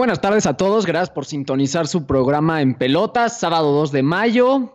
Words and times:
Buenas 0.00 0.22
tardes 0.22 0.46
a 0.46 0.56
todos, 0.56 0.86
gracias 0.86 1.10
por 1.10 1.26
sintonizar 1.26 1.86
su 1.86 2.06
programa 2.06 2.62
en 2.62 2.72
pelotas, 2.74 3.38
sábado 3.38 3.70
2 3.72 3.92
de 3.92 4.02
mayo. 4.02 4.74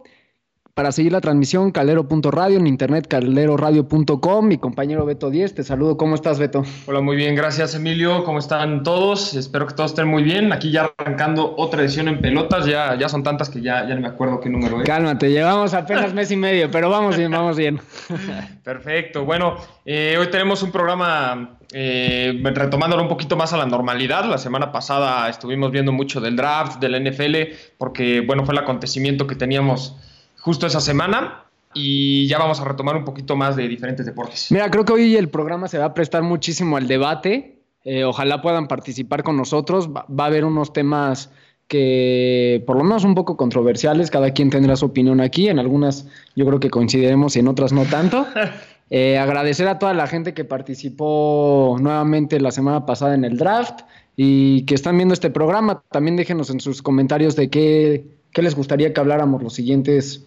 Para 0.75 0.91
seguir 0.91 1.13
la 1.13 1.19
transmisión, 1.19 1.71
calero.radio, 1.71 2.59
en 2.59 2.67
internet 2.67 3.07
caleroradio.com. 3.07 4.47
Mi 4.47 4.59
compañero 4.59 5.03
Beto 5.03 5.31
10, 5.31 5.55
te 5.55 5.63
saludo. 5.63 5.97
¿Cómo 5.97 6.13
estás, 6.13 6.37
Beto? 6.37 6.63
Hola, 6.85 7.01
muy 7.01 7.15
bien, 7.15 7.33
gracias, 7.33 7.73
Emilio. 7.73 8.23
¿Cómo 8.23 8.37
están 8.37 8.83
todos? 8.83 9.33
Espero 9.33 9.65
que 9.65 9.73
todos 9.73 9.91
estén 9.91 10.07
muy 10.07 10.21
bien. 10.21 10.53
Aquí 10.53 10.69
ya 10.69 10.91
arrancando 10.95 11.55
otra 11.57 11.81
edición 11.81 12.07
en 12.07 12.21
pelotas. 12.21 12.67
Ya, 12.67 12.95
ya 12.95 13.09
son 13.09 13.23
tantas 13.23 13.49
que 13.49 13.61
ya, 13.61 13.87
ya 13.87 13.95
no 13.95 14.01
me 14.01 14.09
acuerdo 14.09 14.39
qué 14.39 14.49
número 14.51 14.81
es. 14.81 14.85
Cálmate, 14.85 15.31
llevamos 15.31 15.73
apenas 15.73 16.13
mes 16.13 16.29
y 16.29 16.35
medio, 16.35 16.69
pero 16.69 16.91
vamos 16.91 17.17
bien, 17.17 17.31
vamos 17.31 17.57
bien. 17.57 17.79
Perfecto. 18.63 19.25
Bueno, 19.25 19.55
eh, 19.85 20.17
hoy 20.19 20.27
tenemos 20.27 20.61
un 20.61 20.71
programa 20.71 21.57
eh, 21.77 22.41
retomándolo 22.41 23.03
un 23.03 23.09
poquito 23.09 23.35
más 23.35 23.51
a 23.51 23.57
la 23.57 23.65
normalidad. 23.65 24.23
La 24.23 24.37
semana 24.37 24.71
pasada 24.71 25.27
estuvimos 25.27 25.71
viendo 25.71 25.91
mucho 25.91 26.21
del 26.21 26.37
draft, 26.37 26.79
del 26.79 27.03
NFL, 27.03 27.53
porque, 27.77 28.21
bueno, 28.21 28.45
fue 28.45 28.53
el 28.53 28.59
acontecimiento 28.59 29.27
que 29.27 29.35
teníamos 29.35 29.93
justo 30.37 30.67
esa 30.67 30.79
semana 30.79 31.43
y 31.73 32.27
ya 32.27 32.37
vamos 32.37 32.61
a 32.61 32.63
retomar 32.63 32.95
un 32.95 33.03
poquito 33.03 33.35
más 33.35 33.57
de 33.57 33.67
diferentes 33.67 34.05
deportes. 34.05 34.53
Mira, 34.53 34.71
creo 34.71 34.85
que 34.85 34.93
hoy 34.93 35.17
el 35.17 35.27
programa 35.27 35.67
se 35.67 35.77
va 35.77 35.85
a 35.85 35.93
prestar 35.93 36.23
muchísimo 36.23 36.77
al 36.77 36.87
debate. 36.87 37.59
Eh, 37.83 38.05
ojalá 38.05 38.41
puedan 38.41 38.69
participar 38.69 39.23
con 39.23 39.35
nosotros. 39.35 39.89
Va, 39.89 40.05
va, 40.09 40.23
a 40.23 40.27
haber 40.27 40.45
unos 40.45 40.71
temas 40.71 41.29
que 41.67 42.63
por 42.65 42.77
lo 42.77 42.85
menos 42.85 43.03
un 43.03 43.15
poco 43.15 43.35
controversiales. 43.35 44.09
Cada 44.09 44.31
quien 44.31 44.49
tendrá 44.49 44.77
su 44.77 44.85
opinión 44.85 45.19
aquí. 45.19 45.49
En 45.49 45.59
algunas 45.59 46.07
yo 46.37 46.45
creo 46.45 46.61
que 46.61 46.69
coincidiremos 46.69 47.35
y 47.35 47.39
en 47.39 47.49
otras 47.49 47.73
no 47.73 47.83
tanto. 47.83 48.25
Eh, 48.89 49.17
agradecer 49.17 49.67
a 49.67 49.79
toda 49.79 49.93
la 49.93 50.07
gente 50.07 50.33
que 50.33 50.45
participó 50.45 51.77
nuevamente 51.79 52.39
la 52.39 52.51
semana 52.51 52.85
pasada 52.85 53.15
en 53.15 53.25
el 53.25 53.37
draft 53.37 53.81
y 54.15 54.63
que 54.65 54.75
están 54.75 54.97
viendo 54.97 55.13
este 55.13 55.29
programa. 55.29 55.83
También 55.91 56.15
déjenos 56.15 56.49
en 56.49 56.59
sus 56.59 56.81
comentarios 56.81 57.35
de 57.35 57.49
qué, 57.49 58.05
qué 58.31 58.41
les 58.41 58.55
gustaría 58.55 58.93
que 58.93 58.99
habláramos 58.99 59.41
los 59.41 59.53
siguientes 59.53 60.25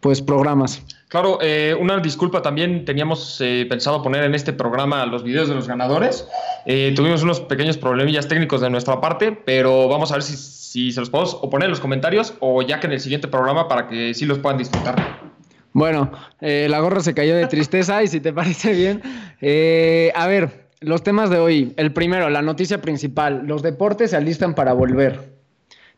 pues 0.00 0.22
programas. 0.22 0.82
Claro, 1.08 1.38
eh, 1.42 1.76
una 1.78 1.98
disculpa 1.98 2.40
también 2.40 2.84
teníamos 2.84 3.40
eh, 3.40 3.66
pensado 3.68 4.02
poner 4.02 4.24
en 4.24 4.34
este 4.34 4.52
programa 4.52 5.04
los 5.06 5.22
videos 5.22 5.48
de 5.48 5.54
los 5.54 5.68
ganadores. 5.68 6.26
Eh, 6.66 6.92
tuvimos 6.96 7.22
unos 7.22 7.40
pequeños 7.40 7.76
problemillas 7.76 8.28
técnicos 8.28 8.60
de 8.60 8.70
nuestra 8.70 9.00
parte, 9.00 9.32
pero 9.32 9.88
vamos 9.88 10.10
a 10.10 10.14
ver 10.14 10.22
si, 10.22 10.36
si 10.36 10.92
se 10.92 11.00
los 11.00 11.10
podemos 11.10 11.34
poner 11.50 11.66
en 11.66 11.70
los 11.70 11.80
comentarios 11.80 12.34
o 12.40 12.62
ya 12.62 12.80
que 12.80 12.86
en 12.86 12.94
el 12.94 13.00
siguiente 13.00 13.28
programa 13.28 13.68
para 13.68 13.88
que 13.88 14.14
sí 14.14 14.24
los 14.24 14.38
puedan 14.38 14.58
disfrutar. 14.58 15.29
Bueno, 15.72 16.10
eh, 16.40 16.66
la 16.68 16.80
gorra 16.80 17.00
se 17.00 17.14
cayó 17.14 17.36
de 17.36 17.46
tristeza 17.46 18.02
y 18.02 18.08
si 18.08 18.20
te 18.20 18.32
parece 18.34 18.72
bien, 18.72 19.02
eh, 19.40 20.12
a 20.14 20.26
ver, 20.26 20.68
los 20.80 21.02
temas 21.02 21.30
de 21.30 21.38
hoy. 21.38 21.74
El 21.76 21.92
primero, 21.92 22.30
la 22.30 22.42
noticia 22.42 22.80
principal. 22.80 23.46
Los 23.46 23.62
deportes 23.62 24.10
se 24.10 24.16
alistan 24.16 24.54
para 24.54 24.72
volver. 24.72 25.38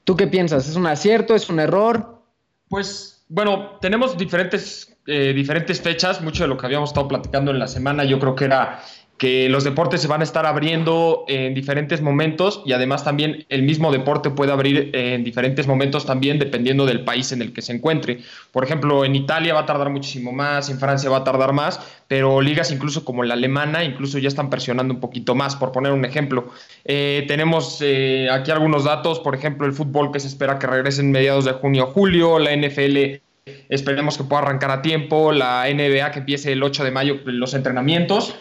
¿Tú 0.05 0.17
qué 0.17 0.27
piensas? 0.27 0.69
¿Es 0.69 0.77
un 0.77 0.87
acierto? 0.87 1.35
¿Es 1.35 1.49
un 1.49 1.61
error? 1.61 2.23
Pues 2.69 3.25
bueno, 3.29 3.79
tenemos 3.81 4.19
diferentes, 4.19 4.97
eh, 5.07 5.33
diferentes 5.35 5.81
fechas. 5.81 6.21
Mucho 6.21 6.45
de 6.45 6.49
lo 6.49 6.59
que 6.59 6.67
habíamos 6.67 6.91
estado 6.91 7.09
platicando 7.09 7.51
en 7.53 7.59
la 7.59 7.69
semana 7.69 8.05
yo 8.05 8.19
creo 8.19 8.35
que 8.35 8.45
era 8.45 8.81
que 9.23 9.49
los 9.49 9.63
deportes 9.63 10.03
se 10.03 10.09
van 10.09 10.21
a 10.21 10.25
estar 10.25 10.47
abriendo 10.47 11.25
en 11.29 11.55
diferentes 11.55 12.01
momentos 12.03 12.61
y 12.67 12.73
además 12.73 13.05
también 13.05 13.47
el 13.51 13.63
mismo 13.63 13.93
deporte 13.93 14.31
puede 14.31 14.51
abrir 14.51 14.91
en 14.95 15.23
diferentes 15.23 15.69
momentos 15.69 16.05
también 16.05 16.41
dependiendo 16.41 16.87
del 16.87 17.05
país 17.05 17.31
en 17.31 17.41
el 17.41 17.53
que 17.53 17.63
se 17.63 17.73
encuentre. 17.73 18.19
Por 18.51 18.65
ejemplo, 18.65 19.05
en 19.05 19.15
Italia 19.15 19.55
va 19.55 19.61
a 19.61 19.67
tardar 19.67 19.91
muchísimo 19.91 20.33
más, 20.33 20.71
en 20.71 20.81
Francia 20.81 21.09
va 21.09 21.19
a 21.19 21.23
tardar 21.23 21.53
más, 21.53 21.79
pero 22.09 22.41
ligas 22.41 22.73
incluso 22.73 23.05
como 23.05 23.23
la 23.23 23.35
alemana 23.35 23.85
incluso 23.85 24.19
ya 24.19 24.27
están 24.27 24.51
presionando 24.51 24.93
un 24.93 24.99
poquito 24.99 25.37
más, 25.37 25.55
por 25.55 25.71
poner 25.71 25.93
un 25.93 26.05
ejemplo. 26.05 26.51
Eh, 26.85 27.25
tenemos 27.29 27.79
eh, 27.81 28.29
aquí 28.29 28.51
algunos 28.51 28.83
datos, 28.83 29.21
por 29.21 29.37
ejemplo, 29.37 29.69
el 29.69 29.73
fútbol 29.73 30.11
que 30.11 30.19
se 30.19 30.27
espera 30.27 30.59
que 30.59 30.67
regrese 30.67 31.01
en 31.01 31.13
mediados 31.13 31.45
de 31.45 31.53
junio 31.53 31.85
o 31.85 31.93
julio, 31.93 32.41
la 32.41 32.57
NFL 32.57 33.21
esperemos 33.69 34.17
que 34.17 34.25
pueda 34.25 34.43
arrancar 34.43 34.71
a 34.71 34.83
tiempo, 34.83 35.33
la 35.33 35.65
NBA 35.73 36.11
que 36.11 36.21
empiece 36.21 36.53
el 36.53 36.63
8 36.63 36.85
de 36.85 36.91
mayo 36.91 37.21
los 37.25 37.55
entrenamientos. 37.55 38.37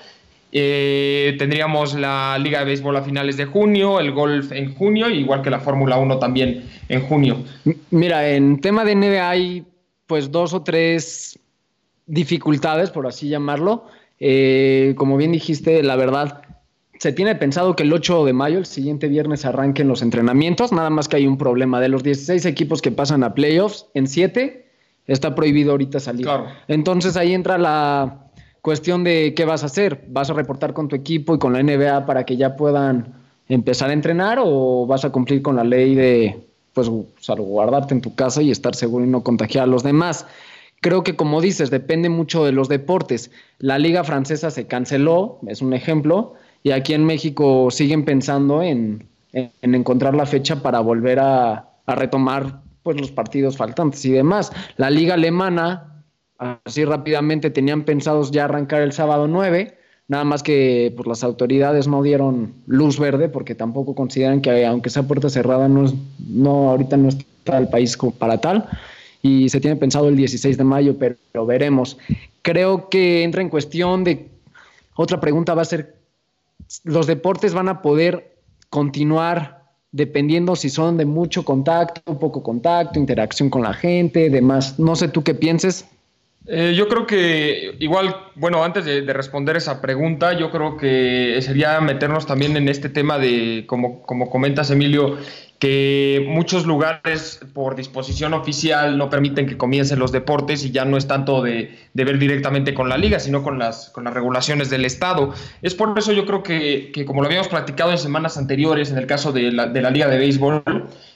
Eh, 0.51 1.35
tendríamos 1.39 1.93
la 1.93 2.37
Liga 2.37 2.59
de 2.59 2.65
Béisbol 2.65 2.97
a 2.97 3.01
finales 3.01 3.37
de 3.37 3.45
junio, 3.45 3.99
el 3.99 4.11
golf 4.11 4.51
en 4.51 4.73
junio, 4.75 5.09
igual 5.09 5.41
que 5.41 5.49
la 5.49 5.59
Fórmula 5.59 5.97
1 5.97 6.19
también 6.19 6.69
en 6.89 7.01
junio. 7.01 7.43
Mira, 7.89 8.29
en 8.29 8.59
tema 8.59 8.83
de 8.83 8.95
NBA 8.95 9.29
hay 9.29 9.65
pues 10.07 10.31
dos 10.31 10.53
o 10.53 10.61
tres 10.61 11.39
dificultades, 12.05 12.89
por 12.89 13.07
así 13.07 13.29
llamarlo. 13.29 13.85
Eh, 14.19 14.93
como 14.97 15.15
bien 15.15 15.31
dijiste, 15.31 15.81
la 15.83 15.95
verdad, 15.95 16.41
se 16.99 17.13
tiene 17.13 17.33
pensado 17.35 17.75
que 17.75 17.83
el 17.83 17.93
8 17.93 18.25
de 18.25 18.33
mayo, 18.33 18.59
el 18.59 18.65
siguiente 18.65 19.07
viernes, 19.07 19.45
arranquen 19.45 19.87
los 19.87 20.01
entrenamientos, 20.01 20.73
nada 20.73 20.89
más 20.89 21.07
que 21.07 21.15
hay 21.15 21.27
un 21.27 21.37
problema. 21.37 21.79
De 21.79 21.87
los 21.87 22.03
16 22.03 22.45
equipos 22.45 22.81
que 22.81 22.91
pasan 22.91 23.23
a 23.23 23.33
playoffs, 23.33 23.87
en 23.93 24.07
7 24.07 24.67
está 25.07 25.33
prohibido 25.33 25.71
ahorita 25.71 25.99
salir. 25.99 26.25
Claro. 26.25 26.47
Entonces 26.67 27.17
ahí 27.17 27.33
entra 27.33 27.57
la 27.57 28.30
cuestión 28.61 29.03
de 29.03 29.33
qué 29.35 29.45
vas 29.45 29.63
a 29.63 29.67
hacer. 29.67 30.05
¿Vas 30.09 30.29
a 30.29 30.33
reportar 30.33 30.73
con 30.73 30.87
tu 30.87 30.95
equipo 30.95 31.35
y 31.35 31.39
con 31.39 31.53
la 31.53 31.63
NBA 31.63 32.05
para 32.05 32.25
que 32.25 32.37
ya 32.37 32.55
puedan 32.55 33.13
empezar 33.47 33.89
a 33.89 33.93
entrenar 33.93 34.39
o 34.41 34.85
vas 34.85 35.03
a 35.03 35.11
cumplir 35.11 35.41
con 35.41 35.55
la 35.55 35.63
ley 35.63 35.95
de 35.95 36.47
pues 36.73 36.89
salvaguardarte 37.19 37.93
en 37.93 38.01
tu 38.01 38.15
casa 38.15 38.41
y 38.41 38.49
estar 38.49 38.75
seguro 38.75 39.03
y 39.03 39.09
no 39.09 39.23
contagiar 39.23 39.65
a 39.65 39.67
los 39.67 39.83
demás? 39.83 40.25
Creo 40.79 41.03
que 41.03 41.15
como 41.15 41.41
dices, 41.41 41.69
depende 41.69 42.09
mucho 42.09 42.43
de 42.45 42.53
los 42.53 42.69
deportes. 42.69 43.29
La 43.59 43.77
liga 43.77 44.03
francesa 44.03 44.49
se 44.49 44.67
canceló, 44.67 45.39
es 45.47 45.61
un 45.61 45.73
ejemplo, 45.73 46.33
y 46.63 46.71
aquí 46.71 46.93
en 46.93 47.05
México 47.05 47.69
siguen 47.69 48.03
pensando 48.03 48.63
en, 48.63 49.07
en, 49.33 49.51
en 49.61 49.75
encontrar 49.75 50.15
la 50.15 50.25
fecha 50.25 50.63
para 50.63 50.79
volver 50.79 51.19
a, 51.19 51.69
a 51.85 51.95
retomar 51.95 52.61
pues 52.83 52.99
los 52.99 53.11
partidos 53.11 53.57
faltantes 53.57 54.03
y 54.05 54.11
demás. 54.11 54.51
La 54.77 54.89
liga 54.89 55.13
alemana 55.13 55.90
así 56.41 56.85
rápidamente 56.85 57.51
tenían 57.51 57.83
pensados 57.83 58.31
ya 58.31 58.45
arrancar 58.45 58.81
el 58.81 58.93
sábado 58.93 59.27
9, 59.27 59.77
nada 60.07 60.23
más 60.23 60.41
que 60.43 60.93
pues, 60.95 61.07
las 61.07 61.23
autoridades 61.23 61.87
no 61.87 62.01
dieron 62.01 62.53
luz 62.65 62.99
verde 62.99 63.29
porque 63.29 63.55
tampoco 63.55 63.93
consideran 63.95 64.41
que 64.41 64.65
aunque 64.65 64.89
sea 64.89 65.03
puerta 65.03 65.29
cerrada 65.29 65.67
no, 65.67 65.85
es, 65.85 65.93
no 66.19 66.71
ahorita 66.71 66.97
no 66.97 67.09
está 67.09 67.57
el 67.57 67.67
país 67.67 67.97
para 68.17 68.39
tal 68.39 68.67
y 69.21 69.49
se 69.49 69.61
tiene 69.61 69.75
pensado 69.75 70.09
el 70.09 70.17
16 70.17 70.57
de 70.57 70.63
mayo, 70.63 70.97
pero, 70.97 71.15
pero 71.31 71.45
veremos. 71.45 71.97
Creo 72.41 72.89
que 72.89 73.23
entra 73.23 73.43
en 73.43 73.49
cuestión 73.49 74.03
de 74.03 74.29
otra 74.95 75.19
pregunta 75.19 75.53
va 75.53 75.61
a 75.61 75.65
ser 75.65 75.95
los 76.83 77.05
deportes 77.05 77.53
van 77.53 77.69
a 77.69 77.81
poder 77.81 78.35
continuar 78.69 79.61
dependiendo 79.91 80.55
si 80.55 80.69
son 80.69 80.97
de 80.97 81.05
mucho 81.05 81.43
contacto, 81.43 82.17
poco 82.17 82.41
contacto, 82.41 82.97
interacción 82.97 83.49
con 83.49 83.61
la 83.61 83.73
gente, 83.73 84.29
demás. 84.29 84.79
No 84.79 84.95
sé 84.95 85.07
tú 85.09 85.23
qué 85.23 85.35
pienses, 85.35 85.85
eh, 86.47 86.73
yo 86.75 86.87
creo 86.87 87.05
que 87.05 87.75
igual, 87.79 88.15
bueno, 88.35 88.63
antes 88.63 88.83
de, 88.83 89.03
de, 89.03 89.13
responder 89.13 89.57
esa 89.57 89.79
pregunta, 89.79 90.33
yo 90.33 90.49
creo 90.49 90.75
que 90.75 91.37
sería 91.41 91.79
meternos 91.81 92.25
también 92.25 92.57
en 92.57 92.67
este 92.67 92.89
tema 92.89 93.19
de, 93.19 93.65
como, 93.67 94.01
como 94.01 94.29
comentas, 94.29 94.71
Emilio, 94.71 95.17
que 95.61 96.25
muchos 96.27 96.65
lugares 96.65 97.39
por 97.53 97.75
disposición 97.75 98.33
oficial 98.33 98.97
no 98.97 99.11
permiten 99.11 99.45
que 99.45 99.57
comiencen 99.57 99.99
los 99.99 100.11
deportes 100.11 100.65
y 100.65 100.71
ya 100.71 100.85
no 100.85 100.97
es 100.97 101.07
tanto 101.07 101.43
de, 101.43 101.77
de 101.93 102.03
ver 102.03 102.17
directamente 102.17 102.73
con 102.73 102.89
la 102.89 102.97
liga, 102.97 103.19
sino 103.19 103.43
con 103.43 103.59
las, 103.59 103.91
con 103.91 104.05
las 104.05 104.13
regulaciones 104.15 104.71
del 104.71 104.85
Estado. 104.85 105.35
Es 105.61 105.75
por 105.75 105.95
eso 105.99 106.13
yo 106.13 106.25
creo 106.25 106.41
que, 106.41 106.91
que 106.91 107.05
como 107.05 107.21
lo 107.21 107.27
habíamos 107.27 107.49
platicado 107.49 107.91
en 107.91 107.99
semanas 107.99 108.39
anteriores, 108.39 108.89
en 108.89 108.97
el 108.97 109.05
caso 109.05 109.31
de 109.31 109.51
la, 109.51 109.67
de 109.67 109.83
la 109.83 109.91
Liga 109.91 110.07
de 110.07 110.17
Béisbol, 110.17 110.63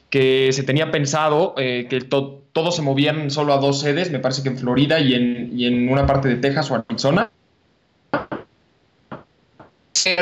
que 0.10 0.52
se 0.54 0.64
tenía 0.64 0.92
pensado 0.92 1.56
eh, 1.58 1.88
que 1.90 2.02
to 2.02 2.44
todos 2.56 2.78
se 2.78 2.82
movían 2.82 3.32
solo 3.32 3.52
a 3.52 3.58
dos 3.58 3.82
sedes, 3.82 4.12
me 4.12 4.20
parece 4.20 4.42
que 4.42 4.48
en 4.48 4.58
Florida 4.58 4.98
y 5.02 5.14
en, 5.14 5.60
y 5.60 5.66
en 5.66 5.90
una 5.90 6.06
parte 6.06 6.30
de 6.30 6.38
Texas 6.38 6.72
o 6.72 6.76
Arizona. 6.76 7.30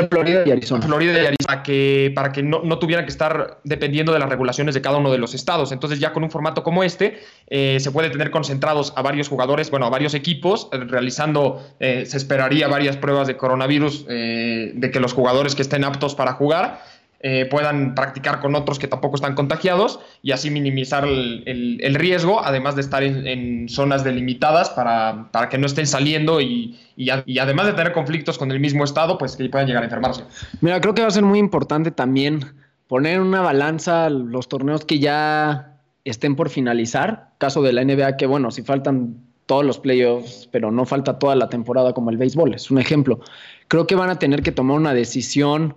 Florida 0.09 0.43
y 0.45 0.51
Arizona. 0.51 0.85
Florida 0.85 1.13
y 1.13 1.25
Arizona, 1.25 1.45
para 1.45 1.63
que, 1.63 2.11
para 2.15 2.31
que 2.31 2.41
no, 2.41 2.61
no, 2.63 2.79
tuvieran 2.79 3.05
que 3.05 3.11
estar 3.11 3.59
dependiendo 3.63 4.13
de 4.13 4.19
las 4.19 4.29
regulaciones 4.29 4.73
de 4.73 4.81
cada 4.81 4.97
uno 4.97 5.11
de 5.11 5.17
los 5.17 5.33
estados. 5.33 5.71
Entonces 5.71 5.99
ya 5.99 6.13
con 6.13 6.23
un 6.23 6.31
formato 6.31 6.63
como 6.63 6.83
este 6.83 7.19
eh, 7.47 7.79
se 7.79 7.91
puede 7.91 8.09
tener 8.09 8.31
concentrados 8.31 8.93
a 8.95 9.01
varios 9.01 9.27
jugadores, 9.27 9.69
bueno, 9.69 9.85
a 9.85 9.89
varios 9.89 10.13
equipos, 10.13 10.69
eh, 10.71 10.77
realizando, 10.77 11.61
eh, 11.79 12.05
se 12.05 12.17
esperaría 12.17 12.67
varias 12.67 12.97
pruebas 12.97 13.27
de 13.27 13.35
coronavirus, 13.35 14.05
eh, 14.09 14.71
de 14.73 14.91
que 14.91 14.99
los 14.99 15.13
jugadores 15.13 15.55
que 15.55 15.61
estén 15.61 15.83
aptos 15.83 16.15
para 16.15 16.33
jugar 16.33 16.81
eh, 17.25 17.45
puedan 17.45 17.95
practicar 17.95 18.41
con 18.41 18.53
otros 18.53 18.79
que 18.79 18.89
tampoco 18.89 19.15
están 19.15 19.33
contagiados 19.33 20.01
y 20.21 20.31
así 20.33 20.49
minimizar 20.49 21.05
el, 21.05 21.95
riesgo, 21.95 22.43
además 22.43 22.75
de 22.75 22.81
estar 22.81 23.01
en, 23.01 23.69
zonas 23.69 24.03
delimitadas 24.03 24.69
para, 24.69 25.29
para, 25.31 25.47
que 25.47 25.57
no 25.57 25.65
estén 25.65 25.87
saliendo 25.87 26.41
y, 26.41 26.77
y, 26.97 27.09
además 27.39 27.67
de 27.67 27.73
tener 27.73 27.93
conflictos 27.93 28.37
con 28.37 28.51
el 28.51 28.59
mismo 28.59 28.83
estado, 28.83 29.17
pues 29.17 29.37
que 29.37 29.47
puedan 29.47 29.67
llegar 29.67 29.83
a 29.83 29.85
enfermarse. 29.85 30.25
Mira, 30.59 30.81
creo 30.81 30.93
que 30.93 31.01
va 31.01 31.07
a 31.07 31.11
ser 31.11 31.23
muy 31.23 31.39
importante 31.39 31.91
también 31.91 32.41
poner 32.89 33.21
una 33.21 33.39
balanza 33.39 34.09
los 34.09 34.49
torneos 34.49 34.83
que 34.83 34.99
ya 34.99 35.77
estén 36.03 36.35
por 36.35 36.49
finalizar, 36.49 37.29
caso 37.37 37.61
de 37.61 37.71
la 37.71 37.85
NBA, 37.85 38.17
que 38.17 38.25
bueno, 38.25 38.51
si 38.51 38.63
faltan 38.63 39.15
todos 39.45 39.63
los 39.63 39.79
playoffs, 39.79 40.49
pero 40.51 40.71
no 40.71 40.85
falta 40.85 41.19
toda 41.19 41.37
la 41.37 41.47
temporada 41.47 41.93
como 41.93 42.09
el 42.09 42.17
béisbol, 42.17 42.53
es 42.53 42.69
un 42.69 42.79
ejemplo. 42.79 43.21
Creo 43.69 43.87
que 43.87 43.95
van 43.95 44.09
a 44.09 44.19
tener 44.19 44.43
que 44.43 44.51
tomar 44.51 44.75
una 44.75 44.93
decisión 44.93 45.75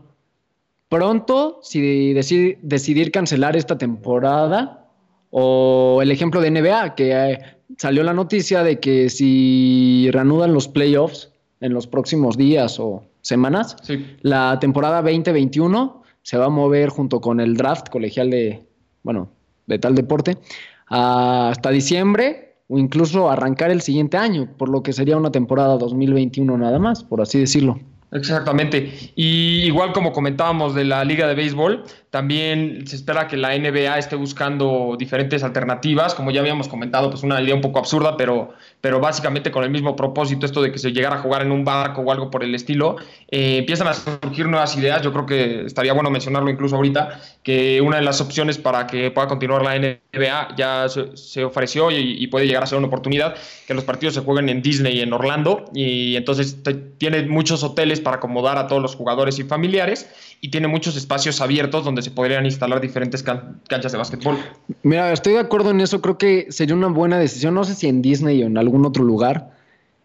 pronto 0.88 1.60
si 1.62 2.12
decidir 2.14 3.10
cancelar 3.10 3.56
esta 3.56 3.78
temporada 3.78 4.88
o 5.30 6.00
el 6.02 6.10
ejemplo 6.10 6.40
de 6.40 6.50
NBA, 6.50 6.94
que 6.94 7.12
eh, 7.12 7.38
salió 7.76 8.02
la 8.02 8.14
noticia 8.14 8.62
de 8.62 8.78
que 8.78 9.10
si 9.10 10.08
reanudan 10.12 10.54
los 10.54 10.68
playoffs 10.68 11.32
en 11.60 11.72
los 11.74 11.86
próximos 11.86 12.36
días 12.36 12.78
o 12.78 13.02
semanas, 13.22 13.76
la 14.22 14.58
temporada 14.60 15.02
2021 15.02 16.02
se 16.22 16.38
va 16.38 16.46
a 16.46 16.50
mover 16.50 16.90
junto 16.90 17.20
con 17.20 17.40
el 17.40 17.56
draft 17.56 17.88
colegial 17.88 18.30
de, 18.30 18.64
bueno, 19.02 19.28
de 19.66 19.78
tal 19.78 19.94
deporte 19.94 20.38
hasta 20.86 21.70
diciembre 21.70 22.56
o 22.68 22.78
incluso 22.78 23.30
arrancar 23.30 23.70
el 23.70 23.80
siguiente 23.80 24.16
año, 24.16 24.48
por 24.56 24.68
lo 24.68 24.82
que 24.82 24.92
sería 24.92 25.16
una 25.16 25.30
temporada 25.30 25.76
2021 25.76 26.56
nada 26.58 26.78
más, 26.78 27.04
por 27.04 27.20
así 27.20 27.38
decirlo. 27.38 27.78
Exactamente. 28.12 29.12
Y 29.16 29.64
igual 29.64 29.92
como 29.92 30.12
comentábamos 30.12 30.74
de 30.74 30.84
la 30.84 31.04
Liga 31.04 31.26
de 31.26 31.34
Béisbol, 31.34 31.84
también 32.10 32.86
se 32.86 32.96
espera 32.96 33.26
que 33.26 33.36
la 33.36 33.56
NBA 33.58 33.98
esté 33.98 34.14
buscando 34.14 34.96
diferentes 34.98 35.42
alternativas, 35.42 36.14
como 36.14 36.30
ya 36.30 36.40
habíamos 36.40 36.68
comentado, 36.68 37.10
pues 37.10 37.24
una 37.24 37.40
idea 37.42 37.54
un 37.54 37.60
poco 37.60 37.80
absurda, 37.80 38.16
pero, 38.16 38.54
pero 38.86 39.00
básicamente 39.00 39.50
con 39.50 39.64
el 39.64 39.70
mismo 39.70 39.96
propósito, 39.96 40.46
esto 40.46 40.62
de 40.62 40.70
que 40.70 40.78
se 40.78 40.92
llegara 40.92 41.16
a 41.16 41.18
jugar 41.18 41.42
en 41.42 41.50
un 41.50 41.64
barco 41.64 42.02
o 42.02 42.12
algo 42.12 42.30
por 42.30 42.44
el 42.44 42.54
estilo, 42.54 42.94
eh, 43.28 43.56
empiezan 43.56 43.88
a 43.88 43.94
surgir 43.94 44.46
nuevas 44.46 44.76
ideas, 44.76 45.02
yo 45.02 45.12
creo 45.12 45.26
que 45.26 45.66
estaría 45.66 45.92
bueno 45.92 46.08
mencionarlo 46.08 46.50
incluso 46.50 46.76
ahorita, 46.76 47.20
que 47.42 47.80
una 47.80 47.96
de 47.96 48.02
las 48.02 48.20
opciones 48.20 48.58
para 48.58 48.86
que 48.86 49.10
pueda 49.10 49.26
continuar 49.26 49.62
la 49.62 49.76
NBA 49.76 50.54
ya 50.56 50.86
se, 50.88 51.44
ofreció 51.44 51.90
y, 51.90 52.24
puede 52.28 52.46
llegar 52.46 52.62
a 52.62 52.66
ser 52.66 52.78
una 52.78 52.86
oportunidad, 52.86 53.34
que 53.66 53.74
los 53.74 53.82
partidos 53.82 54.14
se 54.14 54.20
jueguen 54.20 54.48
en 54.50 54.62
Disney, 54.62 55.00
en 55.00 55.12
Orlando, 55.12 55.64
y 55.74 56.14
entonces 56.14 56.58
tiene 56.98 57.26
muchos 57.26 57.64
hoteles 57.64 58.00
para 58.00 58.18
acomodar 58.18 58.56
a 58.56 58.68
todos 58.68 58.80
los 58.80 58.94
jugadores 58.94 59.40
y 59.40 59.42
familiares, 59.42 60.08
y 60.40 60.50
tiene 60.50 60.68
muchos 60.68 60.96
espacios 60.96 61.40
abiertos 61.40 61.84
donde 61.84 62.02
se 62.02 62.12
podrían 62.12 62.44
instalar 62.44 62.80
diferentes 62.80 63.24
canchas 63.24 63.90
de 63.90 63.98
básquetbol. 63.98 64.36
Mira, 64.82 65.12
estoy 65.12 65.32
de 65.32 65.40
acuerdo 65.40 65.70
en 65.70 65.80
eso, 65.80 66.00
creo 66.00 66.18
que 66.18 66.46
sería 66.50 66.74
una 66.74 66.88
buena 66.88 67.18
decisión, 67.18 67.54
no 67.54 67.64
sé 67.64 67.74
si 67.74 67.88
en 67.88 68.02
Disney 68.02 68.42
o 68.42 68.46
en 68.46 68.58
algún 68.58 68.75
otro 68.84 69.04
lugar. 69.04 69.52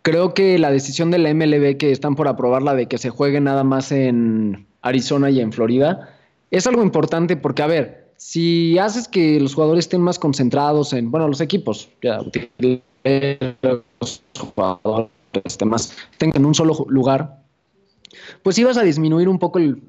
Creo 0.03 0.33
que 0.33 0.57
la 0.57 0.71
decisión 0.71 1.11
de 1.11 1.19
la 1.19 1.33
MLB 1.33 1.77
que 1.77 1.91
están 1.91 2.15
por 2.15 2.27
aprobarla 2.27 2.73
de 2.73 2.87
que 2.87 2.97
se 2.97 3.09
juegue 3.09 3.39
nada 3.39 3.63
más 3.63 3.91
en 3.91 4.65
Arizona 4.81 5.29
y 5.29 5.41
en 5.41 5.51
Florida 5.51 6.09
es 6.49 6.67
algo 6.67 6.83
importante 6.83 7.37
porque, 7.37 7.61
a 7.61 7.67
ver, 7.67 8.11
si 8.17 8.77
haces 8.77 9.07
que 9.07 9.39
los 9.39 9.55
jugadores 9.55 9.85
estén 9.85 10.01
más 10.01 10.19
concentrados 10.19 10.93
en, 10.93 11.11
bueno, 11.11 11.27
los 11.27 11.41
equipos, 11.41 11.89
ya, 12.01 12.19
los 13.99 14.23
jugadores 14.37 15.09
más, 15.65 15.95
tengan 16.17 16.41
en 16.41 16.45
un 16.45 16.55
solo 16.55 16.85
lugar, 16.89 17.41
pues 18.43 18.57
ibas 18.57 18.77
a 18.77 18.83
disminuir 18.83 19.29
un 19.29 19.39
poco 19.39 19.59
el, 19.59 19.81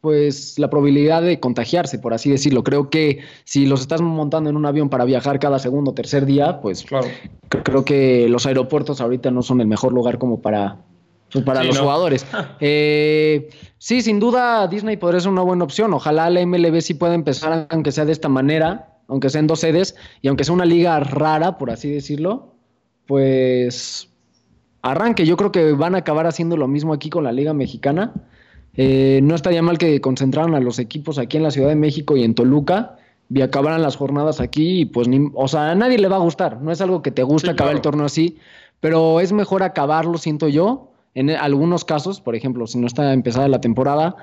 pues 0.00 0.58
la 0.58 0.70
probabilidad 0.70 1.22
de 1.22 1.40
contagiarse, 1.40 1.98
por 1.98 2.14
así 2.14 2.30
decirlo. 2.30 2.64
Creo 2.64 2.88
que 2.88 3.20
si 3.44 3.66
los 3.66 3.80
estás 3.80 4.00
montando 4.00 4.48
en 4.48 4.56
un 4.56 4.64
avión 4.64 4.88
para 4.88 5.04
viajar 5.04 5.38
cada 5.38 5.58
segundo 5.58 5.90
o 5.90 5.94
tercer 5.94 6.24
día, 6.24 6.60
pues 6.60 6.84
claro. 6.84 7.08
creo 7.48 7.84
que 7.84 8.28
los 8.28 8.46
aeropuertos 8.46 9.00
ahorita 9.00 9.30
no 9.30 9.42
son 9.42 9.60
el 9.60 9.66
mejor 9.66 9.92
lugar 9.92 10.18
como 10.18 10.40
para, 10.40 10.78
pues, 11.30 11.44
para 11.44 11.64
los 11.64 11.78
jugadores. 11.78 12.26
Eh, 12.60 13.50
sí, 13.78 14.02
sin 14.02 14.20
duda 14.20 14.66
Disney 14.68 14.96
podría 14.96 15.20
ser 15.20 15.30
una 15.30 15.42
buena 15.42 15.64
opción. 15.64 15.92
Ojalá 15.92 16.30
la 16.30 16.44
MLB 16.44 16.80
sí 16.80 16.94
pueda 16.94 17.14
empezar, 17.14 17.66
aunque 17.70 17.92
sea 17.92 18.04
de 18.04 18.12
esta 18.12 18.28
manera, 18.28 18.98
aunque 19.06 19.28
sea 19.28 19.40
en 19.40 19.46
dos 19.46 19.60
sedes, 19.60 19.96
y 20.22 20.28
aunque 20.28 20.44
sea 20.44 20.54
una 20.54 20.64
liga 20.64 20.98
rara, 21.00 21.58
por 21.58 21.70
así 21.70 21.90
decirlo, 21.90 22.54
pues 23.06 24.10
arranque. 24.82 25.26
Yo 25.26 25.36
creo 25.36 25.52
que 25.52 25.72
van 25.72 25.94
a 25.94 25.98
acabar 25.98 26.26
haciendo 26.26 26.56
lo 26.56 26.68
mismo 26.68 26.92
aquí 26.94 27.10
con 27.10 27.24
la 27.24 27.32
Liga 27.32 27.52
Mexicana. 27.52 28.12
Eh, 28.76 29.20
no 29.22 29.34
estaría 29.34 29.62
mal 29.62 29.78
que 29.78 30.00
concentraran 30.00 30.54
a 30.54 30.60
los 30.60 30.78
equipos 30.78 31.18
aquí 31.18 31.36
en 31.36 31.42
la 31.42 31.50
Ciudad 31.50 31.68
de 31.68 31.76
México 31.76 32.16
y 32.16 32.22
en 32.22 32.34
Toluca 32.34 32.96
y 33.32 33.42
acabaran 33.42 33.82
las 33.82 33.96
jornadas 33.96 34.40
aquí 34.40 34.80
y 34.80 34.84
pues 34.84 35.08
ni, 35.08 35.30
o 35.34 35.48
sea, 35.48 35.70
a 35.70 35.74
nadie 35.74 35.98
le 35.98 36.08
va 36.08 36.16
a 36.16 36.20
gustar, 36.20 36.60
no 36.60 36.72
es 36.72 36.80
algo 36.80 37.02
que 37.02 37.10
te 37.10 37.22
guste 37.22 37.50
acabar 37.50 37.74
el 37.74 37.80
torneo 37.80 38.06
así, 38.06 38.38
pero 38.80 39.20
es 39.20 39.32
mejor 39.32 39.62
acabarlo, 39.62 40.18
siento 40.18 40.48
yo, 40.48 40.90
en 41.14 41.30
algunos 41.30 41.84
casos, 41.84 42.20
por 42.20 42.34
ejemplo, 42.34 42.66
si 42.66 42.78
no 42.78 42.86
está 42.86 43.12
empezada 43.12 43.48
la 43.48 43.60
temporada, 43.60 44.16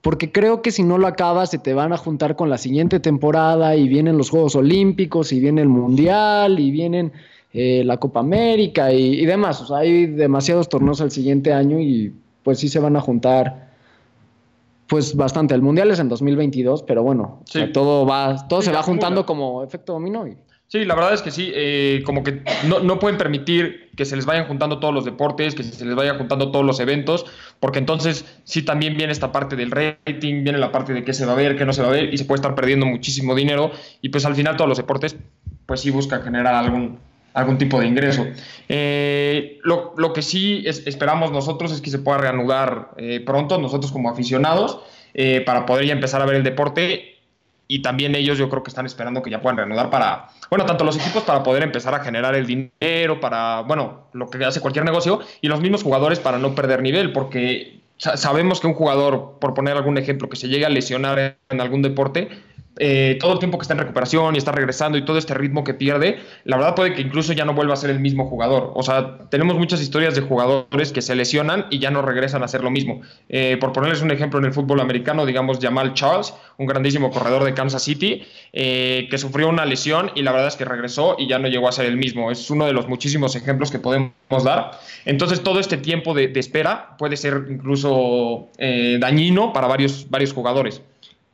porque 0.00 0.32
creo 0.32 0.62
que 0.62 0.70
si 0.70 0.82
no 0.82 0.98
lo 0.98 1.06
acabas 1.06 1.50
se 1.50 1.58
te 1.58 1.74
van 1.74 1.92
a 1.92 1.96
juntar 1.96 2.36
con 2.36 2.50
la 2.50 2.58
siguiente 2.58 3.00
temporada 3.00 3.76
y 3.76 3.88
vienen 3.88 4.18
los 4.18 4.30
Juegos 4.30 4.54
Olímpicos 4.54 5.32
y 5.32 5.40
viene 5.40 5.62
el 5.62 5.68
Mundial 5.68 6.58
y 6.58 6.70
vienen 6.70 7.12
eh, 7.52 7.82
la 7.84 7.98
Copa 7.98 8.20
América 8.20 8.92
y, 8.92 9.20
y 9.20 9.26
demás, 9.26 9.60
o 9.62 9.66
sea, 9.66 9.78
hay 9.78 10.06
demasiados 10.06 10.68
torneos 10.68 11.00
al 11.00 11.10
siguiente 11.10 11.52
año 11.52 11.80
y 11.80 12.12
pues 12.42 12.58
sí 12.58 12.68
se 12.68 12.80
van 12.80 12.96
a 12.96 13.00
juntar 13.00 13.63
pues 14.86 15.16
bastante. 15.16 15.54
El 15.54 15.62
mundial 15.62 15.90
es 15.90 15.98
en 15.98 16.08
2022, 16.08 16.82
pero 16.82 17.02
bueno, 17.02 17.42
todo 17.72 18.06
va, 18.06 18.46
todo 18.48 18.62
se 18.62 18.72
va 18.72 18.82
juntando 18.82 19.24
como 19.26 19.62
efecto 19.62 19.94
dominó. 19.94 20.24
Sí, 20.66 20.84
la 20.84 20.94
verdad 20.94 21.14
es 21.14 21.22
que 21.22 21.30
sí, 21.30 21.52
eh, 21.54 22.02
como 22.04 22.24
que 22.24 22.42
no, 22.66 22.80
no, 22.80 22.98
pueden 22.98 23.16
permitir 23.16 23.90
que 23.96 24.04
se 24.04 24.16
les 24.16 24.26
vayan 24.26 24.46
juntando 24.46 24.80
todos 24.80 24.92
los 24.92 25.04
deportes, 25.04 25.54
que 25.54 25.62
se 25.62 25.84
les 25.84 25.94
vayan 25.94 26.18
juntando 26.18 26.50
todos 26.50 26.64
los 26.64 26.80
eventos, 26.80 27.26
porque 27.60 27.78
entonces 27.78 28.24
sí 28.44 28.62
también 28.62 28.96
viene 28.96 29.12
esta 29.12 29.30
parte 29.30 29.56
del 29.56 29.70
rating, 29.70 30.42
viene 30.42 30.58
la 30.58 30.72
parte 30.72 30.92
de 30.92 31.04
qué 31.04 31.12
se 31.12 31.26
va 31.26 31.32
a 31.32 31.36
ver, 31.36 31.56
qué 31.56 31.64
no 31.64 31.72
se 31.72 31.82
va 31.82 31.88
a 31.88 31.92
ver, 31.92 32.12
y 32.12 32.18
se 32.18 32.24
puede 32.24 32.38
estar 32.38 32.54
perdiendo 32.54 32.86
muchísimo 32.86 33.34
dinero, 33.36 33.70
y 34.00 34.08
pues 34.08 34.24
al 34.24 34.34
final 34.34 34.56
todos 34.56 34.68
los 34.68 34.78
deportes, 34.78 35.16
pues 35.66 35.80
sí 35.80 35.90
buscan 35.90 36.22
generar 36.22 36.54
algún, 36.54 36.98
algún 37.34 37.58
tipo 37.58 37.80
de 37.80 37.86
ingreso. 37.86 38.26
Eh, 38.68 39.58
lo, 39.64 40.12
que 40.12 40.22
sí 40.22 40.64
esperamos 40.66 41.32
nosotros 41.32 41.72
es 41.72 41.80
que 41.80 41.90
se 41.90 41.98
pueda 41.98 42.18
reanudar 42.18 42.92
eh, 42.96 43.20
pronto, 43.24 43.58
nosotros 43.58 43.92
como 43.92 44.08
aficionados, 44.08 44.80
eh, 45.12 45.42
para 45.44 45.66
poder 45.66 45.84
ya 45.84 45.92
empezar 45.92 46.22
a 46.22 46.26
ver 46.26 46.36
el 46.36 46.44
deporte. 46.44 47.10
Y 47.66 47.80
también 47.80 48.14
ellos 48.14 48.38
yo 48.38 48.50
creo 48.50 48.62
que 48.62 48.68
están 48.68 48.86
esperando 48.86 49.22
que 49.22 49.30
ya 49.30 49.40
puedan 49.40 49.56
reanudar 49.56 49.90
para, 49.90 50.28
bueno, 50.50 50.66
tanto 50.66 50.84
los 50.84 50.96
equipos 50.96 51.22
para 51.22 51.42
poder 51.42 51.62
empezar 51.62 51.94
a 51.94 52.00
generar 52.00 52.34
el 52.34 52.46
dinero, 52.46 53.20
para, 53.20 53.62
bueno, 53.62 54.08
lo 54.12 54.28
que 54.28 54.44
hace 54.44 54.60
cualquier 54.60 54.84
negocio, 54.84 55.20
y 55.40 55.48
los 55.48 55.60
mismos 55.60 55.82
jugadores 55.82 56.20
para 56.20 56.38
no 56.38 56.54
perder 56.54 56.82
nivel, 56.82 57.12
porque 57.12 57.80
sabemos 57.96 58.60
que 58.60 58.66
un 58.66 58.74
jugador, 58.74 59.38
por 59.40 59.54
poner 59.54 59.76
algún 59.76 59.96
ejemplo, 59.96 60.28
que 60.28 60.36
se 60.36 60.48
llegue 60.48 60.66
a 60.66 60.68
lesionar 60.68 61.38
en 61.48 61.60
algún 61.60 61.80
deporte, 61.80 62.28
eh, 62.78 63.18
todo 63.20 63.34
el 63.34 63.38
tiempo 63.38 63.56
que 63.56 63.62
está 63.62 63.74
en 63.74 63.80
recuperación 63.80 64.34
y 64.34 64.38
está 64.38 64.50
regresando 64.50 64.98
y 64.98 65.04
todo 65.04 65.16
este 65.16 65.34
ritmo 65.34 65.62
que 65.62 65.74
pierde, 65.74 66.18
la 66.44 66.56
verdad 66.56 66.74
puede 66.74 66.94
que 66.94 67.02
incluso 67.02 67.32
ya 67.32 67.44
no 67.44 67.54
vuelva 67.54 67.74
a 67.74 67.76
ser 67.76 67.90
el 67.90 68.00
mismo 68.00 68.26
jugador. 68.26 68.72
O 68.74 68.82
sea, 68.82 69.18
tenemos 69.30 69.56
muchas 69.56 69.80
historias 69.80 70.14
de 70.14 70.22
jugadores 70.22 70.92
que 70.92 71.00
se 71.00 71.14
lesionan 71.14 71.66
y 71.70 71.78
ya 71.78 71.90
no 71.90 72.02
regresan 72.02 72.42
a 72.42 72.48
ser 72.48 72.62
lo 72.62 72.70
mismo. 72.70 73.02
Eh, 73.28 73.56
por 73.60 73.72
ponerles 73.72 74.02
un 74.02 74.10
ejemplo 74.10 74.40
en 74.40 74.46
el 74.46 74.52
fútbol 74.52 74.80
americano, 74.80 75.24
digamos 75.24 75.58
Jamal 75.60 75.94
Charles, 75.94 76.34
un 76.58 76.66
grandísimo 76.66 77.10
corredor 77.10 77.44
de 77.44 77.54
Kansas 77.54 77.82
City, 77.82 78.24
eh, 78.52 79.06
que 79.08 79.18
sufrió 79.18 79.48
una 79.48 79.64
lesión 79.64 80.10
y 80.14 80.22
la 80.22 80.32
verdad 80.32 80.48
es 80.48 80.56
que 80.56 80.64
regresó 80.64 81.14
y 81.18 81.28
ya 81.28 81.38
no 81.38 81.48
llegó 81.48 81.68
a 81.68 81.72
ser 81.72 81.86
el 81.86 81.96
mismo. 81.96 82.30
Es 82.32 82.50
uno 82.50 82.66
de 82.66 82.72
los 82.72 82.88
muchísimos 82.88 83.36
ejemplos 83.36 83.70
que 83.70 83.78
podemos 83.78 84.12
dar. 84.42 84.80
Entonces, 85.04 85.42
todo 85.42 85.60
este 85.60 85.76
tiempo 85.76 86.12
de, 86.12 86.28
de 86.28 86.40
espera 86.40 86.96
puede 86.98 87.16
ser 87.16 87.46
incluso 87.48 88.48
dañino 88.58 89.52
para 89.52 89.66
varios, 89.68 90.10
varios 90.10 90.32
jugadores. 90.32 90.82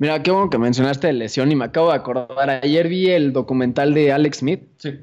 Mira, 0.00 0.23
qué 0.23 0.30
bueno 0.30 0.49
que 0.49 0.57
mencionaste 0.57 1.12
lesión 1.12 1.52
y 1.52 1.57
me 1.57 1.66
acabo 1.66 1.90
de 1.90 1.97
acordar. 1.97 2.49
Ayer 2.49 2.88
vi 2.88 3.11
el 3.11 3.35
documental 3.35 3.92
de 3.92 4.12
Alex 4.12 4.38
Smith, 4.38 4.62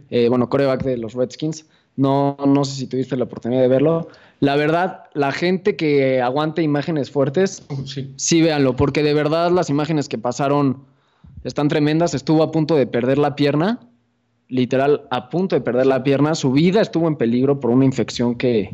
eh, 0.10 0.27
bueno, 0.27 0.50
coreback 0.50 0.84
de 0.84 0.98
los 0.98 1.13
Redskins. 1.13 1.68
No, 1.96 2.36
no 2.48 2.66
sé 2.66 2.75
si 2.77 2.88
tuviste 2.88 3.16
la 3.16 3.25
oportunidad 3.25 3.62
de 3.62 3.68
verlo. 3.68 4.08
La 4.39 4.56
verdad, 4.56 5.04
la 5.13 5.32
gente 5.32 5.75
que 5.75 6.20
aguante 6.20 6.63
imágenes 6.63 7.12
fuertes, 7.12 7.63
sí. 7.86 8.12
sí, 8.16 8.42
véanlo, 8.42 8.75
porque 8.75 9.04
de 9.04 9.13
verdad 9.13 9.51
las 9.51 9.70
imágenes 9.70 10.10
que 10.10 10.18
pasaron 10.18 10.80
están 11.44 11.68
tremendas. 11.68 12.16
Estuvo 12.16 12.42
a 12.42 12.51
punto 12.51 12.75
de 12.75 12.88
perder 12.88 13.20
la 13.20 13.36
pierna 13.36 13.80
literal 14.50 15.08
a 15.10 15.30
punto 15.30 15.56
de 15.56 15.62
perder 15.62 15.88
la 15.88 16.04
pierna, 16.04 16.36
su 16.36 16.51
vida 16.51 16.82
estuvo 16.82 17.08
en 17.08 17.16
peligro 17.16 17.60
por 17.60 17.72
una 17.72 17.86
infección 17.86 18.36
que... 18.36 18.72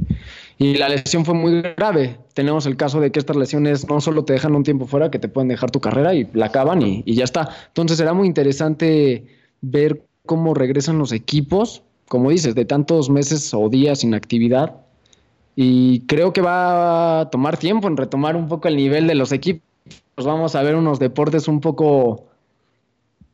Y 0.59 0.75
la 0.75 0.87
lesión 0.87 1.25
fue 1.25 1.33
muy 1.33 1.61
grave. 1.61 2.17
Tenemos 2.35 2.65
el 2.67 2.77
caso 2.77 3.01
de 3.01 3.11
que 3.11 3.19
estas 3.19 3.35
lesiones 3.35 3.89
no 3.89 3.99
solo 3.99 4.23
te 4.23 4.33
dejan 4.33 4.55
un 4.55 4.63
tiempo 4.63 4.85
fuera, 4.85 5.09
que 5.09 5.19
te 5.19 5.27
pueden 5.27 5.49
dejar 5.49 5.71
tu 5.71 5.79
carrera 5.79 6.13
y 6.13 6.29
la 6.33 6.47
acaban 6.47 6.81
y, 6.81 7.03
ya 7.05 7.23
está. 7.23 7.49
Entonces 7.67 7.97
será 7.97 8.13
muy 8.13 8.27
interesante 8.27 9.25
ver 9.61 10.03
cómo 10.25 10.53
regresan 10.53 10.99
los 10.99 11.11
equipos, 11.11 11.81
como 12.07 12.29
dices, 12.29 12.53
de 12.53 12.65
tantos 12.65 13.09
meses 13.09 13.51
o 13.53 13.67
días 13.67 13.99
sin 13.99 14.13
actividad. 14.13 14.75
Y 15.55 16.01
creo 16.01 16.33
que 16.33 16.41
va 16.41 17.21
a 17.21 17.29
tomar 17.29 17.57
tiempo 17.57 17.87
en 17.87 17.97
retomar 17.97 18.35
un 18.35 18.47
poco 18.47 18.67
el 18.67 18.75
nivel 18.75 19.07
de 19.07 19.15
los 19.15 19.31
equipos. 19.31 19.63
Vamos 20.15 20.55
a 20.55 20.61
ver 20.61 20.75
unos 20.75 20.99
deportes 20.99 21.47
un 21.47 21.59
poco 21.59 22.27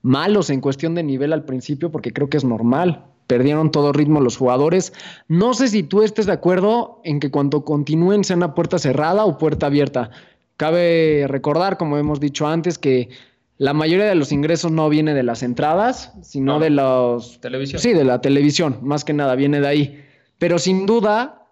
malos 0.02 0.50
en 0.50 0.62
cuestión 0.62 0.96
de 0.96 1.04
nivel 1.04 1.34
al 1.34 1.46
principio, 1.46 1.92
porque 1.92 2.14
creo 2.14 2.30
que 2.30 2.38
es 2.38 2.44
normal. 2.44 3.06
Perdieron 3.28 3.72
todo 3.72 3.94
ritmo 3.94 4.22
los 4.22 4.38
jugadores. 4.38 4.94
No 5.28 5.54
sé 5.54 5.68
si 5.68 5.84
tú 5.84 6.02
estés 6.02 6.26
de 6.26 6.32
acuerdo 6.32 7.00
en 7.04 7.20
que 7.20 7.30
cuando 7.30 7.64
continúen 7.64 8.24
sean 8.24 8.42
a 8.44 8.56
puerta 8.56 8.80
cerrada 8.80 9.26
o 9.26 9.38
puerta 9.38 9.68
abierta. 9.68 10.10
Cabe 10.58 11.26
recordar, 11.28 11.78
como 11.78 11.98
hemos 11.98 12.20
dicho 12.20 12.48
antes, 12.48 12.80
que 12.80 13.10
la 13.58 13.74
mayoría 13.74 14.06
de 14.06 14.16
los 14.16 14.32
ingresos 14.32 14.72
no 14.72 14.90
viene 14.90 15.14
de 15.14 15.24
las 15.24 15.44
entradas, 15.44 16.14
sino 16.24 16.60
de 16.60 16.72
los... 16.72 17.40
Televisión. 17.40 17.82
Sí, 17.82 17.94
de 17.94 18.04
la 18.04 18.22
televisión, 18.22 18.80
más 18.82 19.06
que 19.06 19.14
nada, 19.14 19.36
viene 19.36 19.62
de 19.62 19.68
ahí. 19.68 20.06
Pero 20.40 20.58
sin 20.58 20.86
duda, 20.86 21.46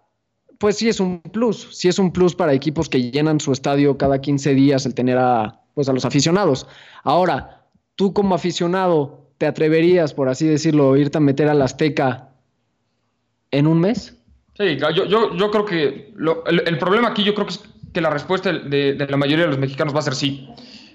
pues 0.58 0.76
sí 0.76 0.88
es 0.88 1.00
un 1.00 1.20
plus. 1.20 1.68
Sí 1.72 1.88
es 1.88 1.98
un 1.98 2.10
plus 2.10 2.34
para 2.34 2.54
equipos 2.54 2.88
que 2.88 3.10
llenan 3.10 3.40
su 3.40 3.52
estadio 3.52 3.96
cada 3.98 4.20
15 4.20 4.54
días 4.54 4.84
el 4.86 4.94
tener 4.94 5.18
a 5.18 5.60
pues 5.74 5.88
a 5.88 5.92
los 5.92 6.04
aficionados. 6.04 6.66
Ahora, 7.04 7.57
tú 7.98 8.12
como 8.12 8.36
aficionado, 8.36 9.26
¿te 9.38 9.46
atreverías, 9.46 10.14
por 10.14 10.28
así 10.28 10.46
decirlo, 10.46 10.96
irte 10.96 11.18
a 11.18 11.20
meter 11.20 11.48
a 11.48 11.54
la 11.54 11.64
Azteca 11.64 12.28
en 13.50 13.66
un 13.66 13.80
mes? 13.80 14.16
Sí, 14.56 14.76
yo, 14.76 15.04
yo, 15.04 15.36
yo 15.36 15.50
creo 15.50 15.64
que 15.64 16.14
el, 16.46 16.78
problema 16.78 17.08
aquí 17.08 17.24
yo 17.24 17.34
creo 17.34 17.48
que 17.48 17.54
es 17.54 17.60
que 17.92 18.00
la 18.00 18.10
respuesta 18.10 18.52
de, 18.52 18.94
la 18.94 19.16
mayoría 19.16 19.46
de 19.46 19.50
los 19.50 19.58
mexicanos 19.58 19.92
va 19.92 19.98
a 19.98 20.02
ser 20.02 20.14
sí. 20.14 20.48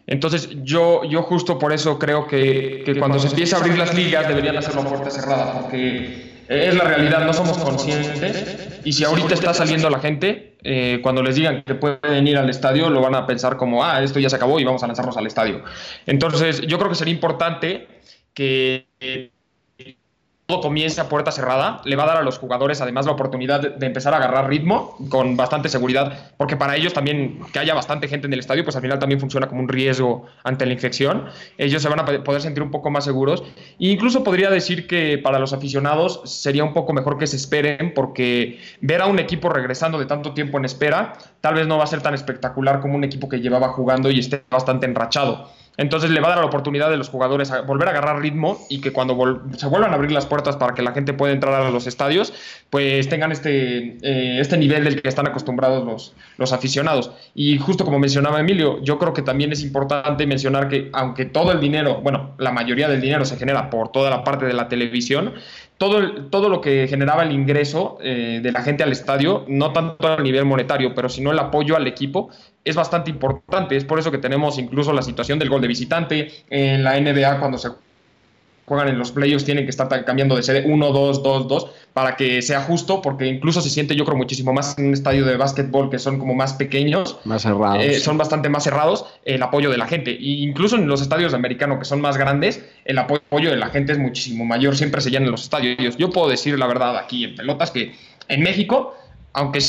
Entonces 0.07 0.50
yo, 0.63 1.03
yo 1.03 1.24
justo 1.24 1.60
por 1.60 1.74
eso 1.74 2.00
creo 2.00 2.25
que, 2.25 2.83
que 2.86 2.98
cuando 2.98 3.19
se 3.19 3.27
empiece 3.27 3.53
a 3.53 3.57
abrir 3.57 3.77
las 3.77 3.93
ligas 3.93 4.25
deberían 4.29 4.55
hacerlo 4.55 4.81
a 4.81 4.86
puerta 4.86 5.10
cerrada, 5.10 5.60
porque 5.60 6.32
es 6.47 6.75
la 6.75 6.83
realidad, 6.83 7.25
no 7.25 7.33
somos 7.33 7.57
conscientes. 7.57 8.81
Y 8.83 8.93
si 8.93 9.03
ahorita 9.03 9.33
está 9.33 9.53
saliendo 9.53 9.89
la 9.89 10.00
gente, 10.00 10.57
eh, 10.63 11.00
cuando 11.01 11.23
les 11.23 11.35
digan 11.35 11.63
que 11.63 11.75
pueden 11.75 12.27
ir 12.27 12.38
al 12.38 12.50
estadio, 12.50 12.89
lo 12.89 13.01
van 13.01 13.15
a 13.15 13.25
pensar 13.25 13.57
como, 13.57 13.83
ah, 13.83 14.01
esto 14.01 14.19
ya 14.19 14.29
se 14.29 14.35
acabó 14.35 14.59
y 14.59 14.63
vamos 14.63 14.83
a 14.83 14.88
lanzarnos 14.88 15.17
al 15.17 15.27
estadio. 15.27 15.63
Entonces 16.05 16.62
yo 16.62 16.77
creo 16.77 16.89
que 16.89 16.95
sería 16.95 17.13
importante 17.13 17.88
que 18.33 18.88
todo 20.62 20.74
a 21.00 21.10
puerta 21.10 21.31
cerrada, 21.31 21.81
le 21.86 21.95
va 21.95 22.03
a 22.03 22.07
dar 22.07 22.17
a 22.17 22.22
los 22.22 22.38
jugadores 22.38 22.81
además 22.81 23.05
la 23.05 23.13
oportunidad 23.13 23.62
de, 23.62 23.86
empezar 23.86 24.13
a 24.13 24.17
agarrar 24.17 24.50
ritmo 24.50 24.95
con 25.10 25.38
bastante 25.38 25.69
seguridad, 25.69 26.31
porque 26.38 26.57
para 26.57 26.75
ellos 26.75 26.93
también 26.93 27.39
que 27.51 27.60
haya 27.60 27.74
bastante 27.74 28.07
gente 28.07 28.27
en 28.27 28.33
el 28.33 28.39
estadio, 28.39 28.63
pues 28.63 28.75
al 28.75 28.81
final 28.81 29.00
también 29.00 29.19
funciona 29.19 29.48
como 29.48 29.62
un 29.62 29.67
riesgo 29.67 30.25
ante 30.43 30.65
la 30.65 30.74
infección. 30.74 31.25
Ellos 31.57 31.81
se 31.81 31.89
van 31.89 32.00
a 32.00 32.05
poder 32.24 32.41
sentir 32.41 32.63
un 32.63 32.72
poco 32.72 32.89
más 32.89 33.05
seguros. 33.05 33.43
E 33.79 33.88
incluso 33.88 34.24
podría 34.24 34.50
decir 34.50 34.88
que 34.88 35.17
para 35.17 35.39
los 35.39 35.53
aficionados 35.53 36.22
sería 36.25 36.63
un 36.63 36.74
poco 36.74 36.93
mejor 36.93 37.17
que 37.17 37.27
se 37.27 37.36
esperen, 37.36 37.93
porque 37.93 38.60
ver 38.81 39.01
a 39.01 39.05
un 39.05 39.19
equipo 39.19 39.50
regresando 39.50 40.00
de 40.00 40.05
tanto 40.05 40.33
tiempo 40.33 40.57
en 40.57 40.65
espera, 40.65 41.13
tal 41.41 41.55
vez 41.55 41.67
no 41.67 41.77
va 41.77 41.83
a 41.83 41.88
ser 41.88 42.01
tan 42.01 42.13
espectacular 42.13 42.79
como 42.79 42.95
un 42.95 43.03
equipo 43.03 43.29
que 43.29 43.39
llevaba 43.39 43.69
jugando 43.69 44.12
y 44.12 44.19
esté 44.19 44.43
bastante 44.50 44.86
enrachado. 44.86 45.50
Entonces 45.77 46.12
le 46.12 46.20
va 46.22 46.27
a 46.27 46.30
dar 46.32 46.39
la 46.39 46.46
oportunidad 46.46 46.89
de 46.89 46.98
los 46.98 47.10
jugadores 47.10 47.51
a 47.51 47.62
volver 47.62 47.88
a 47.88 47.92
agarrar 47.92 48.22
ritmo 48.22 48.60
y 48.70 48.80
que 48.80 48.92
cuando 48.92 49.42
se 49.58 49.68
vuelvan 49.68 49.92
a 49.92 49.96
abrir 49.96 50.12
las 50.12 50.27
puertas 50.27 50.56
para 50.56 50.75
que 50.75 50.84
la 50.84 50.92
gente 50.92 51.13
pueda 51.13 51.34
entrar 51.34 51.53
a 51.53 51.72
los 51.72 51.88
estadios, 51.88 52.34
pues 52.70 53.10
tengan 53.10 53.32
este, 53.32 53.98
eh, 54.01 54.39
este 54.39 54.58
nivel 54.58 54.84
del 54.84 55.01
que 55.01 55.10
están 55.10 55.27
acostumbrados 55.27 55.84
los, 55.84 56.13
los 56.38 56.53
aficionados. 56.53 57.12
Y 57.34 57.58
justo 57.58 57.86
como 57.86 57.98
mencionaba 57.98 58.39
Emilio, 58.39 58.82
yo 58.84 59.00
creo 59.00 59.13
que 59.13 59.24
también 59.24 59.51
es 59.51 59.63
importante 59.63 60.27
mencionar 60.27 60.70
que 60.70 60.89
aunque 60.94 61.25
todo 61.25 61.51
el 61.51 61.60
dinero, 61.60 62.01
bueno, 62.01 62.36
la 62.38 62.51
mayoría 62.51 62.88
del 62.88 63.01
dinero 63.01 63.25
se 63.25 63.38
genera 63.38 63.72
por 63.72 63.92
toda 63.92 64.12
la 64.12 64.24
parte 64.24 64.46
de 64.46 64.53
la 64.53 64.70
televisión, 64.70 65.34
todo, 65.77 66.27
todo 66.30 66.50
lo 66.50 66.62
que 66.62 66.88
generaba 66.88 67.24
el 67.24 67.32
ingreso 67.32 67.98
eh, 68.01 68.39
de 68.44 68.51
la 68.51 68.62
gente 68.62 68.84
al 68.84 68.92
estadio, 68.92 69.44
no 69.48 69.74
tanto 69.74 70.08
a 70.08 70.22
nivel 70.22 70.46
monetario, 70.46 70.94
pero 70.94 71.10
sino 71.10 71.32
el 71.32 71.39
apoyo 71.39 71.75
al 71.75 71.88
equipo, 71.88 72.30
es 72.63 72.75
bastante 72.75 73.10
importante. 73.10 73.75
Es 73.75 73.86
por 73.86 74.00
eso 74.00 74.12
que 74.12 74.17
tenemos 74.17 74.58
incluso 74.58 74.93
la 74.93 75.01
situación 75.01 75.39
del 75.39 75.50
gol 75.50 75.62
de 75.62 75.67
visitante 75.67 76.32
en 76.50 76.84
la 76.84 77.00
NBA 77.00 77.39
cuando 77.39 77.58
se 77.58 77.70
juegan 78.65 78.88
en 78.88 78.98
los 78.98 79.12
playoffs 79.12 79.43
tienen 79.43 79.65
que 79.65 79.72
estar 79.72 79.88
cambiando 80.05 80.36
de 80.36 80.43
sede 80.43 80.63
1, 80.65 80.91
2, 80.91 81.24
2, 81.24 81.48
2 81.48 81.67
para 81.93 82.15
que 82.15 82.41
sea 82.41 82.62
justo, 82.62 83.01
porque 83.01 83.27
incluso 83.27 83.62
se 83.62 83.70
siente 83.70 83.96
yo 83.96 84.05
creo 84.05 84.17
muchísimo 84.17 84.53
más 84.53 84.77
en 84.77 84.88
un 84.88 84.93
estadio 84.93 85.25
de 85.25 85.36
básquetbol 85.36 85.89
que 85.89 86.00
son 86.00 86.17
como 86.17 86.34
más 86.34 86.53
pequeños, 86.53 87.17
más 87.25 87.41
cerrados. 87.41 87.84
Eh, 87.84 88.00
son 88.00 88.17
bastante 88.17 88.50
más 88.50 88.63
cerrados, 88.63 89.05
el 89.25 89.43
apoyo 89.43 89.70
de 89.70 89.77
la 89.77 89.86
gente. 89.86 90.12
E 90.12 90.17
incluso 90.22 90.77
en 90.77 90.88
los 90.88 91.01
estadios 91.01 91.34
de 91.34 91.38
americano 91.38 91.77
que 91.77 91.86
son 91.86 92.01
más 92.01 92.17
grandes, 92.17 92.63
el 92.86 92.98
apoyo 92.98 93.50
de 93.50 93.58
la 93.58 93.67
gente 93.67 93.91
es 93.91 94.00
muchísimo 94.00 94.46
mayor, 94.46 94.77
siempre 94.77 95.01
se 95.01 95.12
llenan 95.12 95.32
los 95.32 95.43
estadios. 95.43 95.98
Yo 95.98 96.10
puedo 96.10 96.29
decir 96.29 96.58
la 96.58 96.67
verdad 96.67 96.98
aquí 96.98 97.25
en 97.25 97.36
pelotas 97.36 97.72
que 97.72 97.93
en 98.29 98.41
México, 98.41 98.96
aunque 99.34 99.60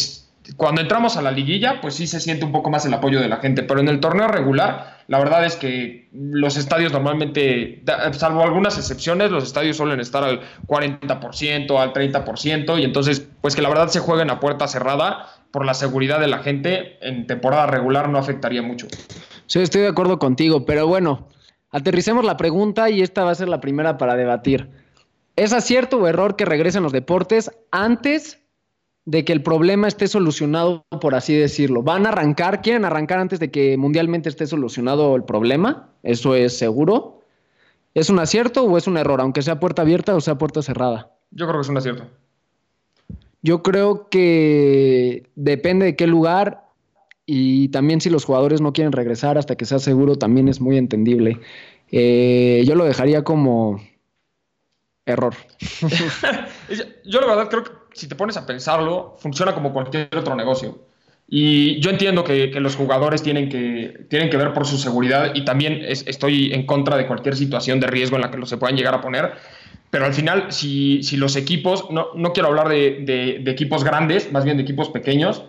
cuando 0.56 0.82
entramos 0.82 1.16
a 1.16 1.22
la 1.22 1.30
liguilla, 1.30 1.80
pues 1.80 1.94
sí 1.94 2.06
se 2.06 2.20
siente 2.20 2.44
un 2.44 2.52
poco 2.52 2.70
más 2.70 2.84
el 2.84 2.92
apoyo 2.92 3.20
de 3.20 3.28
la 3.28 3.38
gente, 3.38 3.62
pero 3.62 3.80
en 3.80 3.88
el 3.88 3.98
torneo 3.98 4.28
regular, 4.28 4.98
la 5.08 5.18
verdad 5.18 5.44
es 5.46 5.56
que 5.56 6.08
los 6.12 6.56
estadios 6.56 6.92
normalmente, 6.92 7.82
salvo 8.12 8.42
algunas 8.42 8.76
excepciones, 8.76 9.30
los 9.30 9.44
estadios 9.44 9.78
suelen 9.78 10.00
estar 10.00 10.22
al 10.22 10.42
40%, 10.66 11.80
al 11.80 11.92
30%, 11.92 12.78
y 12.78 12.84
entonces, 12.84 13.26
pues 13.40 13.56
que 13.56 13.62
la 13.62 13.70
verdad 13.70 13.88
se 13.88 14.00
jueguen 14.00 14.30
a 14.30 14.38
puerta 14.38 14.68
cerrada 14.68 15.28
por 15.50 15.64
la 15.64 15.72
seguridad 15.72 16.20
de 16.20 16.28
la 16.28 16.38
gente, 16.40 16.98
en 17.00 17.26
temporada 17.26 17.66
regular 17.66 18.10
no 18.10 18.18
afectaría 18.18 18.60
mucho. 18.60 18.86
Sí, 19.46 19.60
estoy 19.60 19.82
de 19.82 19.88
acuerdo 19.88 20.18
contigo, 20.18 20.66
pero 20.66 20.86
bueno, 20.86 21.28
aterricemos 21.70 22.24
la 22.24 22.36
pregunta 22.36 22.90
y 22.90 23.00
esta 23.00 23.24
va 23.24 23.30
a 23.30 23.34
ser 23.34 23.48
la 23.48 23.60
primera 23.60 23.96
para 23.96 24.14
debatir. 24.14 24.68
¿Es 25.36 25.52
acierto 25.52 25.98
o 25.98 26.06
error 26.06 26.36
que 26.36 26.44
regresen 26.44 26.82
los 26.82 26.92
deportes 26.92 27.50
antes 27.72 28.43
de 29.06 29.24
que 29.24 29.32
el 29.32 29.42
problema 29.42 29.86
esté 29.86 30.08
solucionado, 30.08 30.86
por 31.00 31.14
así 31.14 31.34
decirlo. 31.34 31.82
¿Van 31.82 32.06
a 32.06 32.10
arrancar? 32.10 32.62
¿Quieren 32.62 32.84
arrancar 32.84 33.18
antes 33.18 33.38
de 33.38 33.50
que 33.50 33.76
mundialmente 33.76 34.28
esté 34.28 34.46
solucionado 34.46 35.14
el 35.16 35.24
problema? 35.24 35.90
Eso 36.02 36.34
es 36.34 36.56
seguro. 36.56 37.20
¿Es 37.92 38.10
un 38.10 38.18
acierto 38.18 38.64
o 38.64 38.78
es 38.78 38.86
un 38.86 38.96
error, 38.96 39.20
aunque 39.20 39.42
sea 39.42 39.60
puerta 39.60 39.82
abierta 39.82 40.14
o 40.14 40.20
sea 40.20 40.36
puerta 40.36 40.62
cerrada? 40.62 41.12
Yo 41.30 41.46
creo 41.46 41.58
que 41.58 41.64
es 41.64 41.68
un 41.68 41.76
acierto. 41.76 42.04
Yo 43.42 43.62
creo 43.62 44.08
que 44.08 45.28
depende 45.34 45.84
de 45.84 45.96
qué 45.96 46.06
lugar 46.06 46.64
y 47.26 47.68
también 47.68 48.00
si 48.00 48.08
los 48.08 48.24
jugadores 48.24 48.62
no 48.62 48.72
quieren 48.72 48.92
regresar 48.92 49.36
hasta 49.36 49.56
que 49.56 49.66
sea 49.66 49.78
seguro, 49.78 50.16
también 50.16 50.48
es 50.48 50.60
muy 50.60 50.78
entendible. 50.78 51.40
Eh, 51.90 52.64
yo 52.66 52.74
lo 52.74 52.84
dejaría 52.84 53.22
como 53.22 53.80
error. 55.04 55.34
yo 57.04 57.20
la 57.20 57.26
verdad 57.26 57.50
creo 57.50 57.64
que 57.64 57.83
si 57.94 58.08
te 58.08 58.14
pones 58.14 58.36
a 58.36 58.46
pensarlo, 58.46 59.16
funciona 59.18 59.54
como 59.54 59.72
cualquier 59.72 60.08
otro 60.16 60.34
negocio. 60.34 60.78
Y 61.26 61.80
yo 61.80 61.90
entiendo 61.90 62.22
que, 62.22 62.48
los 62.60 62.76
jugadores 62.76 63.22
tienen 63.22 63.48
que, 63.48 64.06
tienen 64.08 64.28
que 64.28 64.36
ver 64.36 64.52
por 64.52 64.66
su 64.66 64.76
seguridad 64.76 65.34
y 65.34 65.44
también 65.44 65.80
estoy 65.82 66.52
en 66.52 66.66
contra 66.66 66.96
de 66.96 67.06
cualquier 67.06 67.34
situación 67.34 67.80
de 67.80 67.86
riesgo 67.86 68.16
en 68.16 68.22
la 68.22 68.30
que 68.30 68.36
los 68.36 68.48
se 68.48 68.58
puedan 68.58 68.76
llegar 68.76 68.94
a 68.94 69.00
poner. 69.00 69.32
Pero 69.90 70.04
al 70.04 70.12
final, 70.12 70.52
si, 70.52 71.02
los 71.16 71.36
equipos, 71.36 71.90
no, 71.90 72.08
no 72.14 72.32
quiero 72.32 72.48
hablar 72.48 72.68
de, 72.68 73.40
de, 73.42 73.50
equipos 73.50 73.84
grandes, 73.84 74.30
más 74.32 74.44
bien 74.44 74.56
de 74.56 74.64
equipos 74.64 74.90
pequeños, 74.90 75.44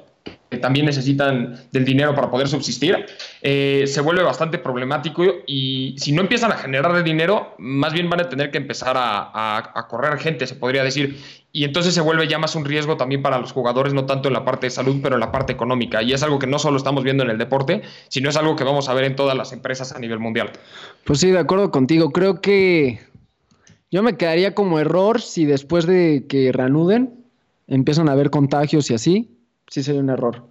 que 0.49 0.57
también 0.57 0.85
necesitan 0.85 1.55
del 1.71 1.85
dinero 1.85 2.13
para 2.13 2.29
poder 2.29 2.47
subsistir, 2.47 3.05
eh, 3.41 3.85
se 3.87 4.01
vuelve 4.01 4.23
bastante 4.23 4.57
problemático 4.57 5.23
y 5.47 5.95
si 5.97 6.11
no 6.11 6.21
empiezan 6.21 6.51
a 6.51 6.55
generar 6.55 6.93
de 6.93 7.03
dinero, 7.03 7.55
más 7.57 7.93
bien 7.93 8.09
van 8.09 8.21
a 8.21 8.29
tener 8.29 8.51
que 8.51 8.57
empezar 8.57 8.95
a, 8.97 9.85
correr 9.89 10.17
gente, 10.19 10.47
se 10.47 10.55
podría 10.55 10.83
decir. 10.83 11.19
Y 11.51 11.63
entonces 11.63 11.93
se 11.93 12.01
vuelve 12.01 12.27
ya 12.27 12.37
más 12.37 12.55
un 12.55 12.65
riesgo 12.65 12.97
también 12.97 13.21
para 13.21 13.39
los 13.39 13.53
jugadores, 13.53 13.93
no 13.93 14.05
tanto 14.05 14.27
en 14.27 14.33
la 14.33 14.43
parte 14.43 14.67
de 14.67 14.71
salud, 14.71 14.97
pero 15.01 15.15
en 15.15 15.21
la 15.21 15.31
parte 15.31 15.53
económica. 15.53 16.01
Y 16.03 16.11
es 16.11 16.21
algo 16.21 16.37
que 16.37 16.47
no 16.47 16.59
solo 16.59 16.77
estamos 16.77 17.03
viendo 17.03 17.23
en 17.23 17.29
el 17.29 17.37
deporte, 17.37 17.81
sino 18.09 18.29
es 18.29 18.35
algo 18.35 18.55
que 18.55 18.65
vamos 18.65 18.89
a 18.89 18.93
ver 18.93 19.05
en 19.05 19.15
todas 19.15 19.37
las 19.37 19.53
empresas 19.53 19.93
a 19.93 19.99
nivel 19.99 20.19
mundial. 20.19 20.51
Pues 21.05 21.19
sí, 21.19 21.31
de 21.31 21.39
acuerdo 21.39 21.71
contigo. 21.71 22.11
Creo 22.11 22.41
que 22.41 22.99
yo 23.89 24.03
me 24.03 24.17
quedaría 24.17 24.53
como 24.53 24.79
error 24.79 25.21
si 25.21 25.45
después 25.45 25.85
de 25.85 26.25
que 26.27 26.51
reanuden 26.51 27.25
empiezan 27.67 28.09
a 28.09 28.11
haber 28.11 28.31
contagios 28.31 28.91
y 28.91 28.95
así 28.95 29.34
sí 29.67 29.83
sería 29.83 30.01
un 30.01 30.09
error. 30.09 30.43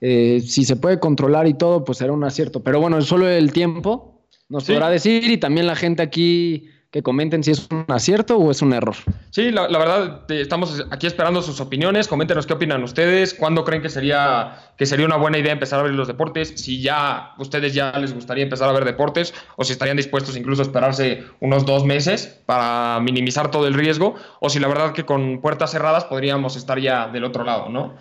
Eh, 0.00 0.40
si 0.40 0.64
se 0.64 0.76
puede 0.76 0.98
controlar 0.98 1.46
y 1.46 1.54
todo, 1.54 1.84
pues 1.84 1.98
será 1.98 2.12
un 2.12 2.24
acierto. 2.24 2.62
Pero 2.62 2.80
bueno, 2.80 3.00
solo 3.02 3.28
el 3.28 3.52
tiempo 3.52 4.20
nos 4.48 4.64
podrá 4.64 4.88
decir 4.90 5.30
y 5.30 5.36
también 5.36 5.66
la 5.66 5.76
gente 5.76 6.02
aquí 6.02 6.68
que 6.90 7.04
comenten 7.04 7.44
si 7.44 7.52
es 7.52 7.68
un 7.70 7.84
acierto 7.88 8.36
o 8.36 8.50
es 8.50 8.62
un 8.62 8.72
error. 8.72 8.96
Sí, 9.30 9.52
la, 9.52 9.68
verdad, 9.68 10.24
estamos 10.28 10.84
aquí 10.90 11.06
esperando 11.06 11.40
sus 11.40 11.60
opiniones. 11.60 12.08
Coméntenos 12.08 12.46
qué 12.46 12.54
opinan 12.54 12.82
ustedes, 12.82 13.32
cuándo 13.32 13.64
creen 13.64 13.80
que 13.80 13.88
sería, 13.88 14.72
que 14.76 14.86
sería 14.86 15.06
una 15.06 15.16
buena 15.16 15.38
idea 15.38 15.52
empezar 15.52 15.78
a 15.78 15.84
ver 15.84 15.92
los 15.92 16.08
deportes, 16.08 16.52
si 16.56 16.82
ya 16.82 17.34
ustedes 17.38 17.74
ya 17.74 17.92
les 17.92 18.12
gustaría 18.12 18.42
empezar 18.42 18.68
a 18.68 18.72
ver 18.72 18.84
deportes 18.84 19.32
o 19.54 19.62
si 19.62 19.72
estarían 19.72 19.98
dispuestos 19.98 20.36
incluso 20.36 20.62
a 20.62 20.64
esperarse 20.64 21.22
unos 21.38 21.64
dos 21.64 21.84
meses 21.84 22.40
para 22.44 22.98
minimizar 23.00 23.52
todo 23.52 23.68
el 23.68 23.74
riesgo, 23.74 24.16
o 24.40 24.50
si 24.50 24.58
la 24.58 24.66
verdad 24.66 24.92
que 24.92 25.04
con 25.04 25.40
puertas 25.40 25.70
cerradas 25.70 26.06
podríamos 26.06 26.56
estar 26.56 26.80
ya 26.80 27.06
del 27.06 27.22
otro 27.22 27.44
lado, 27.44 27.68
¿no? 27.68 27.94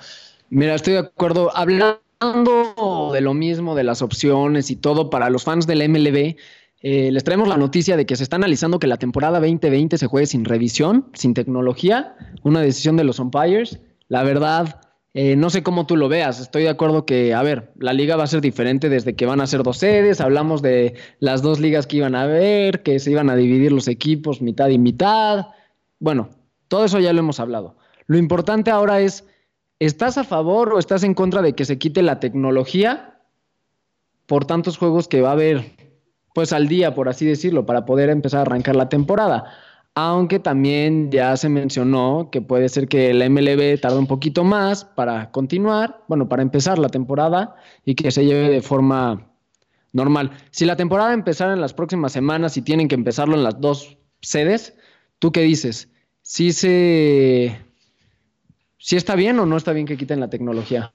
Mira, 0.49 0.75
estoy 0.75 0.93
de 0.93 0.99
acuerdo. 0.99 1.55
Hablando 1.55 3.11
de 3.13 3.21
lo 3.21 3.33
mismo, 3.33 3.75
de 3.75 3.83
las 3.83 4.01
opciones 4.01 4.71
y 4.71 4.75
todo, 4.75 5.09
para 5.09 5.29
los 5.29 5.43
fans 5.43 5.67
del 5.67 5.87
MLB, 5.87 6.35
eh, 6.81 7.11
les 7.11 7.23
traemos 7.23 7.47
la 7.47 7.57
noticia 7.57 7.97
de 7.97 8.05
que 8.05 8.15
se 8.15 8.23
está 8.23 8.37
analizando 8.37 8.79
que 8.79 8.87
la 8.87 8.97
temporada 8.97 9.39
2020 9.39 9.97
se 9.97 10.07
juegue 10.07 10.27
sin 10.27 10.45
revisión, 10.45 11.09
sin 11.13 11.33
tecnología, 11.33 12.15
una 12.43 12.61
decisión 12.61 12.97
de 12.97 13.03
los 13.03 13.19
umpires. 13.19 13.79
La 14.07 14.23
verdad, 14.23 14.81
eh, 15.13 15.35
no 15.35 15.49
sé 15.49 15.61
cómo 15.61 15.85
tú 15.85 15.97
lo 15.97 16.09
veas. 16.09 16.39
Estoy 16.39 16.63
de 16.63 16.69
acuerdo 16.69 17.05
que, 17.05 17.33
a 17.33 17.43
ver, 17.43 17.71
la 17.77 17.93
liga 17.93 18.15
va 18.15 18.23
a 18.23 18.27
ser 18.27 18.41
diferente 18.41 18.89
desde 18.89 19.15
que 19.15 19.25
van 19.25 19.41
a 19.41 19.47
ser 19.47 19.61
dos 19.61 19.77
sedes. 19.77 20.19
Hablamos 20.21 20.61
de 20.61 20.95
las 21.19 21.41
dos 21.41 21.59
ligas 21.59 21.85
que 21.85 21.97
iban 21.97 22.15
a 22.15 22.23
haber, 22.23 22.81
que 22.81 22.99
se 22.99 23.11
iban 23.11 23.29
a 23.29 23.35
dividir 23.35 23.71
los 23.71 23.87
equipos 23.87 24.41
mitad 24.41 24.69
y 24.69 24.79
mitad. 24.79 25.47
Bueno, 25.99 26.29
todo 26.67 26.85
eso 26.85 26.99
ya 26.99 27.13
lo 27.13 27.19
hemos 27.19 27.39
hablado. 27.39 27.75
Lo 28.07 28.17
importante 28.17 28.71
ahora 28.71 29.01
es 29.01 29.25
¿Estás 29.79 30.17
a 30.17 30.25
favor 30.25 30.73
o 30.73 30.79
estás 30.79 31.03
en 31.03 31.13
contra 31.13 31.41
de 31.41 31.53
que 31.53 31.63
se 31.63 31.77
quite 31.77 32.01
la 32.01 32.19
tecnología 32.19 33.21
por 34.25 34.45
tantos 34.45 34.77
juegos 34.77 35.07
que 35.07 35.21
va 35.21 35.29
a 35.29 35.33
haber, 35.33 35.71
pues 36.33 36.51
al 36.51 36.67
día, 36.67 36.93
por 36.93 37.07
así 37.07 37.25
decirlo, 37.25 37.65
para 37.65 37.85
poder 37.85 38.09
empezar 38.09 38.39
a 38.39 38.41
arrancar 38.41 38.75
la 38.75 38.89
temporada? 38.89 39.45
Aunque 39.95 40.39
también 40.39 41.11
ya 41.11 41.35
se 41.37 41.47
mencionó 41.47 42.29
que 42.29 42.41
puede 42.41 42.67
ser 42.67 42.89
que 42.89 43.09
el 43.09 43.27
MLB 43.29 43.79
tarde 43.79 43.97
un 43.97 44.07
poquito 44.07 44.43
más 44.43 44.83
para 44.83 45.31
continuar, 45.31 46.03
bueno, 46.09 46.27
para 46.27 46.41
empezar 46.41 46.77
la 46.77 46.89
temporada 46.89 47.55
y 47.85 47.95
que 47.95 48.11
se 48.11 48.25
lleve 48.25 48.49
de 48.49 48.61
forma 48.61 49.31
normal. 49.93 50.31
Si 50.51 50.65
la 50.65 50.75
temporada 50.75 51.13
empezara 51.13 51.53
en 51.53 51.61
las 51.61 51.73
próximas 51.73 52.11
semanas 52.11 52.57
y 52.57 52.61
tienen 52.61 52.89
que 52.89 52.95
empezarlo 52.95 53.35
en 53.35 53.43
las 53.43 53.59
dos 53.61 53.97
sedes, 54.21 54.75
¿tú 55.19 55.31
qué 55.31 55.41
dices? 55.41 55.89
¿Sí 56.21 56.51
se... 56.51 57.68
¿Sí 58.79 58.95
está 58.95 59.15
bien 59.15 59.37
o 59.39 59.45
no 59.45 59.57
está 59.57 59.73
bien 59.73 59.85
que 59.85 59.97
quiten 59.97 60.19
la 60.19 60.29
tecnología? 60.29 60.93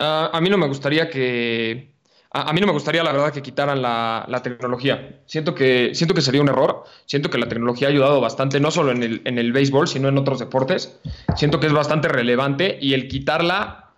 Uh, 0.00 0.32
a 0.32 0.40
mí 0.40 0.48
no 0.48 0.56
me 0.56 0.66
gustaría 0.66 1.10
que 1.10 1.92
a, 2.30 2.52
mí 2.52 2.60
no 2.60 2.66
me 2.66 2.72
gustaría, 2.74 3.02
la 3.02 3.10
verdad, 3.10 3.32
que 3.32 3.42
quitaran 3.42 3.80
la, 3.80 4.40
tecnología. 4.42 5.20
Siento 5.26 5.54
que, 5.54 5.94
siento 5.94 6.14
que 6.14 6.20
sería 6.20 6.42
un 6.42 6.48
error. 6.48 6.84
Siento 7.06 7.30
que 7.30 7.38
la 7.38 7.48
tecnología 7.48 7.88
ha 7.88 7.90
ayudado 7.90 8.20
bastante, 8.20 8.60
no 8.60 8.70
solo 8.70 8.92
en 8.92 9.02
el, 9.02 9.22
en 9.24 9.38
el 9.38 9.52
béisbol, 9.52 9.88
sino 9.88 10.08
en 10.08 10.18
otros 10.18 10.38
deportes. 10.38 11.00
Siento 11.36 11.58
que 11.58 11.66
es 11.66 11.72
bastante 11.72 12.06
relevante 12.06 12.78
y 12.80 12.92
el 12.92 13.08
quitarla 13.08 13.88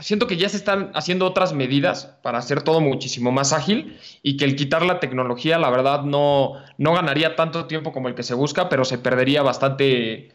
siento 0.00 0.26
que 0.26 0.36
ya 0.36 0.48
se 0.48 0.56
están 0.56 0.90
haciendo 0.94 1.26
otras 1.26 1.52
medidas 1.52 2.06
para 2.22 2.38
hacer 2.38 2.62
todo 2.62 2.80
muchísimo 2.80 3.30
más 3.30 3.52
ágil 3.52 3.98
y 4.22 4.36
que 4.36 4.44
el 4.44 4.56
quitar 4.56 4.84
la 4.84 5.00
tecnología, 5.00 5.58
la 5.58 5.70
verdad, 5.70 6.02
no, 6.02 6.54
no 6.78 6.94
ganaría 6.94 7.36
tanto 7.36 7.66
tiempo 7.66 7.92
como 7.92 8.08
el 8.08 8.14
que 8.14 8.22
se 8.22 8.34
busca, 8.34 8.68
pero 8.68 8.84
se 8.84 8.98
perdería 8.98 9.42
bastante, 9.42 10.32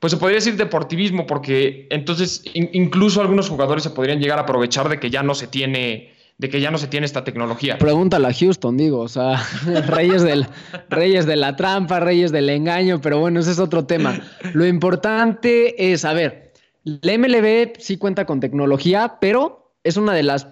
pues 0.00 0.12
se 0.12 0.18
podría 0.18 0.36
decir 0.36 0.56
deportivismo, 0.56 1.26
porque 1.26 1.86
entonces 1.90 2.42
incluso 2.54 3.20
algunos 3.20 3.48
jugadores 3.48 3.82
se 3.82 3.90
podrían 3.90 4.20
llegar 4.20 4.38
a 4.38 4.42
aprovechar 4.42 4.88
de 4.88 5.00
que 5.00 5.10
ya 5.10 5.22
no 5.22 5.34
se 5.34 5.46
tiene 5.46 6.14
de 6.38 6.50
que 6.50 6.60
ya 6.60 6.70
no 6.70 6.76
se 6.76 6.86
tiene 6.86 7.06
esta 7.06 7.24
tecnología. 7.24 7.78
Pregúntale 7.78 8.26
a 8.26 8.32
Houston, 8.32 8.76
digo, 8.76 9.00
o 9.00 9.08
sea, 9.08 9.42
reyes, 9.86 10.22
del, 10.22 10.46
reyes 10.90 11.24
de 11.24 11.36
la 11.36 11.56
trampa, 11.56 11.98
reyes 11.98 12.30
del 12.30 12.50
engaño, 12.50 13.00
pero 13.00 13.18
bueno, 13.18 13.40
ese 13.40 13.52
es 13.52 13.58
otro 13.58 13.86
tema. 13.86 14.20
Lo 14.52 14.66
importante 14.66 15.92
es, 15.92 16.04
a 16.04 16.12
ver, 16.12 16.52
la 16.84 17.16
MLB 17.16 17.78
sí 17.78 17.96
cuenta 17.96 18.26
con 18.26 18.40
tecnología, 18.40 19.16
pero 19.18 19.72
es 19.82 19.96
una 19.96 20.12
de 20.12 20.24
las, 20.24 20.48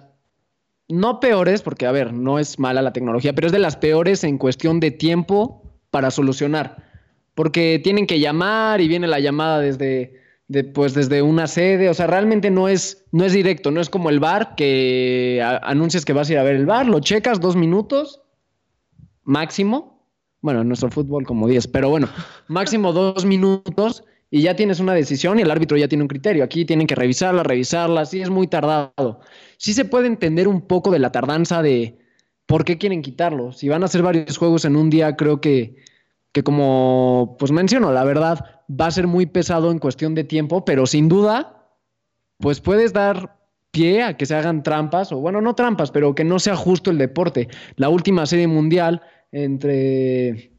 no 0.87 1.19
peores, 1.19 1.61
porque 1.61 1.85
a 1.85 1.91
ver, 1.91 2.13
no 2.13 2.39
es 2.39 2.57
mala 2.57 2.81
la 2.81 2.93
tecnología, 2.93 3.33
pero 3.33 3.45
es 3.45 3.53
de 3.53 3.59
las 3.59 3.77
peores 3.77 4.23
en 4.23 4.39
cuestión 4.39 4.79
de 4.79 4.89
tiempo 4.89 5.61
para 5.91 6.09
solucionar 6.09 6.94
porque 7.35 7.79
tienen 7.83 8.07
que 8.07 8.19
llamar 8.19 8.81
y 8.81 8.87
viene 8.87 9.07
la 9.07 9.19
llamada 9.19 9.59
desde, 9.59 10.13
pues 10.73 10.93
desde 10.93 11.21
una 11.21 11.47
sede, 11.47 11.89
o 11.89 11.93
sea, 11.93 12.07
realmente 12.07 12.49
no 12.49 12.67
es, 12.67 13.05
no 13.11 13.25
es 13.25 13.33
directo, 13.33 13.71
no 13.71 13.81
es 13.81 13.89
como 13.89 14.09
el 14.09 14.19
bar 14.19 14.55
que 14.55 15.41
anuncias 15.61 16.05
que 16.05 16.13
vas 16.13 16.29
a 16.29 16.33
ir 16.33 16.39
a 16.39 16.43
ver 16.43 16.55
el 16.55 16.65
bar, 16.65 16.87
lo 16.87 16.99
checas 17.01 17.39
dos 17.39 17.55
minutos 17.55 18.21
máximo, 19.23 20.09
bueno, 20.41 20.61
en 20.61 20.67
nuestro 20.67 20.89
fútbol 20.89 21.25
como 21.25 21.47
diez, 21.47 21.67
pero 21.67 21.89
bueno, 21.89 22.07
máximo 22.47 22.93
dos 22.93 23.25
minutos 23.25 24.03
y 24.31 24.41
ya 24.41 24.55
tienes 24.55 24.79
una 24.79 24.93
decisión 24.93 25.39
y 25.39 25.43
el 25.43 25.51
árbitro 25.51 25.77
ya 25.77 25.87
tiene 25.87 26.03
un 26.03 26.07
criterio. 26.07 26.43
Aquí 26.43 26.65
tienen 26.65 26.87
que 26.87 26.95
revisarla, 26.95 27.43
revisarla, 27.43 28.05
sí 28.05 28.21
es 28.21 28.29
muy 28.29 28.47
tardado. 28.47 29.21
Sí 29.57 29.73
se 29.73 29.85
puede 29.85 30.07
entender 30.07 30.47
un 30.47 30.61
poco 30.61 30.91
de 30.91 30.99
la 30.99 31.11
tardanza 31.11 31.61
de 31.61 31.99
por 32.45 32.65
qué 32.65 32.77
quieren 32.77 33.01
quitarlo. 33.01 33.53
Si 33.53 33.69
van 33.69 33.83
a 33.83 33.85
hacer 33.85 34.01
varios 34.01 34.37
juegos 34.37 34.65
en 34.65 34.75
un 34.75 34.89
día, 34.89 35.15
creo 35.15 35.41
que 35.41 35.77
que 36.35 36.43
como 36.43 37.37
pues 37.39 37.53
menciono, 37.53 37.93
la 37.93 38.03
verdad 38.03 38.43
va 38.69 38.87
a 38.87 38.91
ser 38.91 39.07
muy 39.07 39.25
pesado 39.25 39.71
en 39.71 39.79
cuestión 39.79 40.15
de 40.15 40.25
tiempo, 40.25 40.65
pero 40.65 40.85
sin 40.85 41.07
duda, 41.07 41.69
pues 42.39 42.59
puedes 42.59 42.91
dar 42.91 43.39
pie 43.71 44.03
a 44.03 44.17
que 44.17 44.25
se 44.25 44.35
hagan 44.35 44.61
trampas, 44.61 45.13
o 45.13 45.19
bueno, 45.19 45.39
no 45.39 45.55
trampas, 45.55 45.91
pero 45.91 46.13
que 46.13 46.25
no 46.25 46.39
sea 46.39 46.57
justo 46.57 46.91
el 46.91 46.97
deporte. 46.97 47.47
La 47.77 47.87
última 47.87 48.25
serie 48.25 48.47
mundial 48.47 49.01
entre 49.31 50.51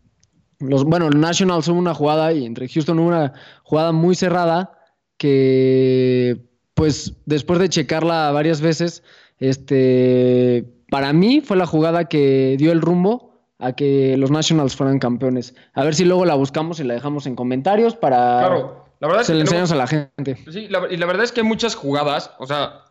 los, 0.61 0.85
bueno, 0.85 1.11
Nationals 1.11 1.69
hubo 1.69 1.79
una 1.79 1.93
jugada 1.93 2.33
y 2.33 2.47
entre 2.47 2.69
Houston 2.69 2.99
hubo 2.99 3.09
una 3.09 3.35
jugada 3.63 3.93
muy 3.93 4.15
cerrada 4.15 4.79
que, 5.19 6.39
pues, 6.73 7.19
después 7.27 7.59
de 7.59 7.69
checarla 7.69 8.31
varias 8.31 8.63
veces, 8.63 9.03
este, 9.41 10.65
para 10.89 11.13
mí 11.13 11.43
fue 11.43 11.59
la 11.59 11.67
jugada 11.67 12.07
que 12.07 12.57
dio 12.59 12.73
el 12.73 12.81
rumbo 12.81 13.36
a 13.59 13.73
que 13.73 14.17
los 14.17 14.31
Nationals 14.31 14.77
fueran 14.77 14.99
campeones. 14.99 15.55
A 15.75 15.85
ver 15.85 15.95
si 15.95 16.05
luego 16.05 16.25
la 16.25 16.35
buscamos 16.35 16.81
y 16.81 16.85
la 16.85 16.95
dejamos 16.95 17.27
en 17.27 17.37
comentarios 17.37 17.97
para 17.97 18.39
claro, 18.41 18.87
la 19.01 19.09
verdad 19.09 19.23
es 19.23 19.29
que 19.29 19.35
le 19.35 19.41
enseñamos 19.43 19.73
a 19.73 19.77
la 19.77 19.87
gente. 19.87 20.37
Sí, 20.51 20.69
y 20.91 20.97
la 20.97 21.07
verdad 21.07 21.25
es 21.25 21.33
que 21.33 21.41
hay 21.41 21.47
muchas 21.47 21.75
jugadas, 21.75 22.33
o 22.39 22.47
sea, 22.47 22.87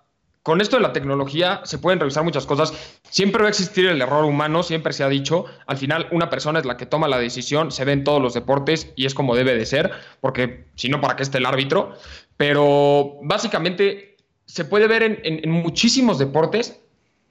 con 0.46 0.62
esto 0.62 0.76
de 0.76 0.84
la 0.84 0.94
tecnología 0.94 1.62
se 1.64 1.80
pueden 1.80 2.00
revisar 2.00 2.24
muchas 2.24 2.46
cosas. 2.46 2.72
Siempre 3.10 3.42
va 3.42 3.48
a 3.48 3.50
existir 3.50 3.88
el 3.88 4.00
error 4.00 4.26
humano, 4.26 4.62
siempre 4.62 4.94
se 4.94 5.04
ha 5.04 5.10
dicho. 5.10 5.46
Al 5.66 5.78
final, 5.78 6.08
una 6.12 6.30
persona 6.30 6.60
es 6.60 6.66
la 6.66 6.78
que 6.78 6.86
toma 6.86 7.08
la 7.08 7.18
decisión, 7.18 7.72
se 7.72 7.84
ve 7.84 7.94
en 7.94 8.04
todos 8.04 8.22
los 8.22 8.36
deportes 8.36 8.94
y 8.96 9.08
es 9.08 9.16
como 9.16 9.36
debe 9.36 9.56
de 9.56 9.66
ser, 9.66 9.90
porque 10.22 10.68
si 10.76 10.88
no, 10.88 11.02
¿para 11.02 11.16
qué 11.16 11.24
esté 11.24 11.40
el 11.40 11.48
árbitro? 11.48 11.94
Pero 12.38 13.18
básicamente 13.24 14.18
se 14.46 14.66
puede 14.66 14.88
ver 14.88 15.02
en, 15.02 15.20
en 15.24 15.50
muchísimos 15.50 16.20
deportes 16.20 16.80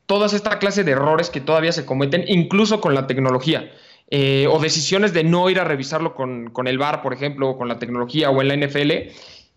todas 0.06 0.32
esta 0.32 0.58
clase 0.58 0.84
de 0.84 0.92
errores 0.92 1.30
que 1.30 1.40
todavía 1.40 1.72
se 1.72 1.86
cometen, 1.86 2.24
incluso 2.26 2.80
con 2.80 2.94
la 2.94 3.06
tecnología. 3.06 3.70
Eh, 4.10 4.46
o 4.50 4.58
decisiones 4.58 5.14
de 5.14 5.24
no 5.24 5.48
ir 5.48 5.58
a 5.58 5.64
revisarlo 5.64 6.14
con, 6.14 6.52
el 6.66 6.78
VAR, 6.78 7.02
por 7.02 7.14
ejemplo, 7.14 7.50
o 7.50 7.58
con 7.58 7.68
la 7.68 7.78
tecnología 7.78 8.30
o 8.30 8.42
en 8.42 8.48
la 8.48 8.66
NFL, 8.66 8.92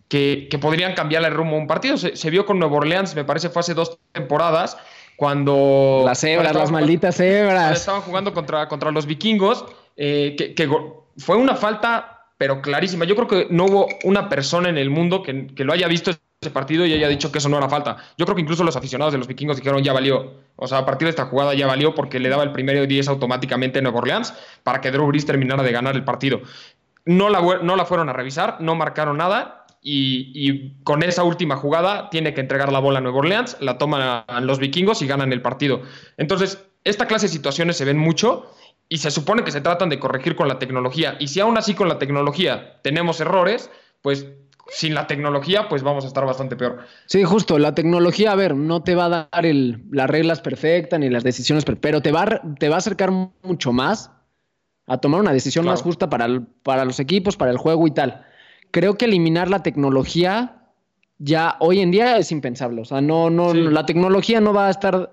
que, 0.08 0.58
podrían 0.62 0.94
cambiar 0.94 1.24
el 1.26 1.34
rumbo 1.34 1.56
a 1.56 1.60
un 1.60 1.68
partido. 1.68 1.98
Se, 1.98 2.30
vio 2.30 2.46
con 2.46 2.60
Nuevo 2.60 2.78
Orleans, 2.78 3.14
me 3.16 3.26
parece 3.26 3.50
fue 3.50 3.60
hace 3.60 3.74
dos 3.74 4.00
temporadas, 4.14 4.78
cuando... 5.18 6.04
Las 6.06 6.24
las 6.24 6.72
malditas 6.72 7.18
cebras. 7.18 7.78
Estaban 7.78 8.02
jugando 8.02 8.34
contra, 8.34 8.68
contra 8.68 8.92
los 8.92 9.06
vikingos, 9.06 9.66
eh, 9.98 10.36
que, 10.56 10.70
fue 11.18 11.36
una 11.36 11.56
falta, 11.56 12.30
pero 12.38 12.62
clarísima. 12.62 13.04
Yo 13.04 13.16
creo 13.16 13.28
que 13.28 13.48
no 13.50 13.66
hubo 13.66 13.88
una 14.06 14.30
persona 14.30 14.70
en 14.70 14.78
el 14.78 14.90
mundo 14.90 15.24
que, 15.24 15.48
que 15.48 15.66
lo 15.66 15.74
haya 15.74 15.88
visto 15.88 16.12
ese 16.40 16.52
partido 16.52 16.86
y 16.86 16.94
haya 16.94 17.08
dicho 17.08 17.32
que 17.32 17.40
eso 17.40 17.50
no 17.50 17.58
era 17.58 17.68
falta. 17.68 17.98
Yo 18.16 18.26
creo 18.26 18.36
que 18.36 18.42
incluso 18.42 18.64
los 18.64 18.76
aficionados 18.76 19.12
de 19.12 19.18
los 19.18 19.28
vikingos 19.28 19.58
dijeron 19.58 19.84
ya 19.84 19.92
valió. 19.92 20.36
O 20.56 20.68
sea, 20.68 20.80
a 20.80 20.86
partir 20.86 21.08
de 21.08 21.10
esta 21.10 21.26
jugada 21.26 21.56
ya 21.56 21.66
valió 21.66 21.96
porque 21.96 22.20
le 22.20 22.30
daba 22.30 22.44
el 22.44 22.52
primero 22.52 22.86
10 22.86 23.08
automáticamente 23.08 23.80
a 23.80 23.82
Nueva 23.82 24.00
Orleans 24.00 24.34
para 24.64 24.80
que 24.80 24.92
Drew 24.92 25.08
Brees 25.08 25.26
terminara 25.26 25.64
de 25.64 25.72
ganar 25.72 25.96
el 25.96 26.04
partido. 26.04 26.42
No 27.06 27.30
la, 27.30 27.42
no 27.64 27.76
la 27.76 27.86
fueron 27.86 28.10
a 28.10 28.14
revisar, 28.14 28.58
no 28.60 28.76
marcaron 28.76 29.18
nada 29.18 29.66
y, 29.82 30.74
con 30.84 31.02
esa 31.02 31.24
última 31.24 31.56
jugada 31.56 32.10
tiene 32.10 32.34
que 32.34 32.42
entregar 32.42 32.72
la 32.72 32.80
bola 32.80 33.00
a 33.00 33.02
Nueva 33.02 33.20
Orleans, 33.20 33.58
la 33.60 33.78
toman 33.78 34.26
los 34.42 34.60
vikingos 34.60 35.02
y 35.02 35.08
ganan 35.08 35.34
el 35.34 35.42
partido. 35.42 35.82
Entonces, 36.18 36.64
esta 36.84 37.08
clase 37.08 37.28
de 37.28 37.34
situaciones 37.34 37.78
se 37.78 37.86
ven 37.86 37.98
mucho 37.98 38.52
y 38.90 39.00
se 39.00 39.10
supone 39.10 39.44
que 39.44 39.52
se 39.52 39.62
tratan 39.62 39.90
de 39.90 40.00
corregir 40.00 40.36
con 40.36 40.48
la 40.48 40.60
tecnología. 40.60 41.16
Y 41.20 41.30
si 41.30 41.40
aún 41.40 41.58
así 41.58 41.74
con 41.74 41.88
la 41.88 41.98
tecnología 41.98 42.80
tenemos 42.84 43.22
errores, 43.22 43.72
pues 44.02 44.28
sin 44.70 44.94
la 44.94 45.08
tecnología, 45.08 45.70
pues 45.70 45.84
vamos 45.84 46.04
a 46.04 46.08
estar 46.08 46.26
bastante 46.26 46.56
peor. 46.56 46.80
Sí, 47.06 47.24
justo, 47.24 47.58
la 47.60 47.74
tecnología, 47.74 48.32
a 48.32 48.36
ver, 48.36 48.56
no 48.56 48.84
te 48.84 48.96
va 48.96 49.06
a 49.06 49.10
dar 49.10 49.46
las 49.92 50.10
reglas 50.10 50.42
perfectas 50.42 51.00
ni 51.00 51.10
las 51.10 51.24
decisiones, 51.24 51.66
pero 51.66 52.02
te 52.02 52.12
va, 52.12 52.24
a, 52.24 52.42
te 52.60 52.70
va 52.70 52.76
a 52.76 52.80
acercar 52.80 53.12
mucho 53.12 53.72
más 53.72 54.12
a 54.88 54.98
tomar 55.00 55.20
una 55.20 55.34
decisión 55.34 55.66
más 55.66 55.82
justa 55.82 56.10
para, 56.10 56.28
para 56.64 56.86
los 56.86 57.00
equipos, 57.00 57.36
para 57.36 57.52
el 57.52 57.58
juego 57.58 57.88
y 57.88 57.92
tal. 57.92 58.26
Creo 58.72 58.98
que 58.98 59.06
eliminar 59.06 59.50
la 59.50 59.62
tecnología 59.64 60.58
ya 61.20 61.58
hoy 61.60 61.80
en 61.82 61.92
día 61.92 62.18
es 62.18 62.32
impensable. 62.32 62.82
O 62.82 62.86
sea, 62.86 63.02
no, 63.02 63.30
no, 63.30 63.54
la 63.54 63.86
tecnología 63.86 64.40
no 64.40 64.54
va 64.54 64.68
a 64.68 64.72
estar 64.72 65.10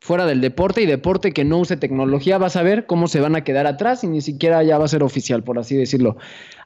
fuera 0.00 0.26
del 0.26 0.40
deporte 0.40 0.82
y 0.82 0.86
deporte 0.86 1.32
que 1.32 1.44
no 1.44 1.58
use 1.58 1.76
tecnología 1.76 2.38
va 2.38 2.46
a 2.46 2.50
saber 2.50 2.86
cómo 2.86 3.08
se 3.08 3.20
van 3.20 3.34
a 3.34 3.42
quedar 3.42 3.66
atrás 3.66 4.04
y 4.04 4.06
ni 4.06 4.20
siquiera 4.20 4.62
ya 4.62 4.78
va 4.78 4.84
a 4.84 4.88
ser 4.88 5.02
oficial, 5.02 5.42
por 5.42 5.58
así 5.58 5.76
decirlo. 5.76 6.16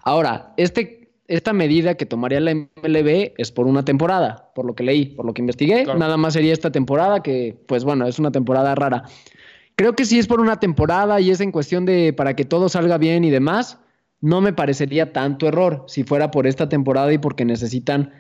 Ahora, 0.03 0.53
este 0.59 1.02
esta 1.28 1.52
medida 1.52 1.94
que 1.94 2.06
tomaría 2.06 2.40
la 2.40 2.54
MLB 2.54 3.32
es 3.37 3.52
por 3.52 3.66
una 3.66 3.85
temporada, 3.85 4.50
por 4.54 4.64
lo 4.64 4.74
que 4.74 4.82
leí, 4.82 5.06
por 5.06 5.24
lo 5.24 5.35
que 5.35 5.42
investigué. 5.42 5.85
Nada 5.85 6.16
más 6.16 6.35
sería 6.35 6.52
esta 6.52 6.72
temporada, 6.72 7.22
que 7.22 7.56
pues 7.66 7.85
bueno, 7.85 8.06
es 8.06 8.18
una 8.18 8.32
temporada 8.32 8.74
rara. 8.74 9.04
Creo 9.76 9.94
que 9.94 10.04
si 10.04 10.18
es 10.18 10.26
por 10.26 10.40
una 10.40 10.61
temporada 10.61 11.20
y 11.20 11.30
es 11.30 11.40
en 11.40 11.52
cuestión 11.52 11.87
de 11.87 12.12
para 12.12 12.37
que 12.37 12.44
todo 12.44 12.68
salga 12.68 12.98
bien 12.98 13.24
y 13.24 13.30
demás, 13.30 13.78
no 14.20 14.40
me 14.40 14.52
parecería 14.52 15.12
tanto 15.12 15.48
error 15.48 15.85
si 15.88 16.04
fuera 16.04 16.30
por 16.30 16.46
esta 16.46 16.68
temporada 16.68 17.12
y 17.12 17.18
porque 17.18 17.44
necesitan 17.44 18.12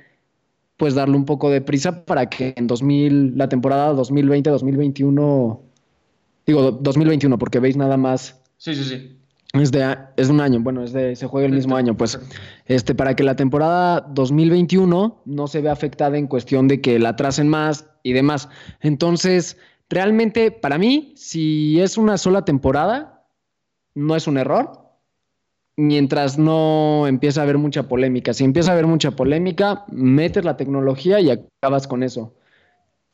pues 0.76 0.94
darle 0.94 1.16
un 1.16 1.24
poco 1.24 1.50
de 1.50 1.60
prisa 1.60 2.04
para 2.04 2.28
que 2.28 2.54
en 2.56 2.66
2000, 2.66 3.36
la 3.36 3.48
temporada 3.48 3.92
2020-2021, 3.94 5.60
digo 6.46 6.72
2021, 6.72 7.38
porque 7.38 7.60
veis 7.60 7.76
nada 7.76 7.96
más. 7.96 8.40
Sí, 8.56 8.74
sí, 8.74 8.84
sí. 8.84 9.21
Es 9.52 9.70
de, 9.70 9.98
es 10.16 10.30
un 10.30 10.40
año, 10.40 10.60
bueno, 10.60 10.82
es 10.82 10.94
de, 10.94 11.14
se 11.14 11.26
juega 11.26 11.46
el 11.46 11.52
mismo 11.52 11.76
año, 11.76 11.94
pues, 11.94 12.18
este, 12.64 12.94
para 12.94 13.14
que 13.14 13.22
la 13.22 13.36
temporada 13.36 14.00
2021 14.00 15.22
no 15.26 15.46
se 15.46 15.60
vea 15.60 15.72
afectada 15.72 16.16
en 16.16 16.26
cuestión 16.26 16.68
de 16.68 16.80
que 16.80 16.98
la 16.98 17.10
atrasen 17.10 17.48
más 17.48 17.86
y 18.02 18.14
demás. 18.14 18.48
Entonces, 18.80 19.58
realmente, 19.90 20.52
para 20.52 20.78
mí, 20.78 21.12
si 21.16 21.78
es 21.80 21.98
una 21.98 22.16
sola 22.16 22.46
temporada, 22.46 23.26
no 23.94 24.16
es 24.16 24.26
un 24.26 24.38
error, 24.38 24.82
mientras 25.76 26.38
no 26.38 27.06
empieza 27.06 27.40
a 27.40 27.44
haber 27.44 27.58
mucha 27.58 27.88
polémica. 27.88 28.32
Si 28.32 28.44
empieza 28.44 28.70
a 28.70 28.72
haber 28.72 28.86
mucha 28.86 29.10
polémica, 29.10 29.84
metes 29.88 30.46
la 30.46 30.56
tecnología 30.56 31.20
y 31.20 31.30
acabas 31.30 31.86
con 31.86 32.02
eso. 32.02 32.34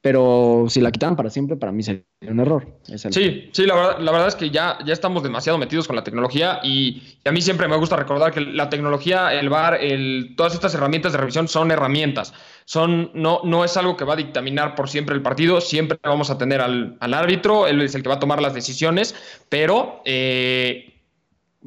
Pero 0.09 0.65
si 0.71 0.81
la 0.81 0.91
quitaban 0.91 1.17
para 1.17 1.29
siempre, 1.29 1.55
para 1.59 1.71
mí 1.71 1.83
sería 1.83 2.03
un 2.23 2.41
error. 2.41 2.67
Sí, 3.11 3.51
sí, 3.53 3.67
la 3.67 3.75
verdad, 3.75 3.99
la 3.99 4.11
verdad 4.11 4.29
es 4.29 4.37
que 4.37 4.49
ya, 4.49 4.79
ya 4.87 4.95
estamos 4.95 5.23
demasiado 5.23 5.59
metidos 5.59 5.87
con 5.87 5.97
la 5.97 6.03
tecnología 6.03 6.61
y, 6.63 7.19
a 7.27 7.31
mí 7.31 7.43
siempre 7.43 7.69
me 7.69 7.77
gusta 7.77 7.95
recordar 7.95 8.33
que 8.33 8.41
la 8.41 8.71
tecnología, 8.71 9.35
el 9.35 9.51
VAR, 9.51 9.75
el, 9.75 10.33
todas 10.35 10.55
estas 10.55 10.75
herramientas 10.75 11.13
de 11.13 11.19
revisión 11.19 11.47
son 11.47 11.71
herramientas. 11.71 12.33
Son, 12.65 13.11
no, 13.13 13.43
no 13.45 13.67
es 13.67 13.77
algo 13.77 13.99
que 13.99 14.07
va 14.07 14.15
a 14.15 14.17
dictaminar 14.17 14.75
por 14.75 14.89
siempre 14.89 15.15
el 15.15 15.21
partido, 15.21 15.61
siempre 15.61 15.99
vamos 16.03 16.31
a 16.31 16.39
tener 16.39 16.63
al, 16.63 16.97
al 17.01 17.13
árbitro, 17.13 17.67
él 17.67 17.83
es 17.83 17.95
el 17.95 18.03
que 18.03 18.09
va 18.09 18.15
a 18.15 18.21
tomar 18.21 18.41
las 18.41 18.55
decisiones, 18.55 19.15
pero... 19.51 20.01
Eh, 20.07 20.95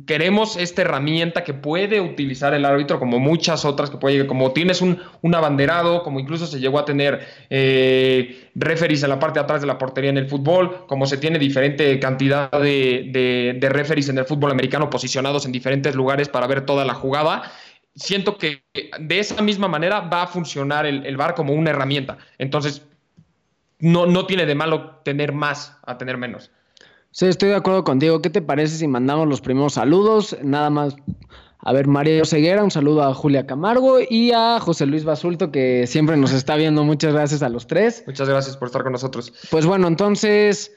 queremos 0.06 0.58
esta 0.58 0.82
herramienta 0.82 1.44
que 1.44 1.54
puede 1.54 2.02
utilizar 2.02 2.54
el 2.54 2.66
árbitro 2.66 3.00
como 3.00 3.20
muchas 3.20 3.66
otras 3.66 3.90
que 3.90 3.98
puede, 3.98 4.28
como 4.28 4.52
tienes 4.52 4.82
un, 4.82 5.00
un 5.22 5.36
abanderado, 5.36 6.04
como 6.04 6.20
incluso 6.20 6.48
se 6.48 6.60
llegó 6.60 6.80
a 6.80 6.86
tener 6.86 7.26
eh, 7.50 8.50
referees 8.56 9.04
en 9.04 9.10
la 9.10 9.20
parte 9.20 9.40
de 9.40 9.44
atrás 9.44 9.62
de 9.62 9.68
la 9.68 9.78
portería 9.78 10.10
en 10.10 10.18
el 10.18 10.28
fútbol, 10.28 10.86
como 10.88 11.06
se 11.06 11.18
tiene 11.18 11.40
diferente 11.40 12.00
cantidad 12.00 12.52
de, 12.52 13.10
de, 13.12 13.58
de 13.60 14.02
en 14.08 14.18
el 14.18 14.26
fútbol 14.26 14.52
americano 14.52 14.90
posicionados 14.90 15.46
en 15.46 15.52
diferentes 15.52 15.96
lugares 15.96 16.30
para 16.30 16.48
ver 16.48 16.66
toda 16.66 16.86
la 16.86 16.94
jugada. 16.94 17.52
Siento 17.96 18.38
que 18.38 18.64
de 19.00 19.20
esa 19.20 19.42
misma 19.42 19.68
manera 19.68 20.00
va 20.02 20.24
a 20.24 20.28
funcionar 20.28 20.86
el, 20.86 21.06
el 21.06 21.18
VAR 21.18 21.34
como 21.36 21.54
una 21.54 21.72
herramienta. 21.72 22.18
Entonces, 22.38 22.86
no, 23.80 24.06
no 24.06 24.26
tiene 24.26 24.46
de 24.46 24.56
malo 24.56 25.02
tener 25.04 25.34
más 25.34 25.78
a 25.84 25.98
tener 25.98 26.18
menos. 26.18 26.52
Sí, 27.12 27.26
estoy 27.26 27.50
de 27.50 27.56
acuerdo 27.56 27.84
contigo. 27.84 28.21
¿Qué 28.21 28.30
te 28.30 28.41
parece 28.41 28.78
si 28.78 28.88
mandamos 28.88 29.28
los 29.28 29.41
primeros 29.41 29.74
saludos? 29.74 30.38
Nada 30.43 30.69
más. 30.69 30.95
A 31.60 31.74
ver, 31.74 31.86
María 31.86 32.24
Ceguera, 32.26 32.63
un 32.63 32.71
saludo 32.71 33.04
a 33.04 33.13
Julia 33.13 33.45
Camargo 33.45 34.00
y 34.00 34.32
a 34.32 34.60
José 34.60 34.86
Luis 34.86 35.04
Basulto, 35.04 35.52
que 35.52 35.86
siempre 35.88 36.15
nos 36.17 36.32
está 36.34 36.56
viendo. 36.56 36.84
Muchas 36.86 37.13
gracias 37.13 37.43
a 37.43 37.50
los 37.50 37.67
tres. 37.67 38.04
Muchas 38.08 38.30
gracias 38.30 38.58
por 38.58 38.67
estar 38.67 38.82
con 38.82 38.93
nosotros. 38.93 39.34
Pues 39.52 39.65
bueno, 39.65 39.88
entonces, 39.88 40.71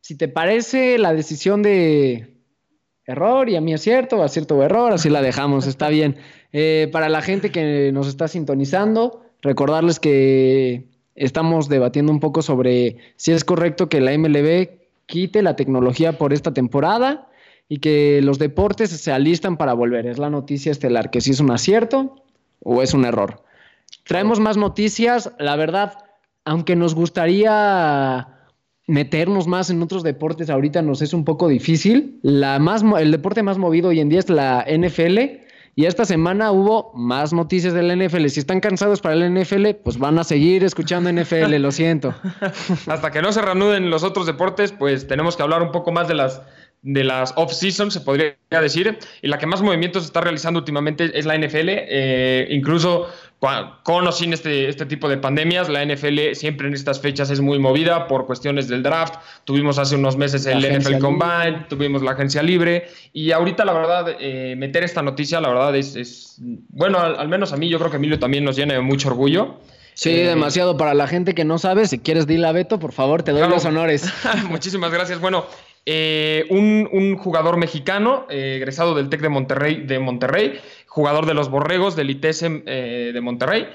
si 0.00 0.16
te 0.16 0.28
parece 0.28 0.98
la 0.98 1.12
decisión 1.12 1.62
de 1.62 2.46
error 3.04 3.48
y 3.50 3.56
a 3.56 3.60
mí 3.60 3.74
acierto, 3.74 4.22
acierto 4.22 4.56
o 4.56 4.62
error, 4.62 4.92
así 4.92 5.10
la 5.10 5.20
dejamos, 5.20 5.66
está 5.66 5.88
bien. 5.88 6.16
Eh, 6.52 6.88
para 6.92 7.08
la 7.08 7.22
gente 7.22 7.50
que 7.50 7.90
nos 7.92 8.06
está 8.06 8.28
sintonizando, 8.28 9.24
recordarles 9.42 9.98
que 9.98 10.88
estamos 11.14 11.68
debatiendo 11.68 12.12
un 12.12 12.20
poco 12.20 12.40
sobre 12.40 12.98
si 13.16 13.32
es 13.32 13.44
correcto 13.44 13.88
que 13.88 14.00
la 14.00 14.16
MLB 14.16 14.81
quite 15.12 15.42
la 15.42 15.56
tecnología 15.56 16.16
por 16.16 16.32
esta 16.32 16.54
temporada 16.54 17.28
y 17.68 17.80
que 17.80 18.22
los 18.22 18.38
deportes 18.38 18.88
se 18.88 19.12
alistan 19.12 19.58
para 19.58 19.74
volver. 19.74 20.06
Es 20.06 20.16
la 20.16 20.30
noticia 20.30 20.72
estelar, 20.72 21.10
que 21.10 21.20
si 21.20 21.32
es 21.32 21.40
un 21.40 21.50
acierto 21.50 22.24
o 22.60 22.80
es 22.80 22.94
un 22.94 23.04
error. 23.04 23.42
Traemos 24.04 24.40
más 24.40 24.56
noticias, 24.56 25.30
la 25.38 25.54
verdad, 25.56 25.98
aunque 26.46 26.76
nos 26.76 26.94
gustaría 26.94 28.26
meternos 28.86 29.46
más 29.46 29.68
en 29.68 29.82
otros 29.82 30.02
deportes, 30.02 30.48
ahorita 30.48 30.80
nos 30.80 31.02
es 31.02 31.12
un 31.12 31.26
poco 31.26 31.46
difícil. 31.46 32.18
La 32.22 32.58
más, 32.58 32.82
el 32.98 33.10
deporte 33.10 33.42
más 33.42 33.58
movido 33.58 33.90
hoy 33.90 34.00
en 34.00 34.08
día 34.08 34.20
es 34.20 34.30
la 34.30 34.64
NFL 34.66 35.42
y 35.74 35.86
esta 35.86 36.04
semana 36.04 36.52
hubo 36.52 36.92
más 36.94 37.32
noticias 37.32 37.72
del 37.72 37.96
NFL. 37.98 38.26
Si 38.26 38.40
están 38.40 38.60
cansados 38.60 39.00
para 39.00 39.14
el 39.14 39.34
NFL, 39.34 39.70
pues 39.82 39.98
van 39.98 40.18
a 40.18 40.24
seguir 40.24 40.64
escuchando 40.64 41.10
NFL, 41.10 41.54
lo 41.56 41.72
siento. 41.72 42.14
Hasta 42.86 43.10
que 43.10 43.22
no 43.22 43.32
se 43.32 43.40
reanuden 43.40 43.88
los 43.88 44.02
otros 44.02 44.26
deportes, 44.26 44.72
pues 44.72 45.06
tenemos 45.06 45.36
que 45.36 45.42
hablar 45.42 45.62
un 45.62 45.72
poco 45.72 45.90
más 45.90 46.08
de 46.08 46.14
las 46.14 46.42
de 46.82 47.04
las 47.04 47.32
off-season, 47.36 47.92
se 47.92 48.00
podría 48.00 48.34
decir, 48.50 48.98
y 49.22 49.28
la 49.28 49.38
que 49.38 49.46
más 49.46 49.62
movimientos 49.62 50.04
está 50.04 50.20
realizando 50.20 50.58
últimamente 50.58 51.16
es 51.16 51.24
la 51.24 51.38
NFL. 51.38 51.68
Eh, 51.68 52.48
incluso 52.50 53.06
con 53.82 54.06
o 54.06 54.12
sin 54.12 54.32
este, 54.32 54.68
este 54.68 54.86
tipo 54.86 55.08
de 55.08 55.16
pandemias, 55.16 55.68
la 55.68 55.84
NFL 55.84 56.34
siempre 56.34 56.68
en 56.68 56.74
estas 56.74 57.00
fechas 57.00 57.28
es 57.28 57.40
muy 57.40 57.58
movida 57.58 58.06
por 58.06 58.24
cuestiones 58.24 58.68
del 58.68 58.84
draft. 58.84 59.14
Tuvimos 59.44 59.78
hace 59.78 59.96
unos 59.96 60.16
meses 60.16 60.46
el 60.46 60.60
NFL 60.60 60.98
Combine, 60.98 61.66
tuvimos 61.68 62.02
la 62.02 62.12
agencia 62.12 62.40
libre 62.40 62.86
y 63.12 63.32
ahorita 63.32 63.64
la 63.64 63.72
verdad, 63.72 64.16
eh, 64.20 64.54
meter 64.56 64.84
esta 64.84 65.02
noticia, 65.02 65.40
la 65.40 65.48
verdad 65.48 65.74
es, 65.74 66.36
bueno, 66.68 67.00
al, 67.00 67.28
menos 67.28 67.52
a 67.52 67.56
mí, 67.56 67.68
yo 67.68 67.78
creo 67.78 67.90
que 67.90 67.96
Emilio 67.96 68.20
también 68.20 68.44
nos 68.44 68.54
llena 68.54 68.74
de 68.74 68.80
mucho 68.80 69.08
orgullo. 69.08 69.56
Sí, 69.94 70.10
eh, 70.10 70.28
demasiado. 70.28 70.76
Para 70.76 70.94
la 70.94 71.08
gente 71.08 71.34
que 71.34 71.44
no 71.44 71.58
sabe, 71.58 71.86
si 71.86 71.98
quieres 71.98 72.28
dile 72.28 72.46
a 72.46 72.52
Beto, 72.52 72.78
por 72.78 72.92
favor, 72.92 73.24
te 73.24 73.32
doy 73.32 73.48
los 73.48 73.64
honores. 73.64 74.08
Muchísimas 74.48 74.92
gracias. 74.92 75.20
Bueno, 75.20 75.44
eh, 75.84 76.46
un, 76.50 77.16
jugador 77.16 77.56
mexicano, 77.56 78.26
eh, 78.30 78.54
egresado 78.56 78.94
del 78.94 79.08
TEC 79.08 79.20
de 79.20 79.28
Monterrey, 79.28 79.82
de 79.84 79.98
Monterrey, 79.98 80.60
jugador 80.92 81.24
de 81.24 81.32
los 81.32 81.48
Borregos, 81.48 81.96
del 81.96 82.10
ITESM 82.10 82.62
eh, 82.66 83.10
de 83.14 83.20
Monterrey, 83.22 83.66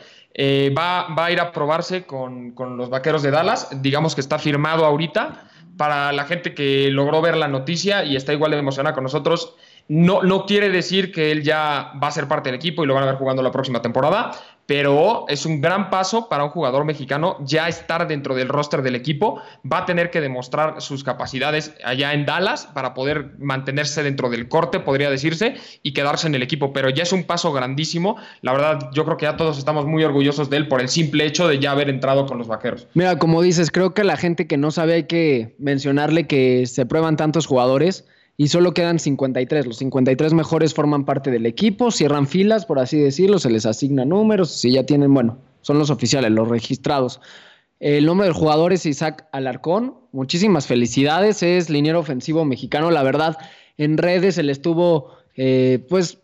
va, 0.77 1.07
va, 1.15 1.25
a 1.25 1.31
ir 1.31 1.39
a 1.39 1.51
probarse 1.51 2.05
con, 2.05 2.51
con, 2.51 2.77
los 2.77 2.91
Vaqueros 2.91 3.23
de 3.23 3.31
Dallas. 3.31 3.69
Digamos 3.81 4.13
que 4.13 4.21
está 4.21 4.37
firmado 4.37 4.85
ahorita. 4.85 5.49
Para 5.77 6.11
la 6.11 6.25
gente 6.25 6.55
que 6.55 6.89
logró 6.91 7.21
ver 7.21 7.37
la 7.37 7.47
noticia 7.47 8.03
y 8.03 8.15
está 8.15 8.33
igual 8.33 8.51
de 8.51 8.57
emocionada 8.57 8.95
con 8.95 9.03
nosotros, 9.03 9.55
no, 9.89 10.21
no 10.21 10.45
quiere 10.45 10.69
decir 10.69 11.11
que 11.11 11.31
él 11.31 11.43
ya 11.43 11.93
va 12.01 12.07
a 12.07 12.11
ser 12.11 12.27
parte 12.27 12.49
del 12.49 12.55
equipo 12.55 12.83
y 12.83 12.87
lo 12.87 12.93
van 12.93 13.03
a 13.03 13.07
ver 13.07 13.15
jugando 13.15 13.41
la 13.41 13.51
próxima 13.51 13.81
temporada, 13.81 14.31
pero 14.67 15.25
es 15.29 15.45
un 15.45 15.61
gran 15.61 15.89
paso 15.89 16.27
para 16.27 16.43
un 16.43 16.49
jugador 16.49 16.83
mexicano 16.83 17.37
ya 17.39 17.69
estar 17.69 18.05
dentro 18.05 18.35
del 18.35 18.49
roster 18.49 18.81
del 18.81 18.95
equipo. 18.95 19.41
Va 19.69 19.79
a 19.79 19.85
tener 19.85 20.11
que 20.11 20.19
demostrar 20.19 20.81
sus 20.81 21.05
capacidades 21.05 21.73
allá 21.85 22.13
en 22.13 22.25
Dallas 22.25 22.67
para 22.73 22.93
poder 22.93 23.31
mantenerse 23.39 24.03
dentro 24.03 24.29
del 24.29 24.49
corte, 24.49 24.81
podría 24.81 25.09
decirse, 25.09 25.55
y 25.83 25.93
quedarse 25.93 26.27
en 26.27 26.35
el 26.35 26.43
equipo. 26.43 26.73
Pero 26.73 26.89
ya 26.89 27.03
es 27.03 27.13
un 27.13 27.23
paso 27.23 27.53
grandísimo. 27.53 28.17
La 28.41 28.51
verdad, 28.51 28.89
yo 28.93 29.05
creo 29.05 29.15
que 29.15 29.25
ya 29.25 29.37
todos 29.37 29.57
estamos 29.57 29.85
muy 29.85 30.03
orgullosos 30.03 30.49
de 30.49 30.57
él 30.57 30.67
por 30.67 30.81
el 30.81 30.89
simple 30.89 31.25
hecho 31.25 31.47
de 31.47 31.59
ya 31.59 31.71
haber 31.71 31.89
entrado 31.89 32.25
con 32.25 32.37
los 32.37 32.49
vaqueros. 32.49 32.87
Mira, 32.93 33.17
como 33.17 33.41
dices, 33.41 33.71
creo 33.71 33.93
que 33.93 34.03
la 34.03 34.17
gente 34.17 34.47
que 34.47 34.57
no 34.57 34.71
sabe 34.71 34.95
hay 34.95 35.03
que 35.03 35.55
mencionarle 35.59 36.27
que 36.27 36.65
se 36.65 36.85
prueban 36.85 37.15
tantos 37.15 37.45
jugadores 37.45 38.05
y 38.37 38.49
solo 38.49 38.73
quedan 38.73 38.99
53. 38.99 39.65
Los 39.65 39.77
53 39.77 40.33
mejores 40.33 40.75
forman 40.75 41.05
parte 41.05 41.31
del 41.31 41.47
equipo, 41.47 41.89
cierran 41.89 42.27
filas, 42.27 42.65
por 42.65 42.79
así 42.79 42.97
decirlo, 42.97 43.39
se 43.39 43.49
les 43.49 43.65
asigna 43.65 44.05
números, 44.05 44.51
si 44.51 44.71
ya 44.71 44.85
tienen, 44.85 45.13
bueno, 45.13 45.39
son 45.61 45.79
los 45.79 45.89
oficiales, 45.89 46.31
los 46.31 46.47
registrados. 46.47 47.19
El 47.79 48.05
nombre 48.05 48.27
del 48.27 48.35
jugador 48.35 48.73
es 48.73 48.85
Isaac 48.85 49.27
Alarcón. 49.31 49.95
Muchísimas 50.11 50.67
felicidades, 50.67 51.41
es 51.43 51.69
liniero 51.69 51.99
ofensivo 51.99 52.45
mexicano. 52.45 52.91
La 52.91 53.03
verdad, 53.03 53.37
en 53.77 53.97
redes 53.97 54.35
se 54.35 54.43
le 54.43 54.51
estuvo, 54.51 55.11
eh, 55.35 55.85
pues, 55.89 56.19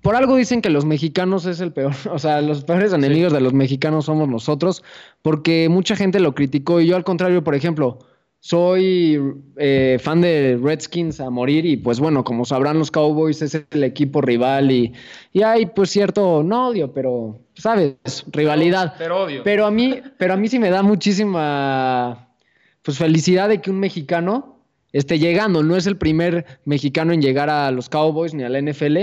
por 0.00 0.16
algo 0.16 0.36
dicen 0.36 0.62
que 0.62 0.70
los 0.70 0.84
mexicanos 0.84 1.46
es 1.46 1.60
el 1.60 1.72
peor, 1.72 1.94
o 2.10 2.18
sea, 2.18 2.40
los 2.40 2.64
peores 2.64 2.92
enemigos 2.92 3.32
de 3.32 3.40
los 3.40 3.52
mexicanos 3.52 4.06
somos 4.06 4.28
nosotros, 4.28 4.82
porque 5.22 5.68
mucha 5.68 5.94
gente 5.94 6.18
lo 6.18 6.34
criticó 6.34 6.80
y 6.80 6.88
yo 6.88 6.96
al 6.96 7.04
contrario, 7.04 7.44
por 7.44 7.54
ejemplo, 7.54 8.00
soy 8.44 9.20
eh, 9.56 10.00
fan 10.02 10.20
de 10.20 10.58
Redskins 10.60 11.20
a 11.20 11.30
morir 11.30 11.64
y 11.64 11.76
pues 11.76 12.00
bueno, 12.00 12.24
como 12.24 12.44
sabrán 12.44 12.76
los 12.76 12.90
Cowboys 12.90 13.40
es 13.40 13.54
el 13.70 13.84
equipo 13.84 14.20
rival 14.20 14.72
y, 14.72 14.92
y 15.32 15.42
hay 15.42 15.66
pues 15.66 15.90
cierto, 15.90 16.42
no 16.42 16.66
odio, 16.66 16.92
pero 16.92 17.38
sabes, 17.54 17.94
rivalidad. 18.32 18.94
Pero, 18.98 19.22
odio. 19.22 19.42
Pero 19.44 19.64
a 19.64 19.70
mí, 19.70 20.00
pero 20.18 20.34
a 20.34 20.36
mí 20.36 20.48
sí 20.48 20.58
me 20.58 20.70
da 20.70 20.82
muchísima 20.82 22.30
pues 22.82 22.98
felicidad 22.98 23.48
de 23.48 23.60
que 23.60 23.70
un 23.70 23.78
mexicano 23.78 24.58
esté 24.92 25.20
llegando. 25.20 25.62
No 25.62 25.76
es 25.76 25.86
el 25.86 25.96
primer 25.96 26.44
mexicano 26.64 27.12
en 27.12 27.22
llegar 27.22 27.48
a 27.48 27.70
los 27.70 27.88
Cowboys 27.88 28.34
ni 28.34 28.42
a 28.42 28.48
la 28.48 28.60
NFL, 28.60 28.98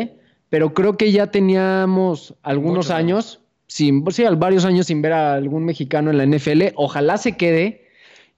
pero 0.49 0.73
creo 0.73 0.97
que 0.97 1.13
ya 1.13 1.27
teníamos 1.27 2.35
algunos 2.43 2.91
años, 2.91 3.39
sin, 3.67 4.03
sí, 4.11 4.25
varios 4.35 4.65
años 4.65 4.87
sin 4.87 5.01
ver 5.01 5.13
a 5.13 5.35
algún 5.35 5.63
mexicano 5.63 6.11
en 6.11 6.17
la 6.17 6.25
NFL. 6.25 6.73
Ojalá 6.75 7.17
se 7.17 7.37
quede 7.37 7.87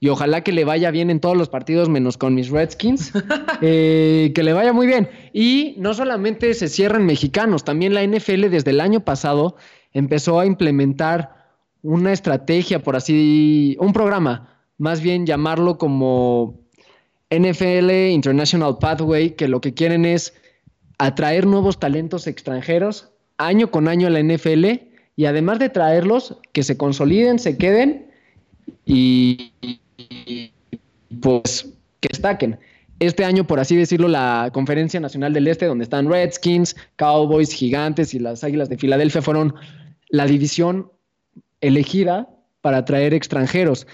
y 0.02 0.08
ojalá 0.08 0.40
que 0.40 0.50
le 0.50 0.64
vaya 0.64 0.90
bien 0.90 1.10
en 1.10 1.20
todos 1.20 1.36
los 1.36 1.48
partidos, 1.48 1.88
menos 1.88 2.18
con 2.18 2.34
mis 2.34 2.50
Redskins. 2.50 3.12
Eh, 3.64 4.32
que 4.34 4.42
le 4.42 4.52
vaya 4.52 4.72
muy 4.72 4.88
bien. 4.88 5.08
Y 5.32 5.76
no 5.78 5.94
solamente 5.94 6.52
se 6.54 6.68
cierran 6.68 7.06
mexicanos, 7.06 7.62
también 7.62 7.94
la 7.94 8.04
NFL 8.04 8.48
desde 8.50 8.72
el 8.72 8.80
año 8.80 9.04
pasado 9.04 9.54
empezó 9.92 10.40
a 10.40 10.46
implementar 10.46 11.46
una 11.82 12.12
estrategia, 12.12 12.82
por 12.82 12.96
así, 12.96 13.76
un 13.78 13.92
programa, 13.92 14.58
más 14.78 15.00
bien 15.00 15.26
llamarlo 15.26 15.78
como 15.78 16.58
NFL 17.30 17.90
International 18.10 18.78
Pathway, 18.80 19.36
que 19.36 19.46
lo 19.46 19.60
que 19.60 19.74
quieren 19.74 20.04
es 20.04 20.34
atraer 20.98 21.46
nuevos 21.46 21.78
talentos 21.78 22.26
extranjeros 22.26 23.12
año 23.38 23.70
con 23.70 23.86
año 23.86 24.08
a 24.08 24.10
la 24.10 24.20
NFL 24.20 24.64
y 25.14 25.26
además 25.26 25.60
de 25.60 25.68
traerlos, 25.68 26.38
que 26.52 26.64
se 26.64 26.76
consoliden, 26.76 27.38
se 27.38 27.56
queden 27.56 28.10
y, 28.84 29.52
pues 31.20 31.68
que 32.00 32.08
destaquen. 32.08 32.58
Este 32.98 33.24
año, 33.24 33.46
por 33.46 33.58
así 33.58 33.74
decirlo, 33.74 34.06
la 34.06 34.50
Conferencia 34.52 35.00
Nacional 35.00 35.32
del 35.32 35.48
Este, 35.48 35.66
donde 35.66 35.84
están 35.84 36.08
Redskins, 36.08 36.76
Cowboys, 36.96 37.52
Gigantes 37.52 38.14
y 38.14 38.20
las 38.20 38.44
Águilas 38.44 38.68
de 38.68 38.78
Filadelfia, 38.78 39.22
fueron 39.22 39.54
la 40.08 40.26
división 40.26 40.92
elegida 41.60 42.28
para 42.60 42.84
traer 42.84 43.12
extranjeros. 43.12 43.86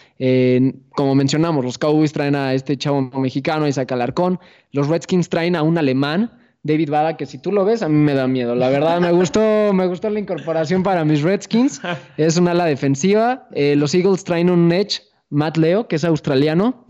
como 0.90 1.14
mencionamos, 1.14 1.64
los 1.64 1.78
Cowboys 1.78 2.12
traen 2.12 2.36
a 2.36 2.52
este 2.52 2.76
chavo 2.76 3.00
mexicano, 3.00 3.66
Isaac 3.66 3.90
Alarcón. 3.92 4.38
Los 4.72 4.88
Redskins 4.88 5.28
traen 5.28 5.56
a 5.56 5.62
un 5.62 5.78
alemán, 5.78 6.30
David 6.62 6.90
Bada, 6.90 7.16
que 7.16 7.24
si 7.24 7.38
tú 7.38 7.50
lo 7.50 7.64
ves, 7.64 7.82
a 7.82 7.88
mí 7.88 7.96
me 7.96 8.12
da 8.12 8.28
miedo. 8.28 8.54
La 8.54 8.68
verdad, 8.68 9.00
me 9.00 9.10
gustó, 9.10 9.40
me 9.72 9.86
gustó 9.86 10.10
la 10.10 10.20
incorporación 10.20 10.82
para 10.82 11.04
mis 11.04 11.22
Redskins. 11.22 11.80
Es 12.18 12.36
un 12.36 12.46
ala 12.46 12.66
defensiva. 12.66 13.48
Eh, 13.52 13.74
los 13.74 13.94
Eagles 13.94 14.22
traen 14.22 14.50
un 14.50 14.70
edge 14.70 15.00
Matt 15.30 15.56
Leo, 15.56 15.88
que 15.88 15.96
es 15.96 16.04
australiano. 16.04 16.84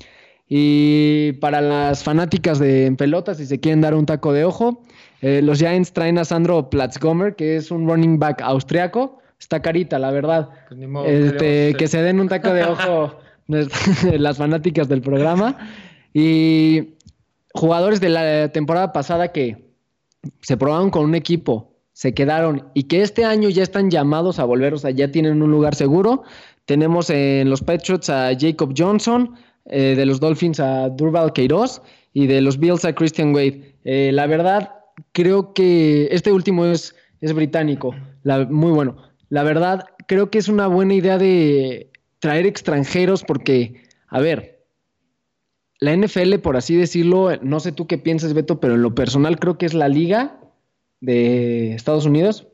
Y 0.48 1.32
para 1.40 1.60
las 1.60 2.02
fanáticas 2.02 2.58
de 2.58 2.94
pelotas, 2.96 3.36
si 3.36 3.46
se 3.46 3.60
quieren 3.60 3.80
dar 3.80 3.94
un 3.94 4.06
taco 4.06 4.32
de 4.32 4.44
ojo, 4.44 4.82
eh, 5.20 5.42
los 5.42 5.58
Giants 5.58 5.92
traen 5.92 6.18
a 6.18 6.24
Sandro 6.24 6.70
Platzgomer, 6.70 7.36
que 7.36 7.56
es 7.56 7.70
un 7.70 7.88
running 7.88 8.18
back 8.18 8.40
austriaco. 8.42 9.18
Está 9.38 9.60
carita, 9.60 9.98
la 9.98 10.10
verdad. 10.10 10.48
Pues 10.68 11.32
este, 11.32 11.74
que 11.74 11.86
se 11.86 12.02
den 12.02 12.20
un 12.20 12.28
taco 12.28 12.52
de 12.52 12.64
ojo 12.64 13.18
las 13.48 14.38
fanáticas 14.38 14.88
del 14.88 15.02
programa. 15.02 15.58
Y 16.14 16.94
jugadores 17.52 18.00
de 18.00 18.08
la 18.08 18.48
temporada 18.50 18.92
pasada 18.92 19.32
que 19.32 19.68
se 20.40 20.56
probaron 20.56 20.90
con 20.90 21.04
un 21.04 21.14
equipo, 21.14 21.76
se 21.92 22.14
quedaron 22.14 22.68
y 22.74 22.84
que 22.84 23.02
este 23.02 23.24
año 23.24 23.48
ya 23.48 23.62
están 23.62 23.90
llamados 23.90 24.38
a 24.38 24.44
volver, 24.44 24.74
o 24.74 24.78
sea, 24.78 24.90
ya 24.90 25.10
tienen 25.10 25.42
un 25.42 25.50
lugar 25.50 25.74
seguro. 25.74 26.22
Tenemos 26.68 27.08
en 27.08 27.48
los 27.48 27.62
Patriots 27.62 28.10
a 28.10 28.30
Jacob 28.38 28.74
Johnson, 28.76 29.34
eh, 29.64 29.94
de 29.96 30.04
los 30.04 30.20
Dolphins 30.20 30.60
a 30.60 30.90
Durval 30.90 31.32
Queiroz 31.32 31.80
y 32.12 32.26
de 32.26 32.42
los 32.42 32.58
Bills 32.58 32.84
a 32.84 32.94
Christian 32.94 33.34
Wade. 33.34 33.74
Eh, 33.84 34.10
la 34.12 34.26
verdad, 34.26 34.74
creo 35.12 35.54
que 35.54 36.08
este 36.10 36.30
último 36.30 36.66
es, 36.66 36.94
es 37.22 37.32
británico, 37.32 37.94
muy 38.50 38.70
bueno. 38.70 38.98
La 39.30 39.44
verdad, 39.44 39.86
creo 40.06 40.28
que 40.28 40.36
es 40.36 40.48
una 40.48 40.66
buena 40.66 40.92
idea 40.92 41.16
de 41.16 41.90
traer 42.18 42.44
extranjeros 42.44 43.24
porque, 43.24 43.84
a 44.08 44.20
ver, 44.20 44.66
la 45.80 45.96
NFL, 45.96 46.34
por 46.42 46.58
así 46.58 46.76
decirlo, 46.76 47.34
no 47.40 47.60
sé 47.60 47.72
tú 47.72 47.86
qué 47.86 47.96
piensas, 47.96 48.34
Beto, 48.34 48.60
pero 48.60 48.74
en 48.74 48.82
lo 48.82 48.94
personal 48.94 49.38
creo 49.38 49.56
que 49.56 49.64
es 49.64 49.72
la 49.72 49.88
liga 49.88 50.38
de 51.00 51.72
Estados 51.72 52.04
Unidos, 52.04 52.46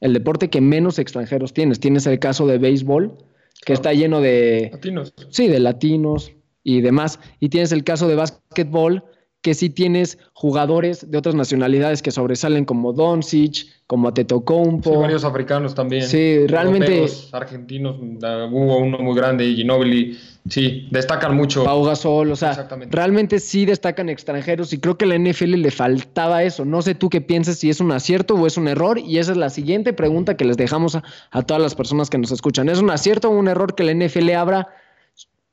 el 0.00 0.12
deporte 0.12 0.50
que 0.50 0.60
menos 0.60 0.98
extranjeros 0.98 1.54
tienes. 1.54 1.80
Tienes 1.80 2.06
el 2.06 2.18
caso 2.18 2.46
de 2.46 2.58
béisbol, 2.58 3.16
que 3.64 3.72
está 3.72 3.92
lleno 3.92 4.20
de... 4.20 4.70
Latinos. 4.72 5.14
Sí, 5.30 5.48
de 5.48 5.60
latinos 5.60 6.32
y 6.62 6.80
demás. 6.80 7.20
Y 7.40 7.48
tienes 7.48 7.72
el 7.72 7.84
caso 7.84 8.08
de 8.08 8.14
básquetbol, 8.14 9.04
que 9.42 9.54
sí 9.54 9.70
tienes 9.70 10.18
jugadores 10.34 11.10
de 11.10 11.16
otras 11.16 11.34
nacionalidades 11.34 12.02
que 12.02 12.10
sobresalen 12.10 12.64
como 12.64 12.92
Doncic, 12.92 13.66
como 13.86 14.08
Atetokounmpo. 14.08 14.90
Sí, 14.90 14.96
varios 14.96 15.24
africanos 15.24 15.74
también. 15.74 16.02
Sí, 16.02 16.46
realmente... 16.46 17.06
argentinos, 17.32 17.96
hubo 17.98 18.78
uno 18.78 18.98
muy 18.98 19.16
grande, 19.16 19.52
Ginobili. 19.54 20.18
Sí, 20.48 20.88
destacan 20.90 21.36
mucho. 21.36 21.64
Pau 21.64 21.84
Gasol, 21.84 22.32
o 22.32 22.36
sea, 22.36 22.68
realmente 22.90 23.40
sí 23.40 23.66
destacan 23.66 24.08
extranjeros 24.08 24.72
y 24.72 24.78
creo 24.78 24.96
que 24.96 25.04
a 25.04 25.08
la 25.08 25.18
NFL 25.18 25.54
le 25.56 25.70
faltaba 25.70 26.42
eso. 26.42 26.64
No 26.64 26.82
sé 26.82 26.94
tú 26.94 27.08
qué 27.08 27.20
piensas 27.20 27.56
si 27.56 27.70
es 27.70 27.80
un 27.80 27.92
acierto 27.92 28.34
o 28.34 28.46
es 28.46 28.56
un 28.56 28.68
error 28.68 28.98
y 28.98 29.18
esa 29.18 29.32
es 29.32 29.38
la 29.38 29.50
siguiente 29.50 29.92
pregunta 29.92 30.36
que 30.36 30.44
les 30.44 30.56
dejamos 30.56 30.96
a, 30.96 31.02
a 31.30 31.42
todas 31.42 31.62
las 31.62 31.74
personas 31.74 32.10
que 32.10 32.18
nos 32.18 32.30
escuchan. 32.30 32.68
¿Es 32.68 32.78
un 32.78 32.90
acierto 32.90 33.28
o 33.28 33.32
un 33.32 33.48
error 33.48 33.74
que 33.74 33.84
la 33.84 33.92
NFL 33.92 34.30
abra 34.30 34.68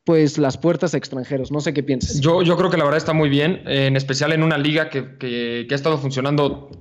pues 0.07 0.37
las 0.37 0.57
puertas 0.57 0.93
a 0.93 0.97
extranjeros. 0.97 1.51
No 1.51 1.59
sé 1.59 1.73
qué 1.73 1.83
piensas. 1.83 2.21
Yo, 2.21 2.41
yo 2.41 2.55
creo 2.55 2.69
que 2.69 2.77
la 2.77 2.85
verdad 2.85 2.97
está 2.97 3.11
muy 3.11 3.27
bien, 3.27 3.61
en 3.65 3.97
especial 3.97 4.31
en 4.31 4.41
una 4.41 4.57
liga 4.57 4.89
que, 4.89 5.17
que, 5.17 5.67
ha 5.69 5.75
estado 5.75 5.97
funcionando 5.97 6.71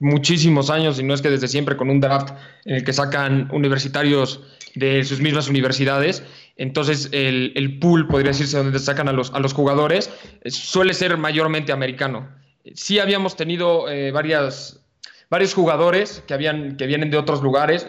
muchísimos 0.00 0.68
años, 0.68 1.00
y 1.00 1.02
no 1.02 1.14
es 1.14 1.22
que 1.22 1.30
desde 1.30 1.48
siempre 1.48 1.78
con 1.78 1.88
un 1.88 2.00
draft 2.00 2.34
en 2.66 2.74
el 2.74 2.84
que 2.84 2.92
sacan 2.92 3.48
universitarios 3.54 4.42
de 4.74 5.02
sus 5.02 5.22
mismas 5.22 5.48
universidades. 5.48 6.24
Entonces 6.58 7.08
el, 7.12 7.54
el 7.56 7.78
pool, 7.78 8.06
podría 8.06 8.32
decirse, 8.32 8.58
donde 8.58 8.78
sacan 8.78 9.08
a 9.08 9.12
los, 9.12 9.32
a 9.32 9.38
los 9.38 9.54
jugadores, 9.54 10.10
suele 10.44 10.92
ser 10.92 11.16
mayormente 11.16 11.72
americano. 11.72 12.28
Sí 12.74 12.98
habíamos 12.98 13.34
tenido 13.34 13.88
eh, 13.88 14.10
varias 14.10 14.83
varios 15.30 15.54
jugadores 15.54 16.22
que, 16.26 16.34
habían, 16.34 16.76
que 16.76 16.86
vienen 16.86 17.10
de 17.10 17.16
otros 17.16 17.42
lugares. 17.42 17.86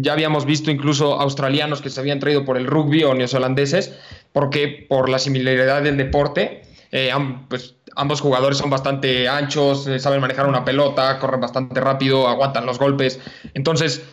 Ya 0.00 0.12
habíamos 0.12 0.44
visto 0.44 0.70
incluso 0.70 1.20
australianos 1.20 1.82
que 1.82 1.90
se 1.90 2.00
habían 2.00 2.20
traído 2.20 2.44
por 2.44 2.56
el 2.56 2.66
rugby 2.66 3.04
o 3.04 3.14
neozelandeses, 3.14 3.94
porque 4.32 4.86
por 4.88 5.08
la 5.08 5.18
similaridad 5.18 5.82
del 5.82 5.96
deporte, 5.96 6.62
eh, 6.92 7.10
pues, 7.48 7.76
ambos 7.96 8.20
jugadores 8.20 8.58
son 8.58 8.70
bastante 8.70 9.28
anchos, 9.28 9.86
eh, 9.86 9.98
saben 9.98 10.20
manejar 10.20 10.46
una 10.46 10.64
pelota, 10.64 11.18
corren 11.18 11.40
bastante 11.40 11.80
rápido, 11.80 12.28
aguantan 12.28 12.66
los 12.66 12.78
golpes. 12.78 13.20
Entonces, 13.54 14.04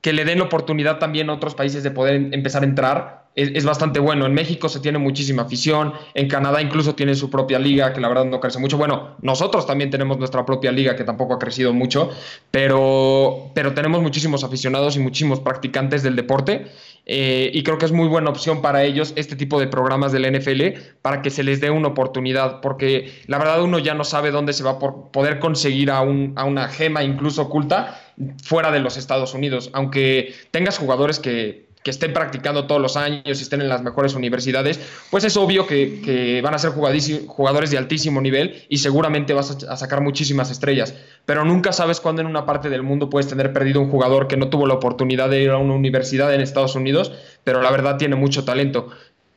que 0.00 0.12
le 0.12 0.24
den 0.24 0.38
la 0.38 0.44
oportunidad 0.44 0.98
también 0.98 1.30
a 1.30 1.34
otros 1.34 1.54
países 1.54 1.82
de 1.82 1.90
poder 1.90 2.32
empezar 2.32 2.62
a 2.62 2.66
entrar 2.66 3.27
es, 3.38 3.64
bastante 3.64 4.00
bueno. 4.00 4.26
En 4.26 4.34
México 4.34 4.68
se 4.68 4.80
tiene 4.80 4.98
muchísima 4.98 5.42
afición, 5.42 5.92
en 6.14 6.28
Canadá 6.28 6.60
incluso 6.60 6.94
tiene 6.94 7.14
su 7.14 7.30
propia 7.30 7.58
liga, 7.58 7.92
que 7.92 8.00
la 8.00 8.08
verdad 8.08 8.24
no 8.24 8.40
crece 8.40 8.58
mucho. 8.58 8.76
Bueno, 8.76 9.16
nosotros 9.22 9.66
también 9.66 9.90
tenemos 9.90 10.18
nuestra 10.18 10.44
propia 10.44 10.72
liga, 10.72 10.96
que 10.96 11.04
tampoco 11.04 11.34
ha 11.34 11.38
crecido 11.38 11.72
mucho, 11.72 12.10
pero, 12.50 13.50
pero 13.54 13.74
tenemos 13.74 14.02
muchísimos 14.02 14.42
aficionados 14.42 14.96
y 14.96 14.98
muchísimos 14.98 15.40
practicantes 15.40 16.02
del 16.02 16.16
deporte. 16.16 16.66
Eh, 17.10 17.50
y 17.54 17.62
creo 17.62 17.78
que 17.78 17.86
es 17.86 17.92
muy 17.92 18.06
buena 18.06 18.28
opción 18.28 18.60
para 18.60 18.84
ellos 18.84 19.14
este 19.16 19.34
tipo 19.34 19.58
de 19.58 19.66
programas 19.66 20.12
del 20.12 20.30
NFL 20.30 20.78
para 21.00 21.22
que 21.22 21.30
se 21.30 21.42
les 21.42 21.58
dé 21.58 21.70
una 21.70 21.88
oportunidad, 21.88 22.60
porque 22.60 23.12
la 23.26 23.38
verdad 23.38 23.62
uno 23.62 23.78
ya 23.78 23.94
no 23.94 24.04
sabe 24.04 24.30
dónde 24.30 24.52
se 24.52 24.62
va 24.62 24.72
a 24.72 24.78
poder 24.78 25.38
conseguir 25.38 25.90
a, 25.90 26.02
un, 26.02 26.34
a 26.36 26.44
una 26.44 26.68
gema 26.68 27.02
incluso 27.02 27.42
oculta 27.42 27.98
fuera 28.42 28.70
de 28.70 28.80
los 28.80 28.98
Estados 28.98 29.32
Unidos, 29.32 29.70
aunque 29.72 30.34
tengas 30.50 30.76
jugadores 30.76 31.18
que 31.18 31.67
que 31.82 31.90
estén 31.90 32.12
practicando 32.12 32.66
todos 32.66 32.80
los 32.80 32.96
años 32.96 33.22
y 33.24 33.42
estén 33.42 33.60
en 33.60 33.68
las 33.68 33.82
mejores 33.82 34.14
universidades, 34.14 34.80
pues 35.10 35.24
es 35.24 35.36
obvio 35.36 35.66
que, 35.66 36.40
van 36.42 36.54
a 36.54 36.58
ser 36.58 36.72
jugadores 36.72 37.70
de 37.70 37.78
altísimo 37.78 38.20
nivel 38.20 38.64
y 38.68 38.78
seguramente 38.78 39.32
vas 39.32 39.64
a, 39.68 39.76
sacar 39.76 40.00
muchísimas 40.00 40.50
estrellas. 40.50 40.94
Pero 41.24 41.44
nunca 41.44 41.72
sabes 41.72 42.00
cuándo 42.00 42.22
en 42.22 42.28
una 42.28 42.46
parte 42.46 42.70
del 42.70 42.82
mundo 42.82 43.10
puedes 43.10 43.28
tener 43.28 43.52
perdido 43.52 43.80
un 43.80 43.90
jugador 43.90 44.28
que 44.28 44.36
no 44.36 44.48
tuvo 44.48 44.66
la 44.66 44.74
oportunidad 44.74 45.28
de 45.30 45.42
ir 45.42 45.50
a 45.50 45.58
una 45.58 45.74
universidad 45.74 46.34
en 46.34 46.40
Estados 46.40 46.74
Unidos, 46.74 47.12
pero 47.44 47.62
la 47.62 47.70
verdad 47.70 47.96
tiene 47.96 48.16
mucho 48.16 48.44
talento. 48.44 48.90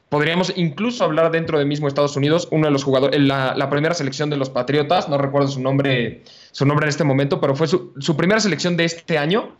Podríamos 0.10 0.52
incluso 0.58 1.06
hablar 1.06 1.32
dentro 1.32 1.58
del 1.58 1.68
mismo 1.68 1.88
Estados 1.88 2.18
Unidos, 2.18 2.50
uno 2.52 2.68
de 2.68 2.72
los 2.72 2.84
jugadores, 2.84 3.18
la, 3.22 3.56
la 3.56 3.70
primera 3.70 3.96
selección 3.96 4.30
de 4.30 4.36
los 4.36 4.50
Patriotas, 4.50 5.08
no 5.08 5.18
recuerdo 5.18 5.48
su 5.48 5.62
nombre, 5.62 6.24
su 6.52 6.66
nombre 6.66 6.86
en 6.86 6.90
este 6.90 7.06
momento, 7.06 7.40
pero 7.40 7.56
fue 7.56 7.68
su, 7.68 7.94
su 7.98 8.18
primera 8.18 8.42
selección 8.42 8.76
de 8.76 8.84
este 8.84 9.18
año 9.18 9.56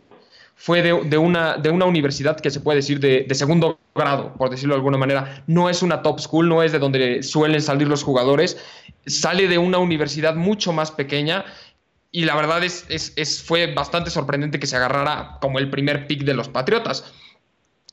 fue 0.64 0.80
de, 0.80 1.18
una, 1.18 1.56
de 1.56 1.70
una 1.70 1.86
universidad 1.86 2.38
que 2.38 2.48
se 2.48 2.60
puede 2.60 2.76
decir 2.76 3.00
de, 3.00 3.26
segundo 3.34 3.80
grado, 3.96 4.32
por 4.34 4.48
decirlo 4.48 4.76
de 4.76 4.78
alguna 4.78 4.96
manera. 4.96 5.42
No 5.48 5.68
es 5.68 5.82
una 5.82 6.02
top 6.02 6.20
school, 6.20 6.48
no 6.48 6.62
es 6.62 6.70
de 6.70 6.78
donde 6.78 7.24
suelen 7.24 7.60
salir 7.60 7.88
los 7.88 8.04
jugadores. 8.04 8.56
Sale 9.04 9.48
de 9.48 9.58
una 9.58 9.78
universidad 9.78 10.36
mucho 10.36 10.72
más 10.72 10.92
pequeña 10.92 11.44
y 12.12 12.26
la 12.26 12.36
verdad 12.36 12.62
es, 12.62 12.86
es, 12.88 13.42
fue 13.42 13.74
bastante 13.74 14.10
sorprendente 14.10 14.60
que 14.60 14.68
se 14.68 14.76
agarrara 14.76 15.38
como 15.40 15.58
el 15.58 15.68
primer 15.68 16.06
pick 16.06 16.22
de 16.22 16.34
los 16.34 16.48
Patriotas. 16.48 17.12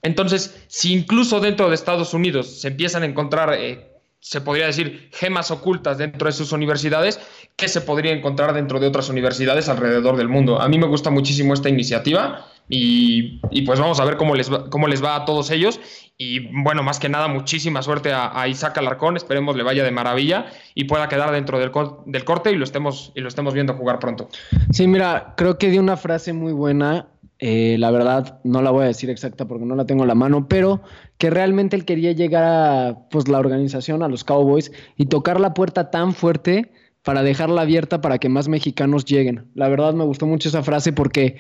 Entonces, 0.04 0.64
si 0.68 0.94
incluso 0.94 1.40
dentro 1.40 1.70
de 1.70 1.74
Estados 1.74 2.14
Unidos 2.14 2.62
se 2.62 2.68
empiezan 2.68 3.02
a 3.02 3.08
encontrar 3.08 3.52
eh, 3.56 3.90
se 4.20 4.42
podría 4.42 4.68
decir, 4.68 5.10
gemas 5.14 5.50
ocultas 5.50 5.98
dentro 5.98 6.28
de 6.28 6.34
sus 6.34 6.52
universidades 6.52 7.20
que 7.56 7.70
se 7.70 7.82
podría 7.82 8.12
encontrar 8.12 8.54
dentro 8.54 8.80
de 8.80 8.88
otras 8.88 9.10
universidades 9.10 9.70
alrededor 9.70 10.18
del 10.18 10.28
mundo. 10.28 10.62
A 10.62 10.68
mí 10.68 10.78
me 10.78 10.88
gusta 10.88 11.10
muchísimo 11.10 11.54
esta 11.54 11.70
iniciativa 11.70 12.46
y, 12.70 13.62
pues 13.66 13.80
vamos 13.80 14.00
a 14.00 14.06
ver 14.06 14.16
cómo 14.16 14.36
les, 14.36 14.54
va, 14.54 14.70
cómo 14.70 14.88
les 14.88 15.04
va 15.04 15.16
a 15.16 15.26
todos 15.26 15.50
ellos. 15.50 15.80
Y 16.18 16.52
bueno, 16.62 16.84
más 16.84 17.00
que 17.00 17.10
nada, 17.10 17.28
muchísima 17.28 17.82
suerte 17.82 18.12
a, 18.14 18.48
Isaac 18.48 18.78
Alarcón. 18.78 19.18
Esperemos 19.18 19.56
le 19.56 19.64
vaya 19.64 19.84
de 19.84 19.92
maravilla 19.92 20.46
y 20.76 20.84
pueda 20.84 21.10
quedar 21.10 21.32
dentro 21.32 21.60
del, 21.60 21.72
del 22.06 22.24
corte 22.26 22.52
y 22.52 22.56
lo, 22.56 22.64
estemos, 22.64 23.12
y 23.16 23.22
lo 23.22 23.28
estemos 23.28 23.54
viendo 23.54 23.74
jugar 23.74 24.00
pronto. 24.00 24.30
Sí, 24.72 24.88
mira, 24.88 25.34
creo 25.36 25.58
que 25.58 25.70
dio 25.70 25.82
una 25.82 25.98
frase 25.98 26.32
muy 26.32 26.54
buena 26.54 27.08
eh, 27.42 27.78
la 27.80 27.90
verdad, 27.90 28.42
no 28.44 28.62
la 28.62 28.70
voy 28.70 28.84
a 28.84 28.88
decir 28.88 29.10
exacta 29.10 29.48
porque 29.48 29.66
no 29.66 29.76
la 29.76 29.86
tengo 29.86 30.04
en 30.04 30.10
la 30.10 30.16
mano, 30.16 30.50
pero 30.50 30.82
que 31.18 31.30
realmente 31.30 31.78
él 31.78 31.86
quería 31.86 32.12
llegar 32.12 32.44
a 32.44 33.08
pues, 33.10 33.30
la 33.30 33.40
organización, 33.40 34.04
a 34.04 34.10
los 34.10 34.26
Cowboys, 34.26 34.74
y 34.98 35.06
tocar 35.06 35.40
la 35.40 35.54
puerta 35.54 35.90
tan 35.90 36.14
fuerte 36.14 36.74
para 37.02 37.24
dejarla 37.24 37.62
abierta 37.62 38.02
para 38.02 38.18
que 38.18 38.28
más 38.28 38.50
mexicanos 38.50 39.06
lleguen. 39.06 39.46
La 39.56 39.70
verdad 39.70 39.94
me 39.94 40.04
gustó 40.04 40.26
mucho 40.26 40.50
esa 40.50 40.64
frase 40.64 40.92
porque 40.92 41.38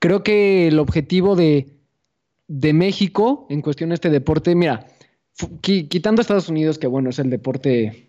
creo 0.00 0.24
que 0.24 0.66
el 0.66 0.80
objetivo 0.80 1.36
de, 1.36 1.68
de 2.48 2.72
México 2.72 3.46
en 3.48 3.62
cuestión 3.62 3.90
de 3.90 3.94
este 3.94 4.10
deporte, 4.10 4.56
mira, 4.56 4.86
quitando 5.60 6.20
Estados 6.20 6.48
Unidos, 6.48 6.78
que 6.78 6.88
bueno, 6.88 7.10
es 7.10 7.18
el 7.20 7.30
deporte, 7.30 8.08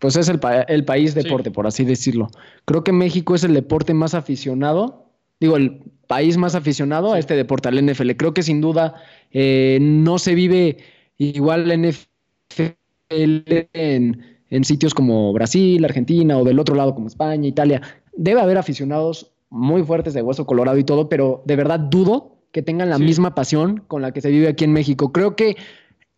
pues 0.00 0.16
es 0.16 0.28
el, 0.28 0.40
el 0.66 0.84
país 0.84 1.14
deporte, 1.14 1.52
por 1.52 1.66
así 1.66 1.84
decirlo. 1.84 2.28
Creo 2.64 2.82
que 2.82 2.92
México 2.92 3.34
es 3.34 3.44
el 3.44 3.54
deporte 3.54 3.94
más 3.94 4.14
aficionado, 4.14 5.06
digo, 5.38 5.56
el 5.56 5.82
país 6.06 6.36
más 6.36 6.54
aficionado 6.54 7.12
a 7.12 7.18
este 7.18 7.36
deporte, 7.36 7.68
al 7.68 7.84
NFL. 7.84 8.12
Creo 8.12 8.34
que 8.34 8.42
sin 8.42 8.60
duda 8.60 8.94
eh, 9.30 9.78
no 9.80 10.18
se 10.18 10.34
vive 10.34 10.78
igual 11.18 11.68
la 11.68 11.76
NFL 11.76 12.72
en, 13.10 14.22
en, 14.50 14.64
sitios 14.64 14.94
como 14.94 15.32
Brasil, 15.32 15.84
Argentina 15.84 16.38
o 16.38 16.44
del 16.44 16.58
otro 16.58 16.74
lado 16.74 16.94
como 16.94 17.08
España, 17.08 17.46
Italia. 17.46 17.82
Debe 18.16 18.40
haber 18.40 18.58
aficionados 18.58 19.32
muy 19.50 19.82
fuertes 19.82 20.14
de 20.14 20.22
hueso 20.22 20.46
colorado 20.46 20.78
y 20.78 20.84
todo, 20.84 21.08
pero 21.08 21.42
de 21.44 21.56
verdad 21.56 21.80
dudo 21.80 22.36
que 22.52 22.62
tengan 22.62 22.90
la 22.90 22.98
misma 22.98 23.34
pasión 23.34 23.84
con 23.86 24.02
la 24.02 24.12
que 24.12 24.20
se 24.20 24.30
vive 24.30 24.48
aquí 24.48 24.64
en 24.64 24.72
México. 24.72 25.12
Creo 25.12 25.36
que 25.36 25.56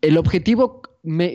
el 0.00 0.16
objetivo 0.16 0.82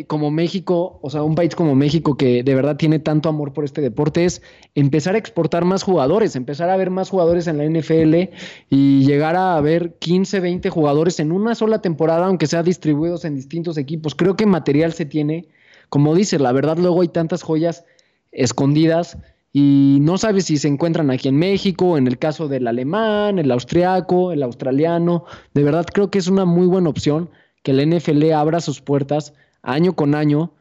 como 0.08 0.30
México, 0.30 1.00
o 1.02 1.10
sea, 1.10 1.24
un 1.24 1.36
país 1.36 1.56
como 1.56 1.74
México 1.74 2.16
que 2.16 2.44
de 2.44 2.56
verdad 2.56 2.76
tiene 2.76 3.00
tanto 3.00 3.30
amor 3.30 3.54
por 3.54 3.64
este 3.64 3.82
deporte, 3.82 4.26
es 4.26 4.42
empezar 4.76 5.16
a 5.16 5.18
exportar 5.18 5.66
más 5.66 5.84
jugadores, 5.84 6.36
empezar 6.36 6.70
a 6.70 6.78
ver 6.78 6.90
más 6.90 7.10
jugadores 7.10 7.48
en 7.48 7.58
la 7.58 7.66
NFL 7.66 8.34
y 8.70 9.06
llegar 9.06 9.36
a 9.36 9.60
ver 9.62 9.96
15, 10.00 10.42
20 10.42 10.70
jugadores 10.70 11.20
en 11.20 11.32
una 11.32 11.56
sola 11.56 11.82
temporada, 11.82 12.26
aunque 12.26 12.46
sea 12.46 12.62
distribuidos 12.62 13.26
en 13.26 13.36
distintos 13.36 13.78
equipos. 13.78 14.16
Creo 14.16 14.36
que 14.36 14.46
material 14.46 14.94
se 14.94 15.06
tiene. 15.06 15.48
Como 15.90 16.14
dices, 16.14 16.42
la 16.42 16.52
verdad 16.52 16.78
luego 16.78 17.02
hay 17.02 17.08
tantas 17.08 17.42
joyas 17.42 17.86
escondidas 18.32 19.18
y 19.56 20.00
no 20.02 20.18
sabes 20.18 20.46
si 20.46 20.58
se 20.58 20.68
encuentran 20.68 21.12
aquí 21.12 21.28
en 21.28 21.38
México, 21.38 21.96
en 21.96 22.08
el 22.08 22.18
caso 22.18 22.48
del 22.48 22.68
alemán, 22.68 23.38
el 23.38 23.52
austriaco, 23.52 24.32
el 24.32 24.42
australiano. 24.42 25.26
De 25.54 25.64
verdad 25.64 25.86
creo 25.86 26.10
que 26.10 26.18
es 26.18 26.28
una 26.28 26.44
muy 26.44 26.66
buena 26.66 26.90
opción 26.90 27.30
que 27.62 27.72
la 27.72 27.86
NFL 27.86 28.32
abra 28.32 28.60
sus 28.62 28.82
puertas 28.82 29.36
año 29.62 29.96
con 29.96 30.16
año. 30.16 30.56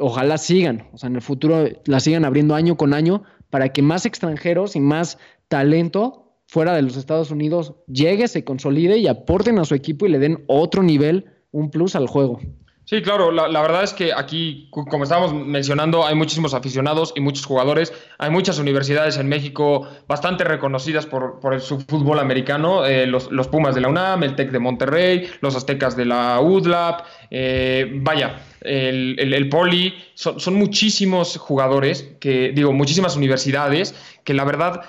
Ojalá 0.00 0.38
sigan, 0.38 0.88
o 0.92 0.98
sea, 0.98 1.08
en 1.08 1.14
el 1.14 1.22
futuro 1.22 1.64
la 1.84 2.00
sigan 2.00 2.24
abriendo 2.24 2.56
año 2.56 2.76
con 2.76 2.94
año 2.94 3.22
para 3.48 3.72
que 3.72 3.80
más 3.80 4.04
extranjeros 4.06 4.74
y 4.74 4.80
más 4.80 5.18
talento 5.46 6.34
fuera 6.48 6.74
de 6.74 6.82
los 6.82 6.96
Estados 6.96 7.30
Unidos 7.30 7.74
llegue, 7.86 8.26
se 8.26 8.42
consolide 8.42 8.98
y 8.98 9.06
aporten 9.06 9.60
a 9.60 9.64
su 9.64 9.76
equipo 9.76 10.06
y 10.06 10.10
le 10.10 10.18
den 10.18 10.42
otro 10.48 10.82
nivel, 10.82 11.26
un 11.52 11.70
plus 11.70 11.94
al 11.94 12.08
juego. 12.08 12.40
Sí, 12.90 13.02
claro, 13.02 13.30
la, 13.30 13.62
verdad 13.62 13.84
es 13.84 13.94
que 13.94 14.12
aquí, 14.12 14.66
como 14.72 15.04
estábamos 15.04 15.32
mencionando, 15.32 16.04
hay 16.04 16.16
muchísimos 16.16 16.54
aficionados 16.54 17.12
y 17.14 17.20
muchos 17.20 17.46
jugadores. 17.46 17.92
Hay 18.18 18.30
muchas 18.30 18.58
universidades 18.58 19.16
en 19.16 19.28
México 19.28 19.86
bastante 20.08 20.42
reconocidas 20.42 21.06
por, 21.06 21.38
por 21.38 21.60
su 21.60 21.78
fútbol 21.82 22.18
americano, 22.18 22.84
eh, 22.84 23.06
los, 23.06 23.28
Pumas 23.46 23.76
de 23.76 23.82
la 23.82 23.88
UNAM, 23.90 24.24
el 24.24 24.34
TEC 24.34 24.50
de 24.50 24.58
Monterrey, 24.58 25.30
los 25.40 25.54
Aztecas 25.54 25.96
de 25.96 26.04
la 26.04 26.40
UDLAP, 26.40 27.06
eh, 27.30 27.88
vaya, 27.94 28.40
el, 28.60 29.48
Poli, 29.48 29.94
son, 30.14 30.54
muchísimos 30.54 31.36
jugadores, 31.36 32.16
que 32.18 32.50
digo, 32.52 32.72
muchísimas 32.72 33.14
universidades 33.14 33.94
que 34.24 34.34
la 34.34 34.42
verdad 34.42 34.80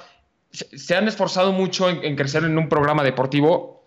se, 0.50 0.96
han 0.96 1.08
esforzado 1.08 1.52
mucho 1.52 1.88
en, 1.88 2.16
crecer 2.16 2.46
en 2.46 2.58
un 2.58 2.68
programa 2.68 3.04
deportivo. 3.04 3.86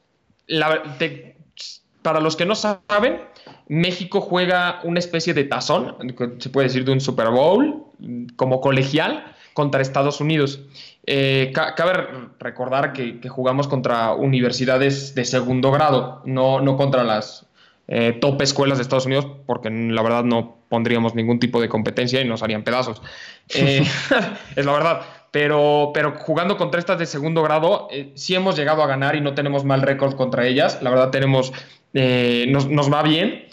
para 2.02 2.20
los 2.20 2.36
que 2.36 2.46
no 2.46 2.54
saben, 2.54 3.33
México 3.68 4.20
juega 4.20 4.80
una 4.84 4.98
especie 4.98 5.34
de 5.34 5.44
tazón, 5.44 5.96
se 6.38 6.50
puede 6.50 6.68
decir 6.68 6.84
de 6.84 6.92
un 6.92 7.00
Super 7.00 7.30
Bowl, 7.30 7.84
como 8.36 8.60
colegial, 8.60 9.24
contra 9.54 9.80
Estados 9.80 10.20
Unidos. 10.20 10.60
Eh, 11.06 11.52
cabe 11.54 11.92
recordar 12.38 12.92
que, 12.92 13.20
jugamos 13.28 13.68
contra 13.68 14.14
universidades 14.14 15.14
de 15.14 15.24
segundo 15.24 15.70
grado, 15.70 16.22
no, 16.24 16.60
no 16.60 16.76
contra 16.76 17.04
las 17.04 17.46
eh, 17.88 18.16
top 18.20 18.42
escuelas 18.42 18.78
de 18.78 18.82
Estados 18.82 19.06
Unidos, 19.06 19.26
porque 19.46 19.70
la 19.70 20.02
verdad 20.02 20.24
no 20.24 20.56
pondríamos 20.68 21.14
ningún 21.14 21.38
tipo 21.38 21.60
de 21.60 21.68
competencia 21.68 22.20
y 22.20 22.28
nos 22.28 22.42
harían 22.42 22.64
pedazos. 22.64 23.00
Eh, 23.54 23.84
es 24.56 24.66
la 24.66 24.72
verdad. 24.72 25.00
Pero, 25.30 25.90
pero 25.92 26.14
jugando 26.16 26.56
contra 26.56 26.78
estas 26.78 26.98
de 26.98 27.06
segundo 27.06 27.42
grado, 27.42 27.88
sí 28.14 28.36
hemos 28.36 28.54
llegado 28.56 28.84
a 28.84 28.86
ganar 28.86 29.16
y 29.16 29.20
no 29.20 29.34
tenemos 29.34 29.64
mal 29.64 29.82
récord 29.82 30.14
contra 30.14 30.46
ellas. 30.46 30.78
La 30.80 30.90
verdad 30.90 31.10
tenemos, 31.10 31.52
nos, 31.92 32.68
nos 32.68 32.92
va 32.92 33.02
bien. 33.02 33.43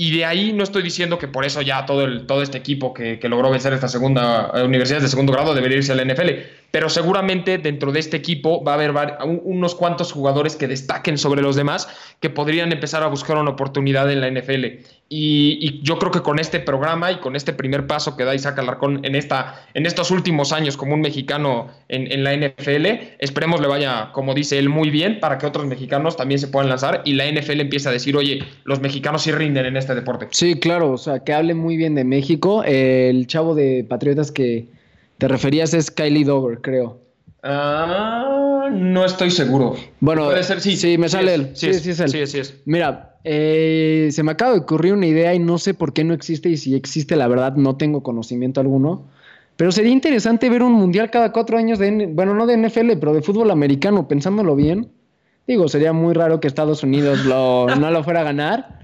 Y 0.00 0.16
de 0.16 0.24
ahí 0.24 0.52
no 0.52 0.62
estoy 0.62 0.84
diciendo 0.84 1.18
que 1.18 1.26
por 1.26 1.44
eso 1.44 1.60
ya 1.60 1.84
todo, 1.84 2.04
el, 2.04 2.24
todo 2.24 2.40
este 2.40 2.56
equipo 2.56 2.94
que, 2.94 3.18
que 3.18 3.28
logró 3.28 3.50
vencer 3.50 3.72
esta 3.72 3.88
segunda 3.88 4.52
eh, 4.54 4.62
universidad 4.62 5.00
de 5.00 5.08
segundo 5.08 5.32
grado 5.32 5.56
debería 5.56 5.78
irse 5.78 5.90
a 5.90 5.96
la 5.96 6.04
NFL 6.04 6.30
pero 6.70 6.88
seguramente 6.88 7.58
dentro 7.58 7.92
de 7.92 8.00
este 8.00 8.16
equipo 8.16 8.62
va 8.62 8.72
a 8.72 8.74
haber 8.74 8.94
unos 9.44 9.74
cuantos 9.74 10.12
jugadores 10.12 10.56
que 10.56 10.68
destaquen 10.68 11.16
sobre 11.16 11.40
los 11.40 11.56
demás 11.56 11.88
que 12.20 12.30
podrían 12.30 12.72
empezar 12.72 13.02
a 13.02 13.06
buscar 13.06 13.38
una 13.38 13.50
oportunidad 13.50 14.10
en 14.10 14.20
la 14.20 14.30
NFL. 14.30 14.64
Y, 15.10 15.80
yo 15.82 15.98
creo 15.98 16.10
que 16.10 16.20
con 16.20 16.38
este 16.38 16.60
programa 16.60 17.10
y 17.10 17.16
con 17.18 17.34
este 17.34 17.54
primer 17.54 17.86
paso 17.86 18.16
que 18.16 18.24
da 18.24 18.34
Isaac 18.34 18.58
Alarcón 18.58 19.04
en, 19.04 19.14
esta, 19.14 19.66
en 19.72 19.86
estos 19.86 20.10
últimos 20.10 20.52
años 20.52 20.76
como 20.76 20.94
un 20.94 21.00
mexicano 21.00 21.68
en, 21.88 22.12
en 22.12 22.24
la 22.24 22.34
NFL, 22.34 22.86
esperemos 23.18 23.60
le 23.60 23.68
vaya, 23.68 24.10
como 24.12 24.34
dice 24.34 24.58
él, 24.58 24.68
muy 24.68 24.90
bien 24.90 25.18
para 25.20 25.38
que 25.38 25.46
otros 25.46 25.66
mexicanos 25.66 26.16
también 26.16 26.38
se 26.38 26.48
puedan 26.48 26.68
lanzar 26.68 27.02
y 27.04 27.14
la 27.14 27.30
NFL 27.30 27.60
empiece 27.60 27.88
a 27.88 27.92
decir, 27.92 28.16
oye, 28.16 28.44
los 28.64 28.80
mexicanos 28.80 29.22
sí 29.22 29.32
rinden 29.32 29.64
en 29.64 29.76
este 29.76 29.94
deporte. 29.94 30.28
Sí, 30.30 30.60
claro, 30.60 30.92
o 30.92 30.98
sea, 30.98 31.20
que 31.20 31.32
hable 31.32 31.54
muy 31.54 31.76
bien 31.76 31.94
de 31.94 32.04
México. 32.04 32.62
El 32.64 33.26
chavo 33.26 33.54
de 33.54 33.86
Patriotas 33.88 34.30
que 34.30 34.68
te 35.16 35.28
referías 35.28 35.72
es 35.72 35.90
Kylie 35.90 36.24
Dover, 36.24 36.60
creo. 36.60 37.07
Ah, 37.42 38.68
no 38.70 39.04
estoy 39.04 39.30
seguro. 39.30 39.76
Bueno, 40.00 40.26
Puede 40.26 40.42
ser, 40.42 40.60
sí, 40.60 40.76
sí, 40.76 40.98
me 40.98 41.08
sale 41.08 41.34
él. 41.34 41.50
Sí, 41.54 41.72
sí, 41.74 41.90
es 41.90 42.00
él. 42.00 42.08
Sí, 42.08 42.26
sí 42.26 42.38
es. 42.40 42.60
Mira, 42.64 43.16
eh, 43.24 44.08
se 44.10 44.22
me 44.22 44.32
acaba 44.32 44.52
de 44.52 44.60
ocurrir 44.60 44.92
una 44.92 45.06
idea 45.06 45.34
y 45.34 45.38
no 45.38 45.58
sé 45.58 45.74
por 45.74 45.92
qué 45.92 46.04
no 46.04 46.14
existe 46.14 46.48
y 46.48 46.56
si 46.56 46.74
existe, 46.74 47.14
la 47.16 47.28
verdad, 47.28 47.54
no 47.54 47.76
tengo 47.76 48.02
conocimiento 48.02 48.60
alguno. 48.60 49.06
Pero 49.56 49.72
sería 49.72 49.92
interesante 49.92 50.48
ver 50.50 50.62
un 50.62 50.72
mundial 50.72 51.10
cada 51.10 51.32
cuatro 51.32 51.58
años 51.58 51.78
de, 51.78 52.06
bueno, 52.06 52.34
no 52.34 52.46
de 52.46 52.56
NFL, 52.56 52.98
pero 53.00 53.12
de 53.12 53.22
fútbol 53.22 53.50
americano, 53.50 54.06
pensándolo 54.06 54.54
bien. 54.54 54.92
Digo, 55.46 55.68
sería 55.68 55.92
muy 55.92 56.14
raro 56.14 56.40
que 56.40 56.46
Estados 56.46 56.82
Unidos 56.82 57.24
no 57.26 57.90
lo 57.90 58.04
fuera 58.04 58.20
a 58.20 58.24
ganar, 58.24 58.80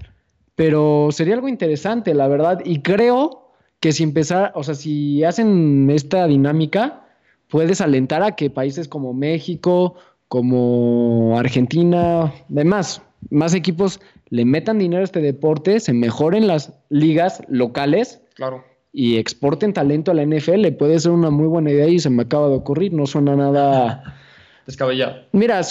pero 0.55 1.09
sería 1.11 1.35
algo 1.35 1.47
interesante, 1.47 2.13
la 2.13 2.27
verdad. 2.27 2.59
Y 2.65 2.81
creo 2.81 3.51
que 3.79 3.91
si 3.91 4.03
empezar, 4.03 4.51
o 4.55 4.63
sea, 4.63 4.75
si 4.75 5.23
hacen 5.23 5.89
esta 5.91 6.25
dinámica, 6.27 7.04
puedes 7.49 7.81
alentar 7.81 8.23
a 8.23 8.35
que 8.35 8.49
países 8.49 8.87
como 8.87 9.13
México, 9.13 9.95
como 10.27 11.37
Argentina, 11.37 12.33
demás, 12.49 13.01
más 13.29 13.53
equipos 13.53 13.99
le 14.29 14.45
metan 14.45 14.79
dinero 14.79 15.01
a 15.01 15.05
este 15.05 15.21
deporte, 15.21 15.79
se 15.79 15.93
mejoren 15.93 16.47
las 16.47 16.73
ligas 16.89 17.41
locales. 17.47 18.21
Claro. 18.35 18.63
Y 18.91 19.17
exporten 19.17 19.73
talento 19.73 20.11
a 20.11 20.13
la 20.13 20.25
NFL. 20.25 20.67
Puede 20.77 20.99
ser 20.99 21.11
una 21.11 21.29
muy 21.29 21.47
buena 21.47 21.71
idea 21.71 21.87
y 21.87 21.99
se 21.99 22.09
me 22.09 22.23
acaba 22.23 22.47
de 22.47 22.55
ocurrir. 22.55 22.93
No 22.93 23.05
suena 23.05 23.35
nada 23.35 24.15
descabellado. 24.65 25.17
Mira, 25.31 25.61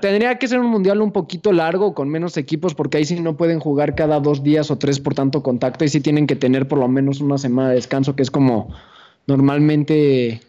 tendría 0.00 0.38
que 0.38 0.46
ser 0.46 0.60
un 0.60 0.66
mundial 0.66 1.00
un 1.00 1.10
poquito 1.10 1.52
largo, 1.52 1.94
con 1.94 2.08
menos 2.08 2.36
equipos, 2.36 2.74
porque 2.74 2.98
ahí 2.98 3.04
sí 3.04 3.18
no 3.20 3.36
pueden 3.36 3.60
jugar 3.60 3.94
cada 3.94 4.20
dos 4.20 4.42
días 4.42 4.70
o 4.70 4.78
tres 4.78 5.00
por 5.00 5.14
tanto 5.14 5.42
contacto, 5.42 5.84
y 5.84 5.88
sí 5.88 6.00
tienen 6.00 6.26
que 6.26 6.36
tener 6.36 6.68
por 6.68 6.78
lo 6.78 6.88
menos 6.88 7.20
una 7.20 7.38
semana 7.38 7.70
de 7.70 7.76
descanso, 7.76 8.14
que 8.14 8.22
es 8.22 8.30
como 8.30 8.74
normalmente 9.26 10.40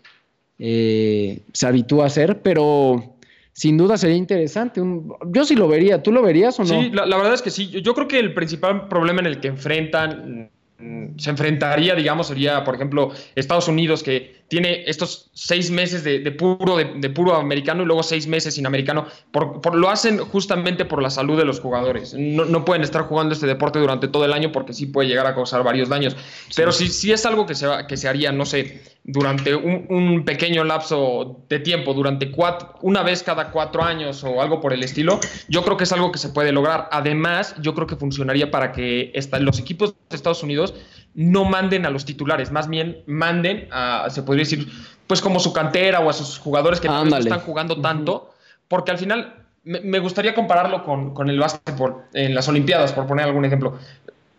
eh, 0.64 1.42
se 1.54 1.66
habitúa 1.66 2.04
a 2.04 2.08
hacer, 2.08 2.44
pero 2.44 3.18
sin 3.52 3.78
duda 3.78 3.98
sería 3.98 4.16
interesante. 4.16 4.80
yo 5.26 5.44
sí 5.44 5.56
lo 5.56 5.68
vería, 5.68 6.04
¿tú 6.04 6.12
lo 6.12 6.22
verías 6.22 6.60
o 6.60 6.64
no? 6.64 6.70
Sí, 6.70 6.92
la, 6.92 7.06
verdad 7.18 7.34
es 7.34 7.42
que 7.42 7.50
sí. 7.50 7.82
Yo 7.82 7.96
creo 7.96 8.08
que 8.08 8.20
el 8.20 8.36
principal 8.36 8.88
problema 8.88 9.22
en 9.22 9.26
el 9.26 9.40
que 9.40 9.48
enfrentan 9.48 10.52
mm, 10.78 11.18
se 11.18 11.32
enfrentaría, 11.32 11.96
digamos, 11.96 12.28
sería, 12.28 12.64
por 12.64 12.76
ejemplo, 12.76 13.12
Estados 13.34 13.68
Unidos, 13.68 14.04
que 14.04 14.41
tiene 14.52 14.84
estos 14.86 15.30
seis 15.34 15.72
meses 15.72 16.04
de, 16.04 16.20
puro, 16.34 16.76
de, 16.76 17.10
puro 17.10 17.36
americano 17.36 17.84
y 17.84 17.86
luego 17.86 18.04
seis 18.04 18.28
meses 18.28 18.56
sin 18.56 18.66
americano. 18.66 19.08
Por, 19.32 19.74
lo 19.74 19.90
hacen 19.90 20.18
justamente 20.18 20.84
por 20.84 21.02
la 21.02 21.10
salud 21.10 21.38
de 21.38 21.46
los 21.46 21.62
jugadores. 21.62 22.14
No, 22.14 22.66
pueden 22.66 22.84
estar 22.84 23.04
jugando 23.04 23.34
este 23.34 23.48
deporte 23.48 23.80
durante 23.80 24.10
todo 24.10 24.26
el 24.26 24.34
año 24.34 24.52
porque 24.52 24.74
sí 24.74 24.88
puede 24.88 25.08
llegar 25.08 25.26
a 25.26 25.36
causar 25.36 25.64
varios 25.64 25.88
daños. 25.88 26.18
Pero 26.54 26.74
si, 26.74 26.90
si 26.90 27.14
es 27.14 27.26
algo 27.26 27.46
que 27.46 27.56
se, 27.56 27.66
que 27.88 27.96
se 27.96 28.10
haría, 28.10 28.34
no 28.34 28.46
sé, 28.46 28.82
durante 29.06 29.56
un, 29.56 30.26
pequeño 30.26 30.66
lapso 30.66 31.46
de 31.48 31.60
tiempo, 31.60 31.94
durante 31.94 32.30
cuatro, 32.30 32.76
una 32.82 33.04
vez 33.04 33.24
cada 33.24 33.52
cuatro 33.52 33.82
años 33.82 34.22
o 34.26 34.42
algo 34.42 34.60
por 34.60 34.74
el 34.74 34.84
estilo, 34.84 35.22
yo 35.48 35.64
creo 35.64 35.78
que 35.78 35.86
es 35.86 35.94
algo 35.94 36.12
que 36.12 36.20
se 36.20 36.28
puede 36.28 36.52
lograr. 36.52 36.90
Además, 36.92 37.56
yo 37.62 37.74
creo 37.74 37.88
que 37.88 37.96
funcionaría 37.96 38.52
para 38.52 38.74
que 38.74 39.14
los 39.40 39.60
equipos 39.60 39.96
de 40.10 40.16
Estados 40.18 40.44
Unidos 40.44 40.74
no 41.14 41.46
manden 41.46 41.86
a 41.86 41.90
los 41.90 42.06
titulares, 42.06 42.52
más 42.52 42.70
bien 42.70 43.04
manden 43.06 43.68
a, 43.72 44.08
se 44.10 44.24
podría 44.24 44.44
decir, 44.44 44.68
pues 45.08 45.22
como 45.22 45.40
su 45.40 45.54
cantera 45.54 46.00
o 46.00 46.10
a 46.10 46.14
sus 46.14 46.38
jugadores 46.38 46.80
que 46.80 46.88
no 46.88 47.18
están 47.18 47.40
jugando 47.40 47.82
tanto, 47.82 48.30
porque 48.68 48.92
al 48.92 48.98
final 48.98 49.46
me, 49.64 50.00
gustaría 50.00 50.34
compararlo 50.34 50.84
con, 50.84 51.14
con, 51.14 51.30
el 51.30 51.40
básquetbol 51.40 52.04
en 52.14 52.34
las 52.34 52.48
Olimpiadas, 52.48 52.94
por 52.94 53.08
poner 53.08 53.26
algún 53.26 53.46
ejemplo. 53.46 53.78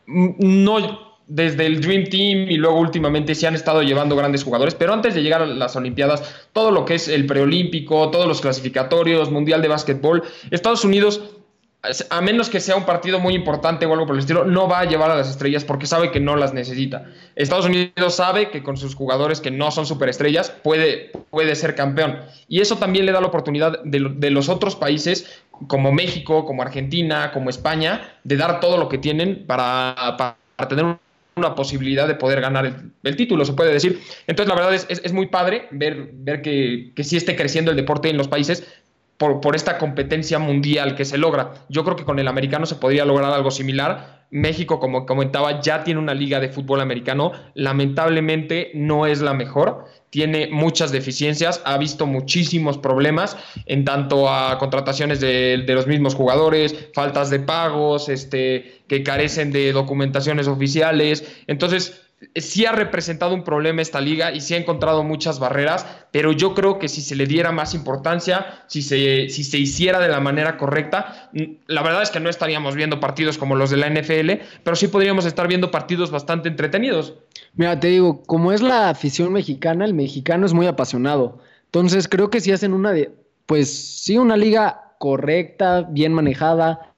No 0.06 1.12
desde 1.26 1.66
el 1.66 1.80
Dream 1.80 2.04
Team 2.04 2.50
y 2.50 2.56
luego 2.56 2.78
últimamente 2.78 3.34
se 3.34 3.46
han 3.46 3.54
estado 3.54 3.82
llevando 3.82 4.16
grandes 4.16 4.44
jugadores, 4.44 4.74
pero 4.74 4.92
antes 4.92 5.14
de 5.14 5.22
llegar 5.22 5.42
a 5.42 5.46
las 5.46 5.76
Olimpiadas, 5.76 6.46
todo 6.52 6.70
lo 6.70 6.84
que 6.84 6.94
es 6.94 7.08
el 7.08 7.26
preolímpico, 7.26 8.10
todos 8.10 8.26
los 8.26 8.40
clasificatorios, 8.40 9.30
Mundial 9.30 9.62
de 9.62 9.68
Básquetbol, 9.68 10.24
Estados 10.50 10.84
Unidos 10.84 11.22
a 12.10 12.20
menos 12.20 12.48
que 12.48 12.60
sea 12.60 12.76
un 12.76 12.84
partido 12.84 13.18
muy 13.18 13.34
importante 13.34 13.86
o 13.86 13.92
algo 13.92 14.06
por 14.06 14.14
el 14.14 14.20
estilo, 14.20 14.44
no 14.44 14.68
va 14.68 14.80
a 14.80 14.84
llevar 14.84 15.10
a 15.10 15.16
las 15.16 15.28
estrellas 15.28 15.64
porque 15.64 15.86
sabe 15.86 16.12
que 16.12 16.20
no 16.20 16.36
las 16.36 16.54
necesita. 16.54 17.06
Estados 17.34 17.66
Unidos 17.66 18.14
sabe 18.14 18.50
que 18.50 18.62
con 18.62 18.76
sus 18.76 18.94
jugadores 18.94 19.40
que 19.40 19.50
no 19.50 19.72
son 19.72 19.84
superestrellas 19.84 20.50
puede, 20.50 21.10
puede 21.30 21.56
ser 21.56 21.74
campeón. 21.74 22.20
Y 22.46 22.60
eso 22.60 22.76
también 22.76 23.04
le 23.04 23.12
da 23.12 23.20
la 23.20 23.26
oportunidad 23.26 23.82
de, 23.82 24.30
los 24.30 24.48
otros 24.48 24.76
países, 24.76 25.42
como 25.66 25.90
México, 25.90 26.44
como 26.44 26.62
Argentina, 26.62 27.32
como 27.32 27.50
España, 27.50 28.16
de 28.22 28.36
dar 28.36 28.60
todo 28.60 28.76
lo 28.76 28.88
que 28.88 28.98
tienen 28.98 29.44
para, 29.44 30.36
tener 30.68 30.98
una 31.34 31.54
posibilidad 31.56 32.06
de 32.06 32.14
poder 32.14 32.40
ganar 32.40 32.92
el, 33.02 33.16
título, 33.16 33.44
se 33.44 33.54
puede 33.54 33.72
decir. 33.72 34.00
Entonces, 34.28 34.48
la 34.48 34.54
verdad 34.54 34.74
es, 34.74 34.86
es, 34.88 35.12
muy 35.12 35.26
padre 35.26 35.66
ver, 35.72 36.10
ver 36.12 36.42
que, 36.42 36.92
que 36.94 37.02
sí 37.02 37.16
esté 37.16 37.34
creciendo 37.34 37.72
el 37.72 37.76
deporte 37.76 38.08
en 38.08 38.18
los 38.18 38.28
países, 38.28 38.64
por, 39.40 39.54
esta 39.54 39.78
competencia 39.78 40.38
mundial 40.38 40.96
que 40.96 41.04
se 41.04 41.16
logra. 41.16 41.52
Yo 41.68 41.84
creo 41.84 41.96
que 41.96 42.04
con 42.04 42.18
el 42.18 42.26
americano 42.26 42.66
se 42.66 42.74
podría 42.74 43.04
lograr 43.04 43.32
algo 43.32 43.50
similar. 43.50 44.26
México, 44.30 44.80
como 44.80 45.06
comentaba, 45.06 45.60
ya 45.60 45.84
tiene 45.84 46.00
una 46.00 46.14
liga 46.14 46.40
de 46.40 46.48
fútbol 46.48 46.80
americano. 46.80 47.32
Lamentablemente 47.54 48.72
no 48.74 49.06
es 49.06 49.20
la 49.20 49.34
mejor. 49.34 49.84
Tiene 50.10 50.48
muchas 50.50 50.90
deficiencias, 50.90 51.62
ha 51.64 51.78
visto 51.78 52.06
muchísimos 52.06 52.78
problemas 52.78 53.36
en 53.66 53.84
tanto 53.84 54.28
a 54.28 54.58
contrataciones 54.58 55.20
de, 55.20 55.62
de 55.66 55.74
los 55.74 55.86
mismos 55.86 56.14
jugadores, 56.14 56.90
faltas 56.92 57.30
de 57.30 57.40
pagos, 57.40 58.08
este, 58.08 58.82
que 58.88 59.02
carecen 59.02 59.52
de 59.52 59.72
documentaciones 59.72 60.48
oficiales. 60.48 61.24
Entonces, 61.46 62.02
sí 62.34 62.66
ha 62.66 62.72
representado 62.72 63.34
un 63.34 63.44
problema 63.44 63.82
esta 63.82 64.00
liga 64.00 64.32
y 64.32 64.40
sí 64.40 64.54
ha 64.54 64.56
encontrado 64.56 65.02
muchas 65.02 65.38
barreras, 65.38 65.86
pero 66.10 66.32
yo 66.32 66.54
creo 66.54 66.78
que 66.78 66.88
si 66.88 67.00
se 67.00 67.16
le 67.16 67.26
diera 67.26 67.52
más 67.52 67.74
importancia, 67.74 68.64
si 68.66 68.82
se, 68.82 69.28
si 69.28 69.44
se 69.44 69.58
hiciera 69.58 69.98
de 70.00 70.08
la 70.08 70.20
manera 70.20 70.56
correcta, 70.56 71.30
la 71.66 71.82
verdad 71.82 72.02
es 72.02 72.10
que 72.10 72.20
no 72.20 72.30
estaríamos 72.30 72.74
viendo 72.74 73.00
partidos 73.00 73.38
como 73.38 73.56
los 73.56 73.70
de 73.70 73.76
la 73.76 73.88
NFL, 73.88 74.42
pero 74.62 74.76
sí 74.76 74.88
podríamos 74.88 75.26
estar 75.26 75.48
viendo 75.48 75.70
partidos 75.70 76.10
bastante 76.10 76.48
entretenidos. 76.48 77.14
Mira, 77.54 77.78
te 77.78 77.88
digo, 77.88 78.22
como 78.22 78.52
es 78.52 78.62
la 78.62 78.88
afición 78.88 79.32
mexicana, 79.32 79.84
el 79.84 79.94
mexicano 79.94 80.46
es 80.46 80.52
muy 80.52 80.66
apasionado. 80.66 81.40
Entonces 81.66 82.08
creo 82.08 82.30
que 82.30 82.40
si 82.40 82.52
hacen 82.52 82.72
una 82.72 82.92
de, 82.92 83.14
pues 83.46 84.02
sí, 84.02 84.18
una 84.18 84.36
liga 84.36 84.94
correcta, 84.98 85.82
bien 85.82 86.12
manejada, 86.12 86.91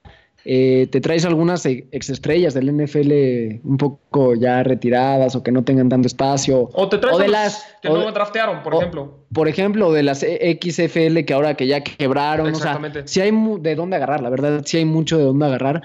eh, 0.45 0.89
te 0.91 1.01
traes 1.01 1.25
algunas 1.25 1.65
e-, 1.67 1.87
exestrellas 1.91 2.55
del 2.55 2.71
NFL 2.71 3.61
un 3.65 3.77
poco 3.79 4.35
ya 4.35 4.63
retiradas 4.63 5.35
o 5.37 5.43
que 5.43 5.51
no 5.51 5.65
tengan 5.65 5.89
tanto 5.89 6.07
espacio. 6.07 6.69
O 6.73 6.89
te 6.89 6.99
traes 6.99 7.19
de 7.19 7.29
las 7.29 7.77
que 7.81 7.89
no 7.89 8.11
draftearon, 8.13 8.63
por 8.63 8.75
ejemplo. 8.75 9.19
Por 9.33 9.49
ejemplo, 9.49 9.93
de 9.93 10.03
las 10.03 10.23
e-, 10.23 10.59
XFL 10.61 11.25
que 11.25 11.33
ahora 11.33 11.55
que 11.55 11.67
ya 11.67 11.83
quebraron. 11.83 12.49
Exactamente. 12.49 13.01
O 13.01 13.07
sea, 13.07 13.09
sí 13.09 13.21
hay 13.21 13.33
de 13.61 13.75
dónde 13.75 13.97
agarrar, 13.97 14.21
la 14.21 14.31
verdad, 14.31 14.63
sí 14.65 14.77
hay 14.77 14.85
mucho 14.85 15.17
de 15.17 15.25
dónde 15.25 15.47
agarrar. 15.47 15.83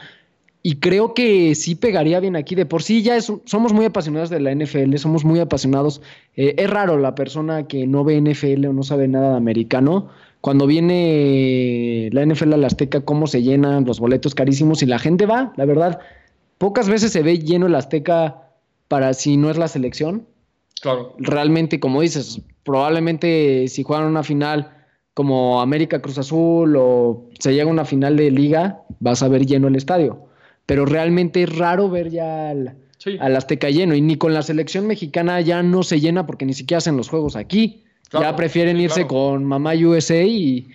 Y 0.61 0.75
creo 0.75 1.13
que 1.13 1.55
sí 1.55 1.75
pegaría 1.75 2.19
bien 2.19 2.35
aquí. 2.35 2.55
De 2.55 2.65
por 2.65 2.83
sí 2.83 3.01
ya 3.01 3.19
somos 3.21 3.71
muy 3.71 3.85
apasionados 3.85 4.29
de 4.29 4.39
la 4.39 4.53
NFL, 4.53 4.95
somos 4.97 5.23
muy 5.23 5.39
apasionados. 5.39 6.01
Eh, 6.35 6.55
es 6.57 6.69
raro 6.69 6.97
la 6.97 7.15
persona 7.15 7.67
que 7.67 7.87
no 7.87 8.03
ve 8.03 8.19
NFL 8.19 8.65
o 8.65 8.73
no 8.73 8.83
sabe 8.83 9.07
nada 9.07 9.31
de 9.31 9.37
americano 9.37 10.09
cuando 10.41 10.67
viene 10.67 12.09
la 12.13 12.25
NFL 12.25 12.53
a 12.53 12.57
la 12.57 12.67
Azteca, 12.67 13.01
cómo 13.01 13.27
se 13.27 13.43
llenan 13.43 13.83
los 13.85 13.99
boletos 13.99 14.35
carísimos 14.35 14.81
y 14.81 14.85
la 14.85 14.99
gente 14.99 15.25
va, 15.25 15.53
la 15.57 15.65
verdad. 15.65 15.99
Pocas 16.57 16.87
veces 16.87 17.11
se 17.11 17.23
ve 17.23 17.39
lleno 17.39 17.67
el 17.67 17.75
Azteca 17.75 18.43
para 18.87 19.13
si 19.13 19.37
no 19.37 19.49
es 19.49 19.57
la 19.57 19.67
selección. 19.67 20.25
Claro. 20.81 21.13
Realmente, 21.17 21.79
como 21.79 22.01
dices, 22.01 22.41
probablemente 22.63 23.67
si 23.67 23.83
juegan 23.83 24.05
una 24.05 24.23
final 24.23 24.71
como 25.13 25.61
América 25.61 26.01
Cruz 26.01 26.17
Azul 26.17 26.75
o 26.77 27.25
se 27.39 27.53
llega 27.53 27.65
a 27.65 27.73
una 27.73 27.83
final 27.83 28.15
de 28.15 28.31
liga, 28.31 28.81
vas 29.01 29.21
a 29.21 29.27
ver 29.27 29.45
lleno 29.45 29.67
el 29.67 29.75
estadio. 29.75 30.28
Pero 30.69 30.85
realmente 30.85 31.41
es 31.41 31.57
raro 31.57 31.89
ver 31.89 32.11
ya 32.11 32.51
al, 32.51 32.77
al 33.19 33.35
Azteca 33.35 33.71
lleno. 33.71 33.95
Y 33.95 34.01
ni 34.01 34.17
con 34.17 34.35
la 34.35 34.43
selección 34.43 34.85
mexicana 34.85 35.41
ya 35.41 35.63
no 35.63 35.81
se 35.81 35.99
llena 35.99 36.27
porque 36.27 36.45
ni 36.45 36.53
siquiera 36.53 36.77
hacen 36.77 36.95
los 36.95 37.09
juegos 37.09 37.35
aquí 37.35 37.83
ya 38.11 38.35
prefieren 38.35 38.79
irse 38.79 39.05
con 39.05 39.45
mamá 39.45 39.73
USA 39.75 40.23
y, 40.23 40.67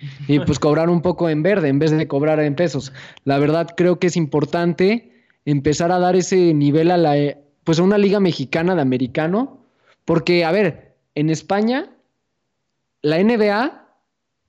pues 0.45 0.59
cobrar 0.59 0.89
un 0.89 1.01
poco 1.01 1.29
en 1.29 1.43
verde 1.43 1.67
en 1.67 1.79
vez 1.79 1.91
de 1.91 2.07
cobrar 2.07 2.39
en 2.39 2.55
pesos. 2.55 2.93
La 3.23 3.39
verdad 3.39 3.73
creo 3.75 3.99
que 3.99 4.07
es 4.07 4.15
importante 4.15 5.11
empezar 5.43 5.91
a 5.91 5.99
dar 5.99 6.15
ese 6.15 6.53
nivel 6.53 6.91
a 6.91 6.97
la 6.97 7.37
pues 7.63 7.79
a 7.79 7.83
una 7.83 7.97
liga 7.97 8.19
mexicana 8.19 8.75
de 8.75 8.81
americano, 8.81 9.59
porque 10.05 10.45
a 10.45 10.51
ver, 10.51 10.95
en 11.15 11.29
España 11.29 11.89
la 13.01 13.21
NBA 13.21 13.84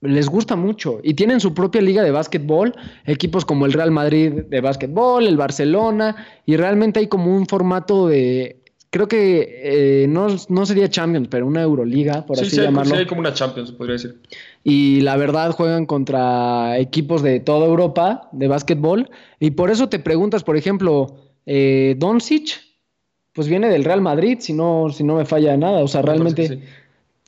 les 0.00 0.28
gusta 0.28 0.56
mucho 0.56 1.00
y 1.02 1.14
tienen 1.14 1.40
su 1.40 1.54
propia 1.54 1.80
liga 1.80 2.02
de 2.02 2.10
básquetbol, 2.10 2.74
equipos 3.04 3.44
como 3.44 3.66
el 3.66 3.72
Real 3.72 3.90
Madrid 3.90 4.44
de 4.48 4.60
básquetbol, 4.60 5.26
el 5.26 5.36
Barcelona 5.36 6.26
y 6.44 6.56
realmente 6.56 7.00
hay 7.00 7.06
como 7.06 7.34
un 7.34 7.46
formato 7.46 8.08
de 8.08 8.62
creo 8.96 9.08
que 9.08 9.60
eh, 9.62 10.06
no, 10.08 10.66
sería 10.66 10.88
Champions, 10.88 11.28
pero 11.28 11.46
una 11.46 11.62
Euroliga, 11.62 12.24
por 12.24 12.40
así 12.40 12.56
llamarlo. 12.56 12.94
Sí, 12.94 13.00
hay 13.00 13.06
como 13.06 13.20
una 13.20 13.34
Champions, 13.34 13.72
podría 13.72 13.94
decir. 13.94 14.22
Y 14.64 15.02
la 15.02 15.16
verdad 15.16 15.50
juegan 15.50 15.84
contra 15.84 16.78
equipos 16.78 17.22
de 17.22 17.40
toda 17.40 17.66
Europa 17.66 18.30
de 18.32 18.48
básquetbol. 18.48 19.10
Y 19.38 19.50
por 19.50 19.70
eso 19.70 19.90
te 19.90 19.98
preguntas, 19.98 20.44
por 20.44 20.56
ejemplo, 20.56 21.18
eh, 21.44 21.94
Doncic, 21.98 22.60
pues 23.34 23.48
viene 23.48 23.68
del 23.68 23.84
Real 23.84 24.00
Madrid, 24.00 24.38
si 24.40 24.54
no, 24.54 24.88
si 24.90 25.04
no 25.04 25.16
me 25.16 25.26
falla 25.26 25.54
nada. 25.58 25.80
O 25.80 25.88
sea, 25.88 26.00
realmente 26.00 26.62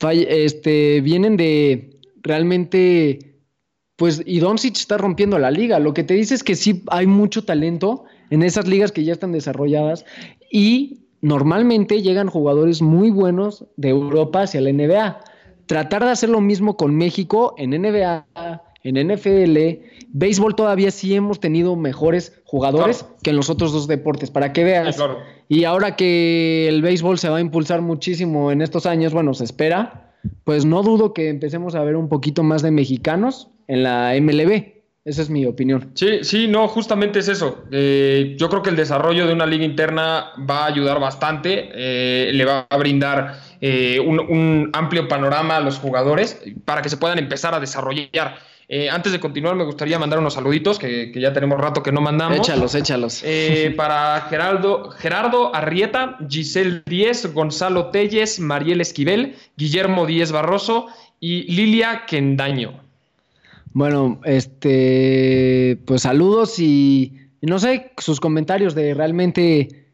este, 0.01 1.03
vienen 1.03 1.37
de 1.37 1.98
realmente. 2.23 3.41
Pues, 3.97 4.23
y 4.25 4.39
Doncic 4.39 4.77
está 4.77 4.97
rompiendo 4.97 5.39
la 5.39 5.51
liga. 5.51 5.79
Lo 5.79 5.93
que 5.93 6.05
te 6.05 6.15
dice 6.15 6.35
es 6.35 6.45
que 6.45 6.55
sí 6.55 6.85
hay 6.89 7.07
mucho 7.07 7.45
talento 7.45 8.05
en 8.31 8.43
esas 8.43 8.69
ligas 8.69 8.93
que 8.93 9.05
ya 9.05 9.13
están 9.13 9.33
desarrolladas. 9.33 10.05
Y 10.51 11.01
normalmente 11.21 12.01
llegan 12.03 12.29
jugadores 12.29 12.81
muy 12.81 13.11
buenos 13.11 13.65
de 13.77 13.89
Europa 13.89 14.43
hacia 14.43 14.61
la 14.61 14.73
NBA. 14.73 15.21
Tratar 15.67 16.05
de 16.05 16.11
hacer 16.11 16.29
lo 16.29 16.41
mismo 16.41 16.77
con 16.77 16.97
México 16.97 17.55
en 17.59 17.71
NBA, 17.71 18.27
en 18.85 19.09
NFL, 19.09 19.59
béisbol 20.09 20.55
todavía 20.55 20.91
sí 20.91 21.15
hemos 21.15 21.41
tenido 21.41 21.77
mejores 21.77 22.41
jugadores 22.45 23.05
que 23.23 23.31
en 23.31 23.37
los 23.37 23.51
otros 23.51 23.73
dos 23.73 23.87
deportes, 23.87 24.31
para 24.31 24.53
que 24.53 24.65
veas. 24.65 24.97
Y 25.49 25.65
ahora 25.65 25.97
que 25.97 26.69
el 26.69 26.81
béisbol 26.81 27.19
se 27.19 27.29
va 27.29 27.39
a 27.39 27.41
impulsar 27.41 27.83
muchísimo 27.83 28.51
en 28.53 28.63
estos 28.63 28.87
años, 28.87 29.13
bueno, 29.13 29.35
se 29.35 29.45
espera, 29.45 30.08
pues 30.45 30.65
no 30.65 30.83
dudo 30.83 31.13
que 31.13 31.29
empecemos 31.29 31.75
a 31.75 31.85
ver 31.85 31.97
un 31.97 32.09
poquito 32.09 32.43
más 32.43 32.63
de 32.63 32.71
mexicanos 32.71 33.51
en 33.67 33.83
la 33.83 34.15
MLB. 34.21 34.79
Esa 35.05 35.23
es 35.23 35.31
mi 35.31 35.47
opinión. 35.47 35.91
Sí, 35.95 36.19
sí, 36.23 36.49
no, 36.49 36.69
justamente 36.69 37.21
es 37.21 37.29
eso. 37.29 37.65
Eh, 37.73 38.37
yo 38.39 38.51
creo 38.51 38.63
que 38.63 38.69
el 38.69 38.77
desarrollo 38.77 39.27
de 39.27 39.33
una 39.33 39.47
liga 39.47 39.65
interna 39.65 40.33
va 40.39 40.65
a 40.65 40.67
ayudar 40.67 41.01
bastante, 41.01 41.71
eh, 41.73 42.31
le 42.33 42.45
va 42.45 42.67
a 42.69 42.77
brindar 42.77 43.41
eh, 43.63 43.99
un, 44.01 44.69
amplio 44.75 45.09
panorama 45.09 45.57
a 45.57 45.61
los 45.61 45.79
jugadores 45.79 46.43
para 46.67 46.83
que 46.83 46.91
se 46.91 46.99
puedan 46.99 47.19
empezar 47.19 47.55
a 47.55 47.61
desarrollar. 47.61 48.37
Antes 48.91 49.13
de 49.13 49.21
continuar, 49.21 49.57
me 49.57 49.65
gustaría 49.65 49.99
mandar 49.99 50.19
unos 50.19 50.35
saluditos 50.35 50.79
que, 50.79 51.11
ya 51.15 51.33
tenemos 51.33 51.59
rato 51.59 51.83
que 51.83 51.91
no 51.91 52.01
mandamos. 52.01 52.39
Échalos, 52.39 52.75
échalos. 52.75 53.25
para 53.77 54.21
Geraldo, 54.29 54.91
Gerardo 54.91 55.55
Arrieta, 55.55 56.19
Giselle 56.29 56.83
Díez, 56.85 57.33
Gonzalo 57.33 57.91
Telles, 57.91 58.41
Mariel 58.41 58.81
Esquivel, 58.81 59.37
Guillermo 59.57 60.07
Díez 60.07 60.33
Barroso 60.33 60.89
y 61.21 61.45
Lilia 61.53 62.05
Quendaño. 62.07 62.89
Bueno, 63.73 64.21
este, 64.25 65.79
pues 65.85 66.03
saludos 66.03 66.59
y, 66.59 67.13
no 67.43 67.59
sé, 67.59 67.93
sus 67.99 68.21
comentarios 68.21 68.75
de 68.75 68.95
realmente 68.95 69.87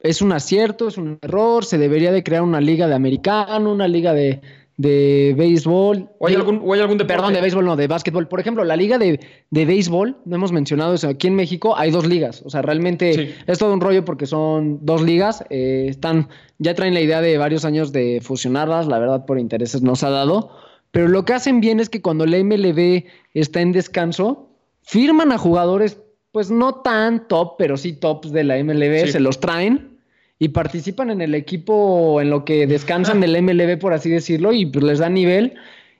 es 0.00 0.22
un 0.22 0.32
acierto, 0.32 0.88
es 0.88 0.98
un 0.98 1.18
error, 1.22 1.64
se 1.64 1.78
debería 1.78 2.12
de 2.12 2.22
crear 2.22 2.42
una 2.42 2.60
liga 2.60 2.86
de 2.88 2.94
americano, 2.94 3.72
una 3.72 3.88
liga 3.88 4.12
de, 4.12 4.40
de 4.76 5.34
béisbol. 5.36 6.10
¿O 6.18 6.26
hay, 6.26 6.34
algún, 6.34 6.60
o 6.64 6.72
hay 6.72 6.80
algún 6.80 6.98
deporte? 6.98 7.14
Perdón, 7.14 7.32
de 7.32 7.40
béisbol, 7.40 7.64
no, 7.64 7.76
de 7.76 7.86
básquetbol. 7.86 8.28
Por 8.28 8.40
ejemplo, 8.40 8.64
la 8.64 8.76
liga 8.76 8.98
de, 8.98 9.20
de 9.50 9.64
béisbol, 9.64 10.18
no 10.24 10.36
hemos 10.36 10.52
mencionado 10.52 10.94
eso, 10.94 11.08
aquí 11.08 11.28
en 11.28 11.34
México 11.34 11.76
hay 11.76 11.90
dos 11.90 12.06
ligas. 12.06 12.42
O 12.44 12.50
sea, 12.50 12.62
realmente 12.62 13.34
es 13.46 13.58
todo 13.58 13.72
un 13.72 13.80
rollo 13.80 14.04
porque 14.04 14.26
son 14.26 14.84
dos 14.84 15.02
ligas. 15.02 15.44
Eh, 15.50 15.86
están, 15.88 16.28
ya 16.58 16.74
traen 16.74 16.94
la 16.94 17.00
idea 17.00 17.20
de 17.20 17.38
varios 17.38 17.64
años 17.64 17.92
de 17.92 18.20
fusionarlas, 18.22 18.86
la 18.86 18.98
verdad 18.98 19.24
por 19.24 19.38
intereses 19.38 19.82
nos 19.82 20.02
ha 20.02 20.10
dado. 20.10 20.50
Pero 20.90 21.08
lo 21.08 21.24
que 21.24 21.34
hacen 21.34 21.60
bien 21.60 21.80
es 21.80 21.88
que 21.88 22.02
cuando 22.02 22.26
la 22.26 22.38
MLB 22.42 23.04
está 23.34 23.60
en 23.60 23.72
descanso, 23.72 24.50
firman 24.82 25.32
a 25.32 25.38
jugadores, 25.38 25.98
pues 26.32 26.50
no 26.50 26.76
tan 26.76 27.28
top, 27.28 27.56
pero 27.58 27.76
sí 27.76 27.94
tops 27.94 28.30
de 28.30 28.44
la 28.44 28.62
MLB, 28.62 29.06
se 29.08 29.20
los 29.20 29.40
traen 29.40 29.95
y 30.38 30.48
participan 30.48 31.10
en 31.10 31.20
el 31.20 31.34
equipo 31.34 32.20
en 32.20 32.30
lo 32.30 32.44
que 32.44 32.66
descansan 32.66 33.20
del 33.20 33.40
MLB, 33.42 33.78
por 33.78 33.92
así 33.92 34.10
decirlo, 34.10 34.52
y 34.52 34.66
pues 34.66 34.84
les 34.84 34.98
da 34.98 35.08
nivel. 35.08 35.54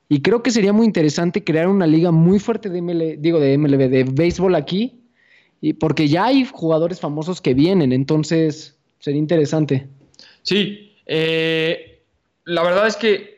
Y 0.09 0.20
creo 0.20 0.43
que 0.43 0.51
sería 0.51 0.72
muy 0.72 0.87
interesante 0.87 1.43
crear 1.43 1.68
una 1.68 1.87
liga 1.87 2.11
muy 2.11 2.39
fuerte 2.39 2.68
de 2.68 2.82
MLB, 2.82 3.18
digo 3.18 3.41
de 3.41 3.57
MLB, 3.59 3.89
de 3.89 4.05
béisbol 4.05 4.55
aquí, 4.55 5.01
y 5.61 5.72
porque 5.72 6.09
ya 6.09 6.26
hay 6.26 6.45
jugadores 6.45 7.01
famosos 7.01 7.41
que 7.41 7.55
vienen, 7.55 7.93
entonces 7.93 8.76
sería 9.01 9.18
interesante. 9.18 9.89
Sí, 10.43 10.93
eh, 11.07 12.03
la 12.45 12.62
verdad 12.62 12.87
es 12.87 12.97
que 12.97 13.37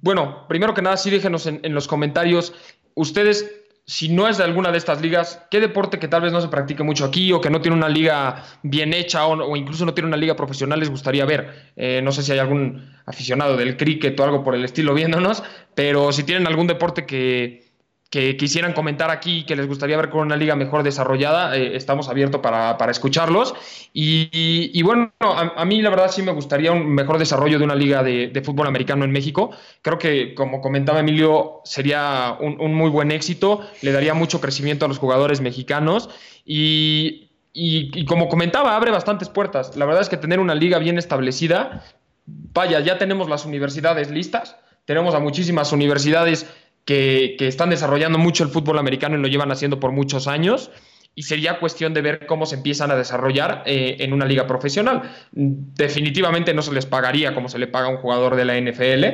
bueno, 0.00 0.46
primero 0.48 0.74
que 0.74 0.82
nada, 0.82 0.96
sí 0.96 1.10
déjenos 1.10 1.46
en, 1.46 1.74
los 1.74 1.88
comentarios, 1.88 2.54
ustedes, 2.94 3.55
si 3.86 4.08
no 4.08 4.26
es 4.26 4.36
de 4.36 4.42
alguna 4.44 4.72
de 4.72 4.78
estas 4.78 5.00
ligas, 5.00 5.40
¿qué 5.48 5.60
deporte 5.60 6.00
que 6.00 6.08
tal 6.08 6.22
vez 6.22 6.32
no 6.32 6.40
se 6.40 6.48
practique 6.48 6.82
mucho 6.82 7.04
aquí 7.04 7.32
o 7.32 7.40
que 7.40 7.50
no 7.50 7.60
tiene 7.60 7.76
una 7.76 7.88
liga 7.88 8.42
bien 8.64 8.92
hecha 8.92 9.24
o, 9.26 9.56
incluso 9.56 9.86
no 9.86 9.94
tiene 9.94 10.08
una 10.08 10.16
liga 10.16 10.34
profesional 10.34 10.80
les 10.80 10.90
gustaría 10.90 11.24
ver? 11.24 11.72
Eh, 11.76 12.00
no 12.02 12.10
sé 12.10 12.24
si 12.24 12.32
hay 12.32 12.40
algún 12.40 12.92
aficionado 13.06 13.56
del 13.56 13.76
cricket 13.76 14.18
o 14.18 14.24
algo 14.24 14.42
por 14.42 14.56
el 14.56 14.64
estilo 14.64 14.92
viéndonos, 14.92 15.44
pero 15.76 16.10
si 16.10 16.24
tienen 16.24 16.48
algún 16.48 16.66
deporte 16.66 17.06
que, 17.06 17.65
que 18.10 18.36
quisieran 18.36 18.72
comentar 18.72 19.10
aquí, 19.10 19.44
que 19.44 19.56
les 19.56 19.66
gustaría 19.66 19.96
ver 19.96 20.10
con 20.10 20.20
una 20.20 20.36
liga 20.36 20.54
mejor 20.54 20.82
desarrollada, 20.82 21.56
eh, 21.56 21.76
estamos 21.76 22.08
abiertos 22.08 22.40
para, 22.40 22.90
escucharlos. 22.90 23.54
Y, 23.92 24.80
bueno, 24.82 25.12
a, 25.20 25.64
mí 25.64 25.82
la 25.82 25.90
verdad 25.90 26.10
sí 26.10 26.22
me 26.22 26.32
gustaría 26.32 26.72
un 26.72 26.94
mejor 26.94 27.18
desarrollo 27.18 27.58
de 27.58 27.64
una 27.64 27.74
liga 27.74 28.02
de, 28.02 28.42
fútbol 28.44 28.68
americano 28.68 29.04
en 29.04 29.10
México. 29.10 29.50
Creo 29.82 29.98
que, 29.98 30.34
como 30.34 30.60
comentaba 30.60 31.00
Emilio, 31.00 31.60
sería 31.64 32.36
un, 32.38 32.74
muy 32.74 32.90
buen 32.90 33.10
éxito, 33.10 33.62
le 33.82 33.92
daría 33.92 34.14
mucho 34.14 34.40
crecimiento 34.40 34.84
a 34.84 34.88
los 34.88 34.98
jugadores 34.98 35.40
mexicanos 35.40 36.08
y, 36.44 37.30
y 37.52 38.04
como 38.04 38.28
comentaba, 38.28 38.76
abre 38.76 38.92
bastantes 38.92 39.28
puertas. 39.28 39.76
La 39.76 39.84
verdad 39.84 40.02
es 40.02 40.08
que 40.08 40.16
tener 40.16 40.38
una 40.38 40.54
liga 40.54 40.78
bien 40.78 40.96
establecida, 40.96 41.82
vaya, 42.26 42.78
ya 42.80 42.98
tenemos 42.98 43.28
las 43.28 43.44
universidades 43.46 44.10
listas, 44.10 44.56
tenemos 44.84 45.14
a 45.14 45.18
muchísimas 45.18 45.72
universidades 45.72 46.46
que, 46.86 47.36
están 47.40 47.68
desarrollando 47.68 48.18
mucho 48.18 48.44
el 48.44 48.50
fútbol 48.50 48.78
americano 48.78 49.18
y 49.18 49.20
lo 49.20 49.28
llevan 49.28 49.52
haciendo 49.52 49.78
por 49.78 49.92
muchos 49.92 50.26
años 50.28 50.70
y 51.14 51.24
sería 51.24 51.58
cuestión 51.58 51.92
de 51.94 52.02
ver 52.02 52.26
cómo 52.26 52.46
se 52.46 52.56
empiezan 52.56 52.90
a 52.90 52.96
desarrollar 52.96 53.62
eh, 53.66 53.96
en 54.00 54.12
una 54.12 54.24
liga 54.24 54.46
profesional. 54.46 55.02
Definitivamente 55.32 56.54
no 56.54 56.62
se 56.62 56.72
les 56.72 56.86
pagaría 56.86 57.34
como 57.34 57.48
se 57.48 57.58
le 57.58 57.66
paga 57.66 57.86
a 57.86 57.90
un 57.90 57.96
jugador 57.96 58.36
de 58.36 58.44
la 58.44 58.58
NFL, 58.58 59.04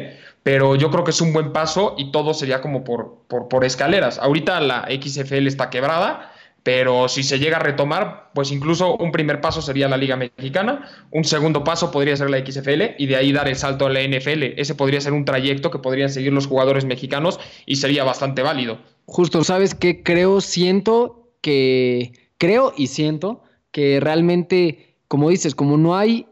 pero 0.42 0.74
yo 0.74 0.90
creo 0.90 1.04
que 1.04 1.12
es 1.12 1.20
un 1.20 1.32
buen 1.32 1.52
paso 1.52 1.94
y 1.96 2.12
todo 2.12 2.34
sería 2.34 2.60
como 2.60 2.84
por, 2.84 3.22
por, 3.28 3.48
por 3.48 3.64
escaleras. 3.64 4.18
Ahorita 4.18 4.60
la 4.60 4.88
XFL 4.90 5.46
está 5.46 5.70
quebrada, 5.70 6.31
pero 6.62 7.08
si 7.08 7.22
se 7.24 7.38
llega 7.38 7.56
a 7.56 7.60
retomar, 7.60 8.30
pues 8.34 8.52
incluso 8.52 8.96
un 8.96 9.10
primer 9.10 9.40
paso 9.40 9.60
sería 9.62 9.88
la 9.88 9.96
Liga 9.96 10.16
Mexicana, 10.16 10.88
un 11.10 11.24
segundo 11.24 11.64
paso 11.64 11.90
podría 11.90 12.16
ser 12.16 12.30
la 12.30 12.38
XFL 12.38 12.94
y 12.98 13.06
de 13.06 13.16
ahí 13.16 13.32
dar 13.32 13.48
el 13.48 13.56
salto 13.56 13.86
a 13.86 13.90
la 13.90 14.00
NFL. 14.00 14.54
Ese 14.56 14.76
podría 14.76 15.00
ser 15.00 15.12
un 15.12 15.24
trayecto 15.24 15.70
que 15.70 15.80
podrían 15.80 16.10
seguir 16.10 16.32
los 16.32 16.46
jugadores 16.46 16.84
mexicanos 16.84 17.40
y 17.66 17.76
sería 17.76 18.04
bastante 18.04 18.42
válido. 18.42 18.78
Justo, 19.06 19.42
¿sabes 19.42 19.74
qué? 19.74 20.04
Creo, 20.04 20.40
siento 20.40 21.32
que, 21.40 22.12
creo 22.38 22.72
y 22.76 22.86
siento 22.86 23.42
que 23.72 23.98
realmente, 23.98 24.96
como 25.08 25.30
dices, 25.30 25.56
como 25.56 25.76
no 25.76 25.96
hay 25.96 26.26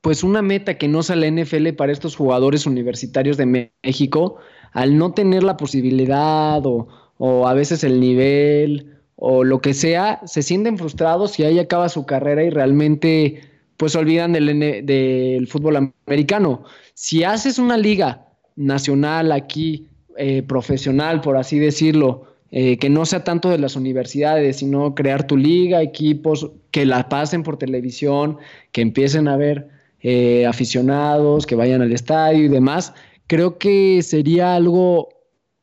pues 0.00 0.22
una 0.22 0.40
meta 0.40 0.78
que 0.78 0.86
no 0.86 1.02
sea 1.02 1.16
la 1.16 1.28
NFL 1.28 1.70
para 1.70 1.90
estos 1.90 2.14
jugadores 2.14 2.64
universitarios 2.64 3.36
de 3.36 3.70
México, 3.82 4.36
al 4.72 4.96
no 4.96 5.12
tener 5.12 5.42
la 5.42 5.56
posibilidad 5.56 6.64
o, 6.64 6.86
o 7.18 7.48
a 7.48 7.54
veces 7.54 7.82
el 7.82 7.98
nivel 7.98 8.95
o 9.28 9.42
lo 9.42 9.60
que 9.60 9.74
sea, 9.74 10.20
se 10.24 10.40
sienten 10.40 10.78
frustrados 10.78 11.36
y 11.40 11.42
ahí 11.42 11.58
acaba 11.58 11.88
su 11.88 12.06
carrera 12.06 12.44
y 12.44 12.50
realmente 12.50 13.40
pues 13.76 13.96
olvidan 13.96 14.32
del, 14.32 14.46
del 14.86 15.48
fútbol 15.48 15.92
americano. 16.06 16.62
Si 16.94 17.24
haces 17.24 17.58
una 17.58 17.76
liga 17.76 18.28
nacional 18.54 19.32
aquí, 19.32 19.88
eh, 20.16 20.44
profesional, 20.44 21.22
por 21.22 21.36
así 21.36 21.58
decirlo, 21.58 22.36
eh, 22.52 22.78
que 22.78 22.88
no 22.88 23.04
sea 23.04 23.24
tanto 23.24 23.50
de 23.50 23.58
las 23.58 23.74
universidades, 23.74 24.58
sino 24.58 24.94
crear 24.94 25.26
tu 25.26 25.36
liga, 25.36 25.82
equipos 25.82 26.52
que 26.70 26.86
la 26.86 27.08
pasen 27.08 27.42
por 27.42 27.56
televisión, 27.56 28.38
que 28.70 28.80
empiecen 28.80 29.26
a 29.26 29.36
ver 29.36 29.66
eh, 30.02 30.46
aficionados, 30.46 31.46
que 31.46 31.56
vayan 31.56 31.82
al 31.82 31.92
estadio 31.92 32.44
y 32.44 32.48
demás, 32.48 32.94
creo 33.26 33.58
que 33.58 34.02
sería 34.04 34.54
algo, 34.54 35.08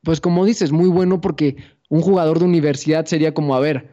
pues 0.04 0.20
como 0.20 0.44
dices, 0.44 0.74
muy 0.74 0.90
bueno 0.90 1.22
porque 1.22 1.56
un 1.94 2.02
jugador 2.02 2.40
de 2.40 2.46
universidad 2.46 3.06
sería 3.06 3.36
como, 3.36 3.54
a 3.54 3.60
ver, 3.60 3.88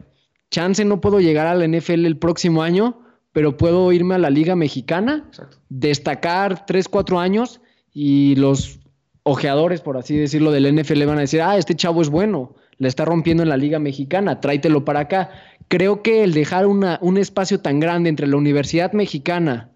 chance 0.49 0.83
no 0.83 1.01
puedo 1.01 1.19
llegar 1.19 1.45
a 1.45 1.53
la 1.53 1.67
NFL 1.67 2.07
el 2.07 2.17
próximo 2.17 2.63
año, 2.63 2.99
pero 3.31 3.57
puedo 3.57 3.91
irme 3.91 4.15
a 4.15 4.17
la 4.17 4.31
Liga 4.31 4.55
Mexicana, 4.55 5.29
destacar 5.69 6.65
3, 6.65 6.87
4 6.87 7.19
años 7.19 7.61
y 7.93 8.35
los 8.37 8.79
ojeadores, 9.21 9.81
por 9.81 9.97
así 9.97 10.17
decirlo, 10.17 10.51
del 10.51 10.75
NFL 10.75 11.05
van 11.05 11.19
a 11.19 11.21
decir, 11.21 11.43
ah, 11.43 11.59
este 11.59 11.75
chavo 11.75 12.01
es 12.01 12.09
bueno, 12.09 12.55
le 12.79 12.87
está 12.87 13.05
rompiendo 13.05 13.43
en 13.43 13.49
la 13.49 13.57
Liga 13.57 13.77
Mexicana, 13.77 14.39
tráetelo 14.39 14.83
para 14.83 15.01
acá. 15.01 15.29
Creo 15.67 16.01
que 16.01 16.23
el 16.23 16.33
dejar 16.33 16.65
una, 16.65 16.97
un 17.03 17.19
espacio 17.19 17.59
tan 17.59 17.79
grande 17.79 18.09
entre 18.09 18.25
la 18.25 18.35
Universidad 18.35 18.93
Mexicana 18.93 19.69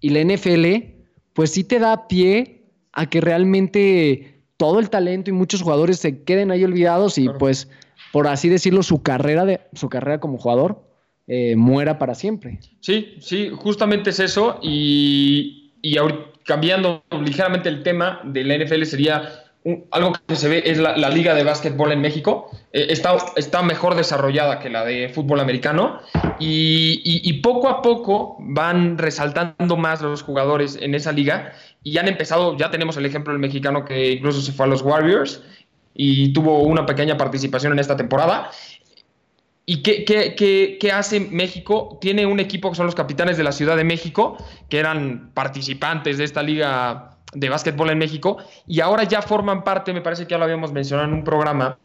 y 0.00 0.08
la 0.08 0.24
NFL, 0.24 0.92
pues 1.34 1.52
sí 1.52 1.62
te 1.62 1.78
da 1.78 2.08
pie 2.08 2.64
a 2.92 3.08
que 3.08 3.20
realmente 3.20 4.33
todo 4.56 4.80
el 4.80 4.90
talento 4.90 5.30
y 5.30 5.32
muchos 5.32 5.62
jugadores 5.62 5.98
se 5.98 6.22
queden 6.22 6.50
ahí 6.50 6.64
olvidados 6.64 7.18
y 7.18 7.28
pues, 7.28 7.68
por 8.12 8.26
así 8.28 8.48
decirlo, 8.48 8.82
su 8.82 9.02
carrera, 9.02 9.44
de, 9.44 9.60
su 9.72 9.88
carrera 9.88 10.20
como 10.20 10.38
jugador 10.38 10.82
eh, 11.26 11.56
muera 11.56 11.98
para 11.98 12.14
siempre. 12.14 12.60
Sí, 12.80 13.16
sí, 13.20 13.50
justamente 13.54 14.10
es 14.10 14.20
eso 14.20 14.58
y, 14.62 15.72
y 15.82 15.96
cambiando 16.44 17.02
ligeramente 17.10 17.68
el 17.68 17.82
tema 17.82 18.20
de 18.24 18.44
la 18.44 18.58
NFL 18.58 18.84
sería 18.84 19.44
algo 19.90 20.12
que 20.26 20.36
se 20.36 20.48
ve 20.48 20.62
es 20.66 20.78
la, 20.78 21.08
liga 21.08 21.34
de 21.34 21.42
básquetbol 21.42 21.92
en 21.92 22.02
México. 22.02 22.50
Eh, 22.72 22.88
está, 22.90 23.16
está 23.36 23.62
mejor 23.62 23.94
desarrollada 23.94 24.58
que 24.58 24.68
la 24.68 24.84
de 24.84 25.08
fútbol 25.08 25.40
americano 25.40 26.00
y, 26.38 27.00
y, 27.02 27.32
poco 27.40 27.68
a 27.68 27.80
poco 27.80 28.36
van 28.40 28.98
resaltando 28.98 29.76
más 29.76 30.02
los 30.02 30.22
jugadores 30.22 30.78
en 30.80 30.94
esa 30.94 31.12
liga 31.12 31.52
y 31.84 31.98
han 31.98 32.08
empezado, 32.08 32.56
ya 32.56 32.70
tenemos 32.70 32.96
el 32.96 33.04
ejemplo 33.04 33.32
del 33.32 33.40
mexicano 33.40 33.84
que 33.84 34.12
incluso 34.12 34.40
se 34.40 34.52
fue 34.52 34.64
a 34.64 34.68
los 34.68 34.80
Warriors 34.80 35.42
y 35.94 36.32
tuvo 36.32 36.60
una 36.60 36.86
pequeña 36.86 37.16
participación 37.18 37.72
en 37.74 37.78
esta 37.78 37.96
temporada. 37.96 38.50
¿Y 39.66 39.82
qué, 39.82 40.92
hace 40.92 41.20
México? 41.20 41.98
Tiene 42.00 42.26
un 42.26 42.40
equipo 42.40 42.70
que 42.70 42.76
son 42.76 42.86
los 42.86 42.94
capitanes 42.94 43.36
de 43.36 43.44
la 43.44 43.52
Ciudad 43.52 43.76
de 43.76 43.84
México, 43.84 44.36
que 44.68 44.78
eran 44.78 45.30
participantes 45.34 46.18
de 46.18 46.24
esta 46.24 46.42
liga 46.42 47.18
de 47.34 47.48
básquetbol 47.48 47.90
en 47.90 47.98
México 47.98 48.38
y 48.66 48.80
ahora 48.80 49.04
ya 49.04 49.20
forman 49.20 49.62
parte, 49.64 49.92
me 49.92 50.00
parece 50.00 50.24
que 50.24 50.32
ya 50.32 50.38
lo 50.38 50.44
habíamos 50.44 50.72
mencionado 50.72 51.08
en 51.08 51.14
un 51.14 51.24
programa, 51.24 51.78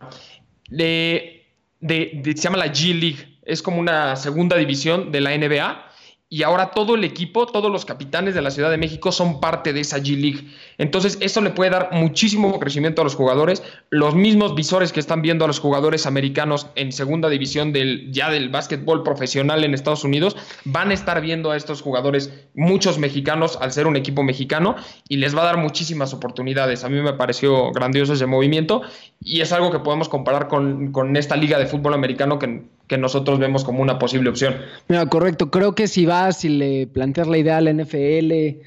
de, 0.70 1.46
se 1.82 2.36
llama 2.36 2.58
la 2.58 2.68
G 2.68 2.94
League, 2.94 3.40
es 3.44 3.62
como 3.62 3.80
una 3.80 4.16
segunda 4.16 4.56
división 4.56 5.12
de 5.12 5.22
la 5.22 5.36
NBA 5.36 5.89
y 6.32 6.44
ahora 6.44 6.70
todo 6.72 6.94
el 6.94 7.04
equipo, 7.04 7.48
todos 7.48 7.72
los 7.72 7.86
capitanes 7.86 8.36
de 8.36 8.44
la 8.44 8.52
Ciudad 8.52 8.70
de 8.70 8.78
México 8.78 9.12
son 9.12 9.40
parte 9.40 9.74
de 9.74 9.80
esa 9.80 9.98
G 9.98 10.16
League. 10.16 10.48
Entonces, 10.78 11.18
eso 11.22 11.42
le 11.42 11.50
puede 11.50 11.72
dar 11.72 11.90
muchísimo 11.92 12.60
crecimiento 12.60 13.02
a 13.02 13.04
los 13.04 13.16
jugadores. 13.16 13.64
Los 13.90 14.14
mismos 14.14 14.54
visores 14.54 14.94
que 14.94 15.00
están 15.00 15.24
viendo 15.24 15.44
a 15.44 15.48
los 15.48 15.60
jugadores 15.60 16.06
americanos 16.06 16.68
en 16.76 16.92
segunda 16.92 17.30
división 17.30 17.74
del, 17.74 18.12
ya 18.12 18.30
del 18.30 18.50
básquetbol 18.50 19.02
profesional 19.02 19.64
en 19.64 19.74
Estados 19.74 20.04
Unidos, 20.04 20.38
van 20.66 20.92
a 20.92 20.94
estar 20.94 21.20
viendo 21.20 21.50
a 21.50 21.58
estos 21.58 21.82
jugadores, 21.82 22.32
muchos 22.54 23.00
mexicanos, 23.00 23.58
al 23.60 23.72
ser 23.72 23.88
un 23.88 23.96
equipo 23.96 24.22
mexicano, 24.22 24.76
y 25.08 25.18
les 25.18 25.36
va 25.36 25.42
a 25.42 25.46
dar 25.46 25.58
muchísimas 25.58 26.14
oportunidades. 26.14 26.84
A 26.84 26.90
mí 26.90 27.02
me 27.02 27.14
pareció 27.14 27.72
grandioso 27.72 28.14
ese 28.14 28.28
movimiento 28.28 28.84
y 29.20 29.42
es 29.42 29.52
algo 29.52 29.72
que 29.72 29.80
podemos 29.80 30.10
comparar 30.10 30.48
con, 30.48 30.92
con 30.92 31.18
esta 31.18 31.36
liga 31.36 31.58
de 31.58 31.66
fútbol 31.66 31.96
americano 31.96 32.38
que 32.38 32.66
que 32.90 32.98
nosotros 32.98 33.40
vemos 33.40 33.64
como 33.64 33.82
una 33.82 34.00
posible 34.00 34.30
opción. 34.30 34.56
Mira, 34.90 35.06
correcto. 35.06 35.52
Creo 35.52 35.76
que 35.76 35.88
si 35.88 36.06
vas 36.06 36.44
y 36.44 36.50
le 36.50 36.88
planteas 36.88 37.28
la 37.28 37.38
idea 37.38 37.58
a 37.58 37.62
la 37.62 37.72
NFL 37.72 38.60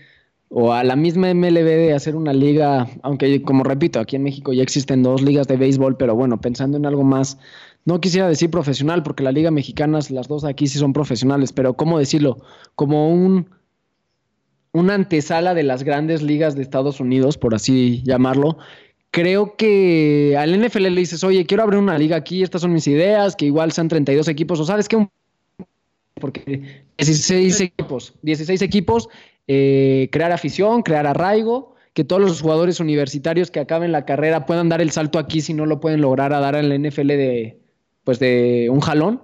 o 0.48 0.72
a 0.72 0.84
la 0.84 0.96
misma 0.96 1.34
MLB 1.34 1.64
de 1.64 1.92
hacer 1.92 2.14
una 2.14 2.32
liga, 2.32 2.86
aunque 3.02 3.42
como 3.42 3.64
repito, 3.64 3.98
aquí 3.98 4.16
en 4.16 4.22
México 4.22 4.52
ya 4.52 4.62
existen 4.62 5.02
dos 5.02 5.22
ligas 5.22 5.48
de 5.48 5.56
béisbol, 5.56 5.96
pero 5.96 6.14
bueno, 6.14 6.40
pensando 6.40 6.78
en 6.78 6.86
algo 6.86 7.02
más, 7.02 7.38
no 7.84 8.00
quisiera 8.00 8.28
decir 8.28 8.48
profesional, 8.48 9.02
porque 9.02 9.24
la 9.24 9.32
liga 9.32 9.50
mexicana, 9.50 9.98
las 10.08 10.28
dos 10.28 10.44
aquí 10.44 10.68
sí 10.68 10.78
son 10.78 10.92
profesionales, 10.92 11.52
pero 11.52 11.74
¿cómo 11.74 11.98
decirlo? 11.98 12.38
Como 12.76 13.10
un 13.10 13.48
una 14.74 14.94
antesala 14.94 15.52
de 15.52 15.64
las 15.64 15.82
grandes 15.82 16.22
ligas 16.22 16.54
de 16.54 16.62
Estados 16.62 17.00
Unidos, 17.00 17.36
por 17.36 17.54
así 17.54 18.02
llamarlo, 18.04 18.56
creo 19.12 19.56
que 19.56 20.36
al 20.36 20.58
NFL 20.58 20.88
le 20.88 21.00
dices, 21.00 21.22
oye, 21.22 21.46
quiero 21.46 21.62
abrir 21.62 21.78
una 21.78 21.96
liga 21.96 22.16
aquí, 22.16 22.42
estas 22.42 22.62
son 22.62 22.72
mis 22.72 22.88
ideas, 22.88 23.36
que 23.36 23.44
igual 23.44 23.70
sean 23.70 23.86
32 23.86 24.26
equipos, 24.26 24.58
o 24.58 24.64
sabes 24.64 24.88
que 24.88 25.06
porque 26.14 26.84
16 26.98 27.60
equipos, 27.60 28.14
16 28.22 28.62
equipos, 28.62 29.08
eh, 29.46 30.08
crear 30.10 30.32
afición, 30.32 30.82
crear 30.82 31.06
arraigo, 31.06 31.74
que 31.92 32.04
todos 32.04 32.22
los 32.22 32.40
jugadores 32.40 32.80
universitarios 32.80 33.50
que 33.50 33.60
acaben 33.60 33.92
la 33.92 34.06
carrera 34.06 34.46
puedan 34.46 34.68
dar 34.68 34.80
el 34.80 34.90
salto 34.90 35.18
aquí 35.18 35.42
si 35.42 35.52
no 35.52 35.66
lo 35.66 35.78
pueden 35.78 36.00
lograr 36.00 36.32
a 36.32 36.40
dar 36.40 36.54
en 36.54 36.70
la 36.70 36.78
NFL 36.78 37.08
de, 37.08 37.60
pues 38.04 38.18
de 38.18 38.68
un 38.70 38.80
jalón. 38.80 39.22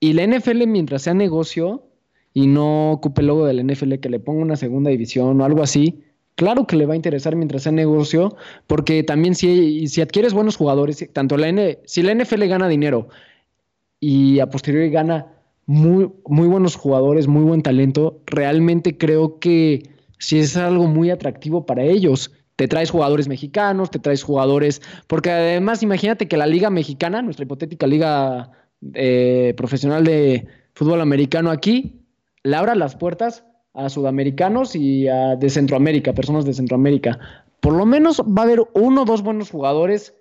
Y 0.00 0.12
la 0.12 0.26
NFL, 0.26 0.66
mientras 0.66 1.02
sea 1.02 1.14
negocio 1.14 1.86
y 2.34 2.46
no 2.46 2.92
ocupe 2.92 3.22
el 3.22 3.28
logo 3.28 3.46
de 3.46 3.54
la 3.54 3.62
NFL, 3.62 3.94
que 4.00 4.10
le 4.10 4.20
ponga 4.20 4.42
una 4.42 4.56
segunda 4.56 4.90
división 4.90 5.40
o 5.40 5.44
algo 5.44 5.62
así, 5.62 6.02
Claro 6.34 6.66
que 6.66 6.76
le 6.76 6.86
va 6.86 6.94
a 6.94 6.96
interesar 6.96 7.36
mientras 7.36 7.64
sea 7.64 7.72
negocio, 7.72 8.36
porque 8.66 9.02
también 9.02 9.34
si, 9.34 9.86
si 9.86 10.00
adquieres 10.00 10.32
buenos 10.32 10.56
jugadores, 10.56 11.06
tanto 11.12 11.36
la 11.36 11.48
N, 11.48 11.78
si 11.84 12.02
la 12.02 12.14
NFL 12.14 12.44
gana 12.46 12.68
dinero 12.68 13.08
y 14.00 14.40
a 14.40 14.48
posteriori 14.48 14.90
gana 14.90 15.26
muy, 15.66 16.10
muy 16.26 16.48
buenos 16.48 16.76
jugadores, 16.76 17.28
muy 17.28 17.44
buen 17.44 17.62
talento, 17.62 18.20
realmente 18.26 18.96
creo 18.96 19.38
que 19.38 19.90
si 20.18 20.38
es 20.38 20.56
algo 20.56 20.86
muy 20.86 21.10
atractivo 21.10 21.66
para 21.66 21.82
ellos. 21.82 22.32
Te 22.56 22.68
traes 22.68 22.90
jugadores 22.90 23.28
mexicanos, 23.28 23.90
te 23.90 23.98
traes 23.98 24.22
jugadores, 24.22 24.82
porque 25.06 25.30
además 25.30 25.82
imagínate 25.82 26.28
que 26.28 26.36
la 26.36 26.46
liga 26.46 26.70
mexicana, 26.70 27.22
nuestra 27.22 27.44
hipotética 27.44 27.86
liga 27.86 28.52
eh, 28.94 29.54
profesional 29.56 30.04
de 30.04 30.46
fútbol 30.74 31.00
americano 31.00 31.50
aquí, 31.50 32.04
le 32.44 32.56
abra 32.56 32.74
las 32.74 32.94
puertas 32.94 33.44
a 33.74 33.88
sudamericanos 33.88 34.76
y 34.76 35.08
a 35.08 35.36
de 35.36 35.50
Centroamérica, 35.50 36.12
personas 36.12 36.44
de 36.44 36.54
Centroamérica. 36.54 37.18
Por 37.60 37.74
lo 37.74 37.86
menos 37.86 38.20
va 38.20 38.42
a 38.42 38.44
haber 38.44 38.62
uno 38.74 39.02
o 39.02 39.04
dos 39.04 39.22
buenos 39.22 39.50
jugadores 39.50 40.14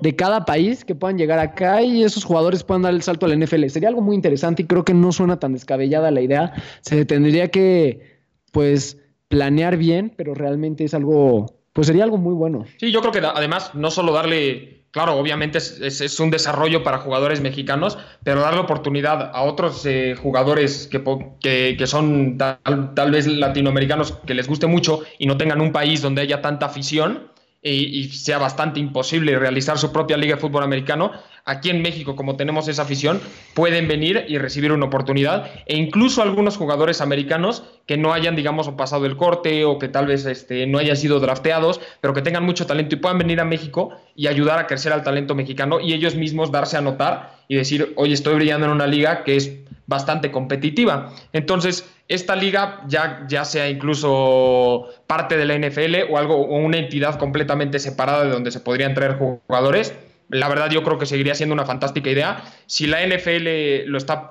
de 0.00 0.16
cada 0.16 0.44
país 0.44 0.84
que 0.84 0.94
puedan 0.94 1.18
llegar 1.18 1.38
acá 1.38 1.82
y 1.82 2.02
esos 2.02 2.24
jugadores 2.24 2.64
puedan 2.64 2.82
dar 2.82 2.94
el 2.94 3.02
salto 3.02 3.26
al 3.26 3.38
NFL. 3.38 3.66
Sería 3.68 3.88
algo 3.88 4.00
muy 4.00 4.16
interesante 4.16 4.62
y 4.62 4.66
creo 4.66 4.84
que 4.84 4.94
no 4.94 5.12
suena 5.12 5.38
tan 5.38 5.52
descabellada 5.52 6.10
la 6.10 6.20
idea. 6.20 6.52
Se 6.80 7.04
tendría 7.04 7.48
que, 7.48 8.18
pues, 8.52 8.98
planear 9.28 9.76
bien, 9.76 10.12
pero 10.16 10.34
realmente 10.34 10.84
es 10.84 10.94
algo, 10.94 11.46
pues 11.72 11.86
sería 11.86 12.04
algo 12.04 12.18
muy 12.18 12.34
bueno. 12.34 12.64
Sí, 12.78 12.90
yo 12.90 13.00
creo 13.00 13.12
que 13.12 13.20
además 13.20 13.74
no 13.74 13.90
solo 13.90 14.12
darle, 14.12 14.77
claro, 14.90 15.16
obviamente 15.16 15.58
es, 15.58 16.20
un 16.20 16.30
desarrollo 16.30 16.82
para 16.82 16.98
jugadores 16.98 17.40
mexicanos, 17.40 17.98
pero 18.24 18.40
darle 18.40 18.60
oportunidad 18.60 19.30
a 19.34 19.42
otros 19.42 19.84
eh, 19.86 20.14
jugadores 20.20 20.88
que, 20.90 21.76
que, 21.78 21.86
son 21.86 22.38
tal, 22.38 22.94
tal 22.94 23.10
vez 23.10 23.26
latinoamericanos 23.26 24.12
que 24.26 24.34
les 24.34 24.48
guste 24.48 24.66
mucho 24.66 25.00
y 25.18 25.26
no 25.26 25.36
tengan 25.36 25.60
un 25.60 25.72
país 25.72 26.02
donde 26.02 26.22
haya 26.22 26.40
tanta 26.40 26.66
afición 26.66 27.30
y, 27.62 28.04
sea 28.10 28.38
bastante 28.38 28.78
imposible 28.78 29.38
realizar 29.38 29.78
su 29.78 29.92
propia 29.92 30.16
liga 30.16 30.36
de 30.36 30.40
fútbol 30.40 30.62
americano, 30.62 31.12
aquí 31.44 31.70
en 31.70 31.82
México, 31.82 32.14
como 32.14 32.36
tenemos 32.36 32.68
esa 32.68 32.82
afición, 32.82 33.20
pueden 33.54 33.88
venir 33.88 34.24
y 34.28 34.38
recibir 34.38 34.70
una 34.72 34.86
oportunidad. 34.86 35.50
E 35.66 35.76
incluso 35.76 36.22
algunos 36.22 36.56
jugadores 36.56 37.00
americanos 37.00 37.64
que 37.86 37.96
no 37.96 38.12
hayan, 38.12 38.36
digamos, 38.36 38.68
pasado 38.70 39.06
el 39.06 39.16
corte 39.16 39.64
o 39.64 39.78
que 39.78 39.88
tal 39.88 40.06
vez 40.06 40.24
este, 40.26 40.66
no 40.66 40.78
hayan 40.78 40.96
sido 40.96 41.20
drafteados, 41.20 41.80
pero 42.00 42.14
que 42.14 42.22
tengan 42.22 42.44
mucho 42.44 42.66
talento 42.66 42.94
y 42.94 42.98
puedan 42.98 43.18
venir 43.18 43.40
a 43.40 43.44
México 43.44 43.90
y 44.14 44.26
ayudar 44.26 44.58
a 44.58 44.66
crecer 44.66 44.92
al 44.92 45.02
talento 45.02 45.34
mexicano 45.34 45.80
y 45.80 45.94
ellos 45.94 46.14
mismos 46.14 46.52
darse 46.52 46.76
a 46.76 46.80
notar 46.80 47.38
y 47.48 47.56
decir, 47.56 47.92
oye, 47.96 48.12
estoy 48.12 48.34
brillando 48.34 48.66
en 48.66 48.72
una 48.72 48.86
liga 48.86 49.24
que 49.24 49.36
es 49.36 49.52
bastante 49.88 50.30
competitiva. 50.30 51.12
Entonces, 51.32 51.90
esta 52.06 52.36
liga 52.36 52.82
ya, 52.86 53.24
ya 53.26 53.44
sea 53.44 53.68
incluso 53.68 54.86
parte 55.06 55.36
de 55.36 55.46
la 55.46 55.58
NFL 55.58 56.12
o 56.12 56.18
algo 56.18 56.46
una 56.46 56.76
entidad 56.76 57.18
completamente 57.18 57.80
separada 57.80 58.24
de 58.24 58.30
donde 58.30 58.50
se 58.50 58.60
podrían 58.60 58.94
traer 58.94 59.16
jugadores, 59.16 59.94
la 60.28 60.48
verdad 60.48 60.70
yo 60.70 60.84
creo 60.84 60.98
que 60.98 61.06
seguiría 61.06 61.34
siendo 61.34 61.54
una 61.54 61.64
fantástica 61.64 62.10
idea. 62.10 62.44
Si 62.66 62.86
la 62.86 63.04
NFL 63.04 63.86
lo, 63.86 63.96
está, 63.96 64.30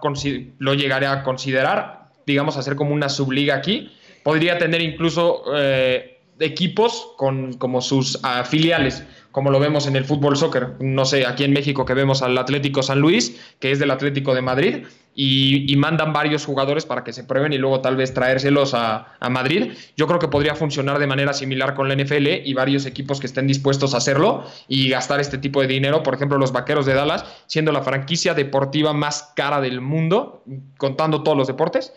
lo 0.60 0.74
llegaría 0.76 1.12
a 1.12 1.24
considerar, 1.24 2.10
digamos, 2.28 2.56
hacer 2.56 2.76
como 2.76 2.94
una 2.94 3.10
subliga 3.10 3.56
aquí, 3.56 3.92
podría 4.24 4.60
tener 4.60 4.82
incluso 4.82 5.44
eh, 5.56 6.20
equipos 6.40 7.14
con, 7.18 7.54
como 7.54 7.82
sus 7.82 8.20
filiales 8.46 9.04
como 9.38 9.52
lo 9.52 9.60
vemos 9.60 9.86
en 9.86 9.96
el 9.96 10.04
fútbol 10.04 10.36
soccer, 10.36 10.78
no 10.80 11.06
sé, 11.06 11.28
aquí 11.28 11.44
en 11.44 11.54
México 11.54 11.86
que 11.86 11.94
vemos 11.94 12.24
al 12.24 12.36
Atlético 12.40 12.82
San 12.82 13.02
Luis, 13.02 13.40
que 13.60 13.72
es 13.72 13.78
del 13.78 13.92
Atlético 13.92 14.34
de 14.34 14.42
Madrid, 14.42 14.86
y, 15.20 15.76
mandan 15.78 16.14
varios 16.14 16.46
jugadores 16.46 16.86
para 16.86 17.04
que 17.04 17.12
se 17.12 17.24
prueben 17.24 17.52
y 17.52 17.58
luego 17.58 17.82
tal 17.82 17.96
vez 17.96 18.14
traérselos 18.14 18.76
a, 18.76 19.18
Madrid. 19.32 19.74
Yo 19.96 20.06
creo 20.06 20.20
que 20.20 20.28
podría 20.28 20.54
funcionar 20.54 21.00
de 21.00 21.08
manera 21.08 21.34
similar 21.34 21.74
con 21.74 21.90
la 21.90 21.96
NFL 21.96 22.28
y 22.46 22.54
varios 22.54 22.86
equipos 22.86 23.20
que 23.20 23.26
estén 23.26 23.48
dispuestos 23.48 23.96
a 23.96 23.98
hacerlo 23.98 24.44
y 24.68 24.90
gastar 24.90 25.20
este 25.20 25.40
tipo 25.40 25.60
de 25.62 25.68
dinero. 25.68 26.04
Por 26.04 26.14
ejemplo, 26.14 26.38
los 26.38 26.52
Vaqueros 26.52 26.86
de 26.86 26.94
Dallas, 26.94 27.26
siendo 27.48 27.72
la 27.72 27.82
franquicia 27.82 28.36
deportiva 28.36 28.94
más 28.94 29.34
cara 29.36 29.60
del 29.60 29.82
mundo, 29.82 30.44
contando 30.78 31.24
todos 31.24 31.38
los 31.38 31.48
deportes 31.48 31.94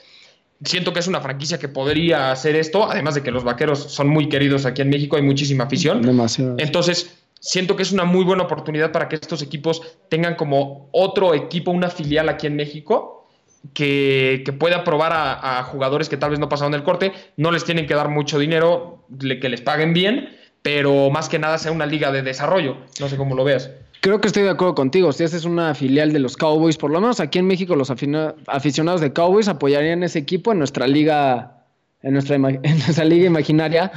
siento 0.62 0.92
que 0.92 1.00
es 1.00 1.06
una 1.06 1.20
franquicia 1.20 1.58
que 1.58 1.68
podría 1.68 2.32
hacer 2.32 2.54
esto, 2.54 2.90
además 2.90 3.14
de 3.14 3.22
que 3.22 3.30
los 3.30 3.44
vaqueros 3.44 3.78
son 3.78 4.08
muy 4.08 4.28
queridos 4.28 4.66
aquí 4.66 4.82
en 4.82 4.90
México, 4.90 5.16
hay 5.16 5.22
muchísima 5.22 5.64
afición. 5.64 6.02
Demasiado. 6.02 6.56
Entonces, 6.58 7.19
siento 7.40 7.74
que 7.74 7.82
es 7.82 7.90
una 7.90 8.04
muy 8.04 8.24
buena 8.24 8.44
oportunidad 8.44 8.92
para 8.92 9.08
que 9.08 9.16
estos 9.16 9.42
equipos 9.42 9.82
tengan 10.08 10.36
como 10.36 10.88
otro 10.92 11.34
equipo, 11.34 11.70
una 11.70 11.88
filial 11.88 12.28
aquí 12.28 12.46
en 12.46 12.56
México, 12.56 13.28
que, 13.74 14.44
pueda 14.58 14.84
probar 14.84 15.12
a, 15.14 15.62
jugadores 15.64 16.08
que 16.08 16.16
tal 16.16 16.30
vez 16.30 16.38
no 16.38 16.48
pasaron 16.48 16.74
el 16.74 16.82
corte, 16.82 17.12
no 17.36 17.50
les 17.50 17.64
tienen 17.64 17.86
que 17.86 17.94
dar 17.94 18.08
mucho 18.08 18.38
dinero, 18.38 19.04
que 19.18 19.48
les 19.48 19.60
paguen 19.60 19.92
bien, 19.92 20.28
pero 20.62 21.10
más 21.10 21.28
que 21.28 21.38
nada 21.38 21.58
sea 21.58 21.72
una 21.72 21.86
liga 21.86 22.12
de 22.12 22.22
desarrollo, 22.22 22.76
no 23.00 23.08
sé 23.08 23.16
cómo 23.16 23.34
lo 23.34 23.44
veas. 23.44 23.70
Creo 24.00 24.18
que 24.18 24.28
estoy 24.28 24.44
de 24.44 24.50
acuerdo 24.50 24.74
contigo. 24.74 25.12
Si 25.12 25.24
es 25.24 25.44
una 25.44 25.74
filial 25.74 26.14
de 26.14 26.20
los 26.20 26.38
Cowboys, 26.38 26.78
por 26.78 26.90
lo 26.90 27.02
menos 27.02 27.20
aquí 27.20 27.38
en 27.38 27.46
México 27.46 27.76
los 27.76 27.90
aficionados 27.90 29.00
de 29.02 29.12
Cowboys 29.12 29.46
apoyarían 29.46 30.02
ese 30.02 30.18
equipo 30.18 30.52
en 30.52 30.58
nuestra 30.58 30.86
liga 30.86 31.59
en 32.02 32.12
nuestra, 32.14 32.36
en 32.36 33.08
liga 33.08 33.26
imaginaria. 33.26 33.92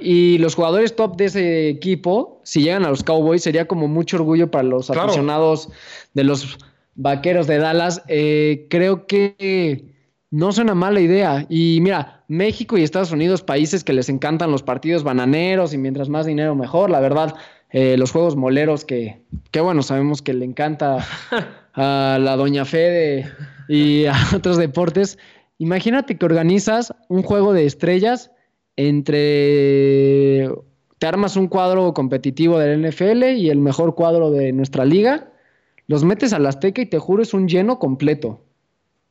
Y 0.00 0.38
los 0.38 0.54
jugadores 0.54 0.94
top 0.94 1.16
de 1.16 1.24
ese 1.26 1.68
equipo, 1.68 2.40
si 2.44 2.62
llegan 2.62 2.84
a 2.84 2.90
los 2.90 3.02
Cowboys, 3.02 3.42
sería 3.42 3.66
como 3.66 3.88
mucho 3.88 4.16
orgullo 4.16 4.50
para 4.50 4.64
los 4.64 4.90
aficionados 4.90 5.68
de 6.14 6.24
los 6.24 6.58
vaqueros 6.94 7.46
de 7.46 7.58
Dallas. 7.58 8.02
Eh, 8.08 8.66
creo 8.70 9.06
que 9.06 9.94
no 10.30 10.50
es 10.50 10.58
una 10.58 10.74
mala 10.74 11.00
idea. 11.00 11.46
Y 11.48 11.78
mira, 11.80 12.24
México 12.28 12.76
y 12.76 12.82
Estados 12.82 13.12
Unidos, 13.12 13.42
países 13.42 13.84
que 13.84 13.92
les 13.92 14.08
encantan 14.08 14.50
los 14.50 14.62
partidos 14.62 15.02
bananeros 15.02 15.72
y 15.72 15.78
mientras 15.78 16.08
más 16.08 16.26
dinero 16.26 16.54
mejor, 16.54 16.90
la 16.90 17.00
verdad. 17.00 17.34
Eh, 17.70 17.96
los 17.96 18.12
juegos 18.12 18.36
moleros 18.36 18.84
que, 18.84 19.22
que, 19.50 19.60
bueno, 19.60 19.82
sabemos 19.82 20.22
que 20.22 20.32
le 20.32 20.44
encanta 20.44 21.04
a 21.74 22.18
la 22.20 22.36
Doña 22.36 22.64
Fede 22.64 23.30
y 23.68 24.06
a 24.06 24.14
otros 24.34 24.56
deportes. 24.56 25.18
Imagínate 25.58 26.18
que 26.18 26.26
organizas 26.26 26.94
un 27.08 27.22
juego 27.22 27.52
de 27.52 27.66
estrellas 27.66 28.30
entre... 28.76 30.50
Te 30.98 31.06
armas 31.06 31.36
un 31.36 31.48
cuadro 31.48 31.92
competitivo 31.92 32.58
del 32.58 32.88
NFL 32.88 33.24
y 33.36 33.50
el 33.50 33.58
mejor 33.58 33.94
cuadro 33.94 34.30
de 34.30 34.52
nuestra 34.52 34.86
liga, 34.86 35.28
los 35.88 36.04
metes 36.04 36.32
al 36.32 36.46
Azteca 36.46 36.80
y 36.80 36.86
te 36.86 36.98
juro 36.98 37.22
es 37.22 37.34
un 37.34 37.48
lleno 37.48 37.78
completo. 37.78 38.40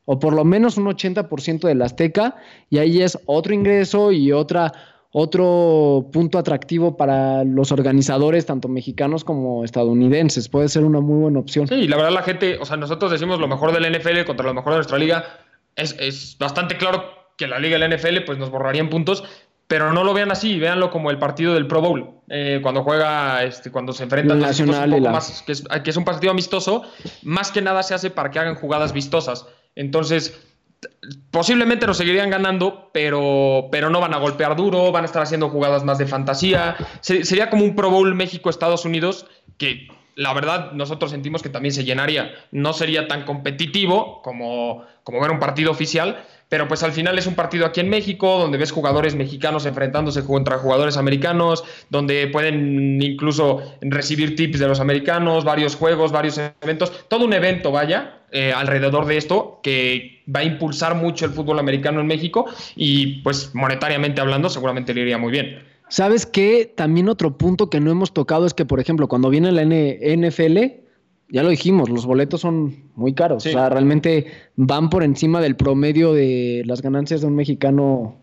O 0.05 0.19
por 0.19 0.33
lo 0.33 0.43
menos 0.45 0.77
un 0.77 0.85
80% 0.85 1.67
del 1.67 1.81
Azteca 1.81 2.35
y 2.69 2.79
ahí 2.79 3.01
es 3.01 3.19
otro 3.27 3.53
ingreso 3.53 4.11
y 4.11 4.31
otra, 4.31 4.71
otro 5.11 6.09
punto 6.11 6.37
atractivo 6.37 6.97
para 6.97 7.43
los 7.43 7.71
organizadores, 7.71 8.45
tanto 8.45 8.67
mexicanos 8.67 9.23
como 9.23 9.63
estadounidenses. 9.63 10.49
Puede 10.49 10.69
ser 10.69 10.83
una 10.85 11.01
muy 11.01 11.21
buena 11.21 11.39
opción. 11.39 11.67
Sí, 11.67 11.87
la 11.87 11.97
verdad 11.97 12.11
la 12.11 12.23
gente, 12.23 12.57
o 12.59 12.65
sea, 12.65 12.77
nosotros 12.77 13.11
decimos 13.11 13.39
lo 13.39 13.47
mejor 13.47 13.71
del 13.71 13.91
NFL 13.91 14.25
contra 14.25 14.45
lo 14.45 14.53
mejor 14.53 14.73
de 14.73 14.77
nuestra 14.77 14.97
liga, 14.97 15.23
es, 15.75 16.37
bastante 16.39 16.77
claro 16.77 17.05
que 17.37 17.47
la 17.47 17.59
liga 17.59 17.77
la 17.77 17.87
NFL 17.87 18.21
pues 18.25 18.37
nos 18.37 18.49
borrarían 18.49 18.89
puntos, 18.89 19.23
pero 19.67 19.91
no 19.91 20.03
lo 20.03 20.13
vean 20.13 20.31
así, 20.31 20.59
véanlo 20.59 20.91
como 20.91 21.11
el 21.11 21.17
partido 21.17 21.53
del 21.53 21.67
Pro 21.67 21.81
Bowl, 21.81 22.21
eh, 22.29 22.59
cuando 22.61 22.83
juega, 22.83 23.43
este, 23.43 23.71
cuando 23.71 23.93
se 23.93 24.03
enfrentan 24.03 24.39
Nacional 24.39 25.01
más, 25.01 25.41
que 25.45 25.51
es, 25.51 25.63
que 25.83 25.89
es, 25.89 25.97
un 25.97 26.05
partido 26.05 26.31
amistoso, 26.31 26.83
más 27.23 27.51
que 27.51 27.61
nada 27.61 27.83
se 27.83 27.93
hace 27.93 28.09
para 28.09 28.31
que 28.31 28.39
hagan 28.39 28.55
jugadas 28.55 28.93
vistosas. 28.93 29.47
Entonces, 29.75 30.39
posiblemente 31.31 31.87
nos 31.87 31.97
seguirían 31.97 32.29
ganando, 32.29 32.89
pero, 32.93 33.67
pero 33.71 33.89
no 33.89 33.99
van 33.99 34.13
a 34.13 34.17
golpear 34.17 34.55
duro, 34.55 34.91
van 34.91 35.03
a 35.03 35.05
estar 35.05 35.21
haciendo 35.21 35.49
jugadas 35.49 35.83
más 35.83 35.97
de 35.97 36.07
fantasía. 36.07 36.75
sería 37.01 37.49
como 37.49 37.63
un 37.63 37.75
Pro 37.75 37.89
Bowl 37.89 38.13
México-Estados 38.15 38.85
Unidos 38.85 39.25
que 39.57 39.87
la 40.15 40.33
verdad 40.33 40.71
nosotros 40.71 41.11
sentimos 41.11 41.43
que 41.43 41.49
también 41.49 41.73
se 41.73 41.83
llenaría. 41.83 42.33
No 42.51 42.73
sería 42.73 43.07
tan 43.07 43.23
competitivo 43.23 44.21
como, 44.21 44.83
como 45.03 45.21
ver 45.21 45.31
un 45.31 45.39
partido 45.39 45.71
oficial, 45.71 46.23
pero 46.47 46.67
pues 46.67 46.83
al 46.83 46.91
final 46.91 47.17
es 47.17 47.27
un 47.27 47.35
partido 47.35 47.65
aquí 47.65 47.81
en 47.81 47.89
México, 47.89 48.39
donde 48.39 48.57
ves 48.57 48.71
jugadores 48.71 49.15
mexicanos 49.15 49.65
enfrentándose 49.65 50.23
contra 50.23 50.57
jugadores 50.57 50.95
americanos, 50.95 51.63
donde 51.89 52.27
pueden 52.27 53.01
incluso 53.01 53.61
recibir 53.81 54.35
tips 54.35 54.59
de 54.59 54.67
los 54.67 54.79
americanos, 54.79 55.43
varios 55.43 55.75
juegos, 55.75 56.11
varios 56.11 56.39
eventos, 56.61 57.07
todo 57.09 57.25
un 57.25 57.33
evento, 57.33 57.71
vaya, 57.71 58.21
eh, 58.31 58.53
alrededor 58.53 59.05
de 59.05 59.17
esto 59.17 59.59
que 59.63 60.23
va 60.33 60.41
a 60.41 60.43
impulsar 60.43 60.95
mucho 60.95 61.25
el 61.25 61.31
fútbol 61.31 61.59
americano 61.59 61.99
en 61.99 62.07
México 62.07 62.45
y 62.75 63.21
pues 63.21 63.53
monetariamente 63.53 64.21
hablando 64.21 64.49
seguramente 64.49 64.93
le 64.93 65.01
iría 65.01 65.17
muy 65.17 65.31
bien. 65.31 65.74
¿Sabes 65.89 66.25
qué? 66.25 66.71
También 66.75 67.09
otro 67.09 67.37
punto 67.37 67.69
que 67.69 67.79
no 67.79 67.91
hemos 67.91 68.13
tocado 68.13 68.45
es 68.45 68.53
que, 68.53 68.65
por 68.65 68.79
ejemplo, 68.79 69.07
cuando 69.07 69.29
viene 69.29 69.51
la 69.51 69.63
NFL, 69.63 70.57
ya 71.29 71.43
lo 71.43 71.49
dijimos, 71.49 71.89
los 71.89 72.05
boletos 72.05 72.41
son 72.41 72.91
muy 72.95 73.13
caros. 73.13 73.45
O 73.45 73.49
sea, 73.49 73.69
realmente 73.69 74.27
van 74.55 74.89
por 74.89 75.03
encima 75.03 75.41
del 75.41 75.55
promedio 75.55 76.13
de 76.13 76.63
las 76.65 76.81
ganancias 76.81 77.21
de 77.21 77.27
un 77.27 77.35
mexicano 77.35 78.17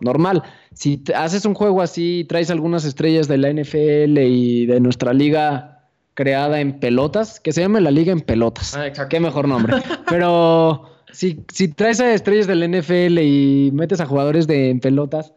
normal. 0.00 0.42
Si 0.74 1.02
haces 1.14 1.44
un 1.44 1.54
juego 1.54 1.82
así, 1.82 2.24
traes 2.28 2.50
algunas 2.50 2.84
estrellas 2.84 3.28
de 3.28 3.38
la 3.38 3.52
NFL 3.52 4.18
y 4.18 4.66
de 4.66 4.80
nuestra 4.80 5.12
liga 5.12 5.88
creada 6.14 6.60
en 6.60 6.78
pelotas, 6.78 7.40
que 7.40 7.52
se 7.52 7.62
llame 7.62 7.80
la 7.80 7.90
liga 7.90 8.12
en 8.12 8.20
pelotas. 8.20 8.76
Ah, 8.76 8.92
Qué 9.08 9.20
mejor 9.20 9.48
nombre. 9.48 9.76
Pero 10.08 10.82
si, 11.10 11.44
si 11.48 11.68
traes 11.68 12.00
a 12.00 12.12
estrellas 12.12 12.46
del 12.46 12.68
NFL 12.70 13.18
y 13.18 13.70
metes 13.72 14.00
a 14.00 14.06
jugadores 14.06 14.46
de 14.46 14.70
en 14.70 14.80
pelotas, 14.80 15.32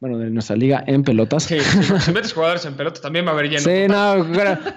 bueno, 0.00 0.18
de 0.18 0.30
nuestra 0.30 0.56
liga 0.56 0.84
en 0.86 1.02
pelotas. 1.02 1.44
Sí, 1.44 1.58
si 1.60 2.12
metes 2.12 2.32
jugadores 2.34 2.64
en 2.66 2.74
pelotas 2.74 3.00
también 3.00 3.24
va 3.24 3.30
a 3.30 3.32
haber 3.32 3.48
lleno. 3.48 3.62
Sí, 3.62 3.88
no, 3.88 4.26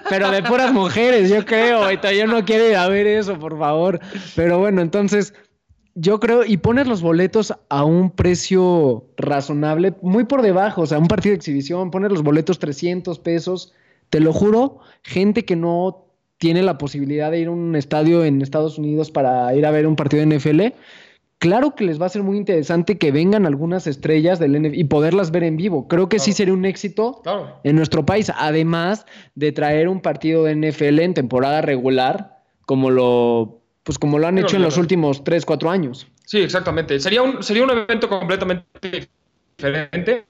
pero, 0.08 0.30
de 0.30 0.42
puras 0.42 0.72
mujeres, 0.72 1.28
yo 1.28 1.44
creo. 1.44 1.90
Yo 1.92 2.26
no 2.26 2.44
quiero 2.44 2.68
ir 2.68 2.76
a 2.76 2.88
ver 2.88 3.06
eso, 3.06 3.38
por 3.38 3.58
favor. 3.58 4.00
Pero 4.34 4.58
bueno, 4.58 4.80
entonces, 4.80 5.34
yo 5.94 6.20
creo, 6.20 6.44
y 6.44 6.56
pones 6.56 6.86
los 6.86 7.02
boletos 7.02 7.52
a 7.68 7.84
un 7.84 8.10
precio 8.10 9.04
razonable, 9.18 9.94
muy 10.00 10.24
por 10.24 10.40
debajo, 10.40 10.82
o 10.82 10.86
sea, 10.86 10.98
un 10.98 11.08
partido 11.08 11.32
de 11.32 11.36
exhibición, 11.36 11.90
pones 11.90 12.10
los 12.10 12.22
boletos 12.22 12.58
300 12.58 13.18
pesos, 13.18 13.74
te 14.08 14.20
lo 14.20 14.32
juro, 14.32 14.78
gente 15.02 15.44
que 15.44 15.56
no 15.56 16.06
tiene 16.38 16.62
la 16.62 16.78
posibilidad 16.78 17.30
de 17.30 17.40
ir 17.40 17.48
a 17.48 17.50
un 17.50 17.76
estadio 17.76 18.24
en 18.24 18.40
Estados 18.40 18.78
Unidos 18.78 19.10
para 19.10 19.54
ir 19.54 19.66
a 19.66 19.70
ver 19.70 19.86
un 19.86 19.94
partido 19.94 20.24
de 20.24 20.38
NFL, 20.38 20.74
claro 21.40 21.74
que 21.74 21.84
les 21.84 22.00
va 22.00 22.06
a 22.06 22.10
ser 22.10 22.22
muy 22.22 22.36
interesante 22.36 22.98
que 22.98 23.10
vengan 23.10 23.46
algunas 23.46 23.88
estrellas 23.88 24.38
del 24.38 24.52
NFL 24.52 24.74
y 24.74 24.84
poderlas 24.84 25.32
ver 25.32 25.42
en 25.42 25.56
vivo. 25.56 25.88
Creo 25.88 26.08
que 26.08 26.20
sí 26.20 26.32
sería 26.32 26.54
un 26.54 26.64
éxito 26.64 27.22
en 27.64 27.74
nuestro 27.74 28.06
país, 28.06 28.30
además 28.36 29.06
de 29.34 29.50
traer 29.50 29.88
un 29.88 30.00
partido 30.00 30.44
de 30.44 30.54
NFL 30.54 31.00
en 31.00 31.14
temporada 31.14 31.62
regular, 31.62 32.38
como 32.66 32.90
lo, 32.90 33.62
pues 33.82 33.98
como 33.98 34.18
lo 34.18 34.28
han 34.28 34.38
hecho 34.38 34.56
en 34.56 34.62
los 34.62 34.76
últimos 34.76 35.24
3, 35.24 35.44
4 35.44 35.70
años. 35.70 36.06
Sí, 36.26 36.38
exactamente. 36.38 37.00
Sería 37.00 37.22
un, 37.22 37.42
sería 37.42 37.64
un 37.64 37.70
evento 37.70 38.08
completamente 38.08 39.08
diferente 39.56 40.26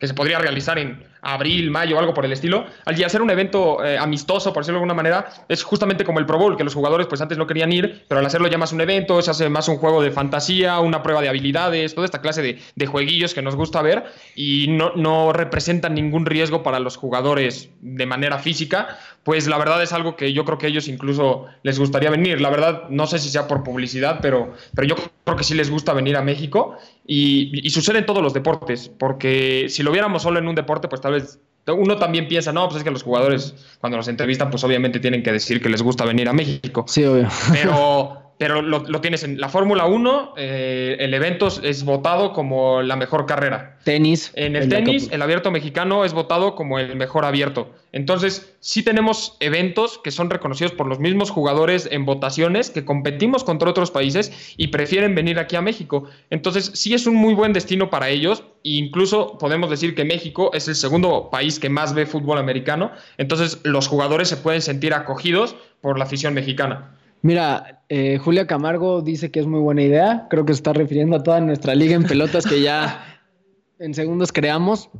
que 0.00 0.06
se 0.06 0.14
podría 0.14 0.38
realizar 0.38 0.78
en 0.78 1.04
abril, 1.26 1.70
mayo, 1.70 1.98
algo 1.98 2.14
por 2.14 2.24
el 2.24 2.32
estilo, 2.32 2.66
al 2.84 3.04
hacer 3.04 3.22
un 3.22 3.30
evento 3.30 3.84
eh, 3.84 3.98
amistoso, 3.98 4.52
por 4.52 4.62
decirlo 4.62 4.78
de 4.78 4.84
alguna 4.84 4.94
manera, 4.94 5.26
es 5.48 5.62
justamente 5.62 6.04
como 6.04 6.18
el 6.18 6.26
Pro 6.26 6.38
Bowl, 6.38 6.56
que 6.56 6.64
los 6.64 6.74
jugadores 6.74 7.06
pues 7.06 7.20
antes 7.20 7.36
no 7.38 7.46
querían 7.46 7.72
ir, 7.72 8.04
pero 8.08 8.20
al 8.20 8.26
hacerlo 8.26 8.48
ya 8.48 8.58
más 8.58 8.72
un 8.72 8.80
evento, 8.80 9.20
se 9.22 9.30
hace 9.30 9.48
más 9.48 9.68
un 9.68 9.76
juego 9.76 10.02
de 10.02 10.10
fantasía, 10.10 10.78
una 10.80 11.02
prueba 11.02 11.20
de 11.20 11.28
habilidades, 11.28 11.94
toda 11.94 12.04
esta 12.04 12.20
clase 12.20 12.42
de, 12.42 12.58
de 12.74 12.86
jueguillos 12.86 13.34
que 13.34 13.42
nos 13.42 13.56
gusta 13.56 13.82
ver 13.82 14.04
y 14.34 14.66
no, 14.68 14.92
no 14.94 15.32
representan 15.32 15.94
ningún 15.94 16.26
riesgo 16.26 16.62
para 16.62 16.80
los 16.80 16.96
jugadores 16.96 17.70
de 17.80 18.06
manera 18.06 18.38
física, 18.38 18.98
pues 19.26 19.48
la 19.48 19.58
verdad 19.58 19.82
es 19.82 19.92
algo 19.92 20.14
que 20.14 20.32
yo 20.32 20.44
creo 20.44 20.56
que 20.56 20.66
a 20.66 20.68
ellos 20.68 20.86
incluso 20.86 21.46
les 21.64 21.80
gustaría 21.80 22.10
venir. 22.10 22.40
La 22.40 22.48
verdad, 22.48 22.84
no 22.90 23.08
sé 23.08 23.18
si 23.18 23.28
sea 23.28 23.48
por 23.48 23.64
publicidad, 23.64 24.20
pero, 24.22 24.52
pero 24.72 24.86
yo 24.86 24.94
creo 25.24 25.36
que 25.36 25.42
sí 25.42 25.54
les 25.56 25.68
gusta 25.68 25.92
venir 25.92 26.16
a 26.16 26.22
México 26.22 26.76
y, 27.04 27.50
y 27.66 27.70
sucede 27.70 27.98
en 27.98 28.06
todos 28.06 28.22
los 28.22 28.34
deportes, 28.34 28.88
porque 28.88 29.66
si 29.68 29.82
lo 29.82 29.90
viéramos 29.90 30.22
solo 30.22 30.38
en 30.38 30.46
un 30.46 30.54
deporte, 30.54 30.86
pues 30.86 31.00
tal 31.00 31.14
vez 31.14 31.40
uno 31.66 31.96
también 31.96 32.28
piensa, 32.28 32.52
no, 32.52 32.68
pues 32.68 32.76
es 32.76 32.84
que 32.84 32.92
los 32.92 33.02
jugadores 33.02 33.56
cuando 33.80 33.96
los 33.96 34.06
entrevistan, 34.06 34.48
pues 34.48 34.62
obviamente 34.62 35.00
tienen 35.00 35.24
que 35.24 35.32
decir 35.32 35.60
que 35.60 35.70
les 35.70 35.82
gusta 35.82 36.04
venir 36.04 36.28
a 36.28 36.32
México. 36.32 36.84
Sí, 36.86 37.04
obvio. 37.04 37.26
Pero 37.50 38.22
pero 38.38 38.60
lo, 38.60 39.00
tienes 39.00 39.22
en 39.22 39.40
la 39.40 39.48
Fórmula 39.48 39.86
1, 39.86 40.34
eh, 40.36 40.96
el 41.00 41.14
evento 41.14 41.48
es 41.62 41.84
votado 41.84 42.34
como 42.34 42.82
la 42.82 42.94
mejor 42.94 43.24
carrera. 43.24 43.78
Tenis. 43.82 44.30
En 44.34 44.56
el 44.56 44.68
tenis, 44.68 45.08
el 45.10 45.22
abierto 45.22 45.50
mexicano 45.50 46.04
es 46.04 46.12
votado 46.12 46.54
como 46.54 46.78
el 46.78 46.96
mejor 46.96 47.24
abierto. 47.24 47.70
Entonces, 47.92 48.54
sí 48.60 48.82
tenemos 48.82 49.38
eventos 49.40 49.98
que 50.04 50.10
son 50.10 50.28
reconocidos 50.28 50.72
por 50.72 50.86
los 50.86 50.98
mismos 50.98 51.30
jugadores 51.30 51.88
en 51.90 52.04
votaciones, 52.04 52.68
que 52.68 52.84
competimos 52.84 53.42
contra 53.42 53.70
otros 53.70 53.90
países 53.90 54.54
y 54.58 54.66
prefieren 54.66 55.14
venir 55.14 55.38
aquí 55.38 55.56
a 55.56 55.62
México. 55.62 56.04
Entonces, 56.28 56.72
sí 56.74 56.92
es 56.92 57.06
un 57.06 57.14
muy 57.14 57.32
buen 57.32 57.54
destino 57.54 57.88
para 57.88 58.10
ellos. 58.10 58.42
E 58.64 58.72
incluso 58.72 59.38
podemos 59.38 59.70
decir 59.70 59.94
que 59.94 60.04
México 60.04 60.50
es 60.52 60.68
el 60.68 60.74
segundo 60.74 61.30
país 61.30 61.58
que 61.58 61.70
más 61.70 61.94
ve 61.94 62.04
fútbol 62.04 62.36
americano. 62.36 62.90
Entonces, 63.16 63.60
los 63.62 63.88
jugadores 63.88 64.28
se 64.28 64.36
pueden 64.36 64.60
sentir 64.60 64.92
acogidos 64.92 65.56
por 65.80 65.98
la 65.98 66.04
afición 66.04 66.34
mexicana. 66.34 66.96
Mira, 67.26 67.82
eh, 67.88 68.18
Julia 68.18 68.46
Camargo 68.46 69.02
dice 69.02 69.32
que 69.32 69.40
es 69.40 69.48
muy 69.48 69.58
buena 69.58 69.82
idea. 69.82 70.28
Creo 70.30 70.46
que 70.46 70.52
se 70.52 70.58
está 70.58 70.72
refiriendo 70.72 71.16
a 71.16 71.24
toda 71.24 71.40
nuestra 71.40 71.74
liga 71.74 71.96
en 71.96 72.04
pelotas 72.04 72.46
que 72.46 72.62
ya 72.62 73.20
en 73.80 73.94
segundos 73.94 74.30
creamos. 74.30 74.90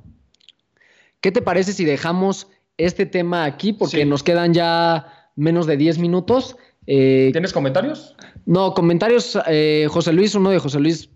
¿Qué 1.21 1.31
te 1.31 1.41
parece 1.41 1.73
si 1.73 1.85
dejamos 1.85 2.49
este 2.79 3.07
tema 3.07 3.45
aquí? 3.45 3.73
Porque 3.73 4.05
nos 4.05 4.25
quedan 4.25 4.55
ya 4.55 5.31
menos 5.37 5.69
de 5.69 5.77
10 5.77 6.01
minutos. 6.01 6.57
Eh, 6.89 7.29
¿Tienes 7.31 7.53
comentarios? 7.53 8.17
No, 8.45 8.75
comentarios. 8.75 9.39
Eh, 9.47 9.87
José 9.89 10.13
Luis, 10.13 10.35
uno 10.35 10.51
de 10.51 10.59
José 10.59 10.81
Luis. 10.81 11.11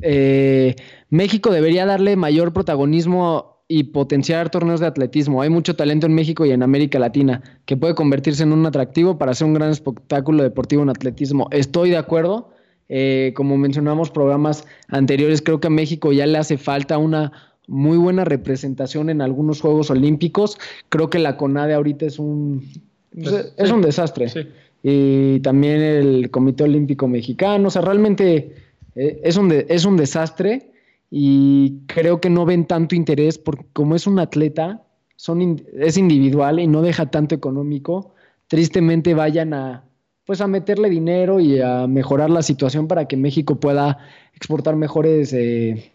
México 1.09 1.51
debería 1.51 1.87
darle 1.87 2.15
mayor 2.15 2.53
protagonismo 2.53 3.50
y 3.73 3.85
potenciar 3.85 4.51
torneos 4.51 4.81
de 4.81 4.89
atletismo. 4.89 5.43
Hay 5.43 5.49
mucho 5.49 5.77
talento 5.77 6.05
en 6.05 6.13
México 6.13 6.45
y 6.45 6.51
en 6.51 6.65
América 6.65 6.99
Latina 6.99 7.41
que 7.67 7.77
puede 7.77 7.95
convertirse 7.95 8.43
en 8.43 8.53
un 8.53 8.67
atractivo 8.67 9.17
para 9.17 9.31
hacer 9.31 9.47
un 9.47 9.55
gran 9.55 9.71
espectáculo 9.71 10.43
deportivo 10.43 10.83
en 10.83 10.89
atletismo. 10.89 11.47
Estoy 11.53 11.91
de 11.91 11.97
acuerdo. 11.97 12.51
Eh, 12.89 13.33
como 13.37 13.57
mencionamos 13.57 14.11
programas 14.11 14.67
anteriores, 14.89 15.41
creo 15.41 15.61
que 15.61 15.69
a 15.69 15.71
México 15.71 16.13
ya 16.13 16.27
le 16.27 16.39
hace 16.39 16.59
falta 16.59 16.99
una 16.99 17.31
muy 17.69 17.97
buena 17.97 18.25
representación 18.25 19.09
en 19.09 19.23
algunos 19.23 19.61
Juegos 19.61 19.89
Olímpicos. 19.91 20.59
Creo 20.89 21.09
que 21.09 21.21
la 21.21 21.37
CONADE 21.37 21.75
ahorita 21.75 22.07
es 22.07 22.19
un, 22.19 22.69
pues, 23.15 23.53
es 23.57 23.71
un 23.71 23.83
desastre. 23.83 24.49
Y 24.83 25.39
también 25.41 25.81
el 25.81 26.31
Comité 26.33 26.65
Olímpico 26.65 27.07
Mexicano. 27.07 27.69
O 27.69 27.71
sea, 27.71 27.83
realmente 27.83 28.53
eh, 28.97 29.21
es, 29.23 29.37
un 29.37 29.53
es 29.53 29.85
un 29.85 29.97
desastre 29.97 30.70
y 31.11 31.81
creo 31.87 32.21
que 32.21 32.31
no 32.31 32.45
ven 32.45 32.67
tanto 32.67 32.95
interés 32.95 33.39
porque 33.39 33.67
como 33.73 33.97
es 33.97 34.07
un 34.07 34.19
atleta, 34.19 34.83
son 35.17 35.63
es 35.75 35.97
individual 35.97 36.61
y 36.61 36.67
no 36.67 36.83
deja 36.83 37.11
tanto 37.11 37.35
económico, 37.35 38.15
tristemente 38.47 39.15
vayan 39.15 39.53
a 39.53 39.85
pues 40.25 40.41
a 40.41 40.47
meterle 40.47 40.89
dinero 40.89 41.41
y 41.41 41.61
a 41.61 41.89
mejorar 41.89 42.31
la 42.31 42.43
situación 42.43 42.87
para 42.87 43.07
que 43.07 43.17
México 43.17 43.59
pueda 43.59 43.99
exportar 44.33 44.77
mejores 44.77 45.33
eh, 45.33 45.93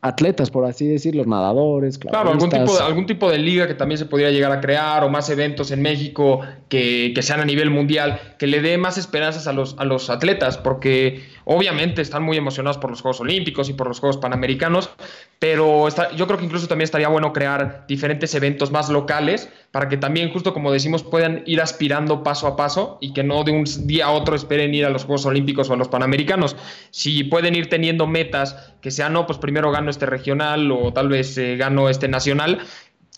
atletas, 0.00 0.50
por 0.50 0.64
así 0.64 0.86
decirlo, 0.86 1.24
nadadores. 1.24 1.98
Claro, 1.98 2.30
algún 2.30 2.50
tipo, 2.50 2.76
de, 2.76 2.82
algún 2.82 3.06
tipo 3.06 3.30
de 3.30 3.38
liga 3.38 3.66
que 3.66 3.74
también 3.74 3.98
se 3.98 4.06
podría 4.06 4.30
llegar 4.30 4.52
a 4.52 4.60
crear 4.60 5.04
o 5.04 5.08
más 5.08 5.28
eventos 5.30 5.70
en 5.70 5.82
México 5.82 6.40
que, 6.68 7.12
que, 7.14 7.22
sean 7.22 7.40
a 7.40 7.44
nivel 7.44 7.70
mundial, 7.70 8.20
que 8.38 8.46
le 8.46 8.60
dé 8.60 8.78
más 8.78 8.98
esperanzas 8.98 9.46
a 9.46 9.52
los, 9.52 9.76
a 9.78 9.84
los 9.84 10.10
atletas, 10.10 10.58
porque 10.58 11.22
obviamente 11.50 12.02
están 12.02 12.22
muy 12.24 12.36
emocionados 12.36 12.76
por 12.76 12.90
los 12.90 13.00
Juegos 13.00 13.20
Olímpicos 13.22 13.70
y 13.70 13.72
por 13.72 13.88
los 13.88 14.00
Juegos 14.00 14.18
Panamericanos, 14.18 14.90
pero 15.38 15.88
yo 16.14 16.26
creo 16.26 16.38
que 16.38 16.44
incluso 16.44 16.68
también 16.68 16.84
estaría 16.84 17.08
bueno 17.08 17.32
crear 17.32 17.86
diferentes 17.88 18.34
eventos 18.34 18.70
más 18.70 18.90
locales 18.90 19.48
para 19.70 19.88
que 19.88 19.96
también, 19.96 20.30
justo 20.30 20.52
como 20.52 20.70
decimos, 20.70 21.02
puedan 21.02 21.42
ir 21.46 21.62
aspirando 21.62 22.22
paso 22.22 22.46
a 22.46 22.56
paso 22.56 22.98
y 23.00 23.14
que 23.14 23.24
no 23.24 23.44
de 23.44 23.52
un 23.52 23.64
día 23.86 24.06
a 24.06 24.10
otro 24.10 24.36
esperen 24.36 24.74
ir 24.74 24.84
a 24.84 24.90
los 24.90 25.04
Juegos 25.04 25.24
Olímpicos 25.24 25.70
o 25.70 25.72
a 25.72 25.76
los 25.76 25.88
Panamericanos. 25.88 26.54
Si 26.90 27.24
pueden 27.24 27.54
ir 27.54 27.70
teniendo 27.70 28.06
metas 28.06 28.74
que 28.82 28.90
sean, 28.90 29.14
no, 29.14 29.26
pues 29.26 29.38
primero 29.38 29.70
gano 29.70 29.90
este 29.90 30.04
regional 30.04 30.70
o 30.70 30.92
tal 30.92 31.08
vez 31.08 31.38
eh, 31.38 31.56
gano 31.56 31.88
este 31.88 32.08
nacional, 32.08 32.60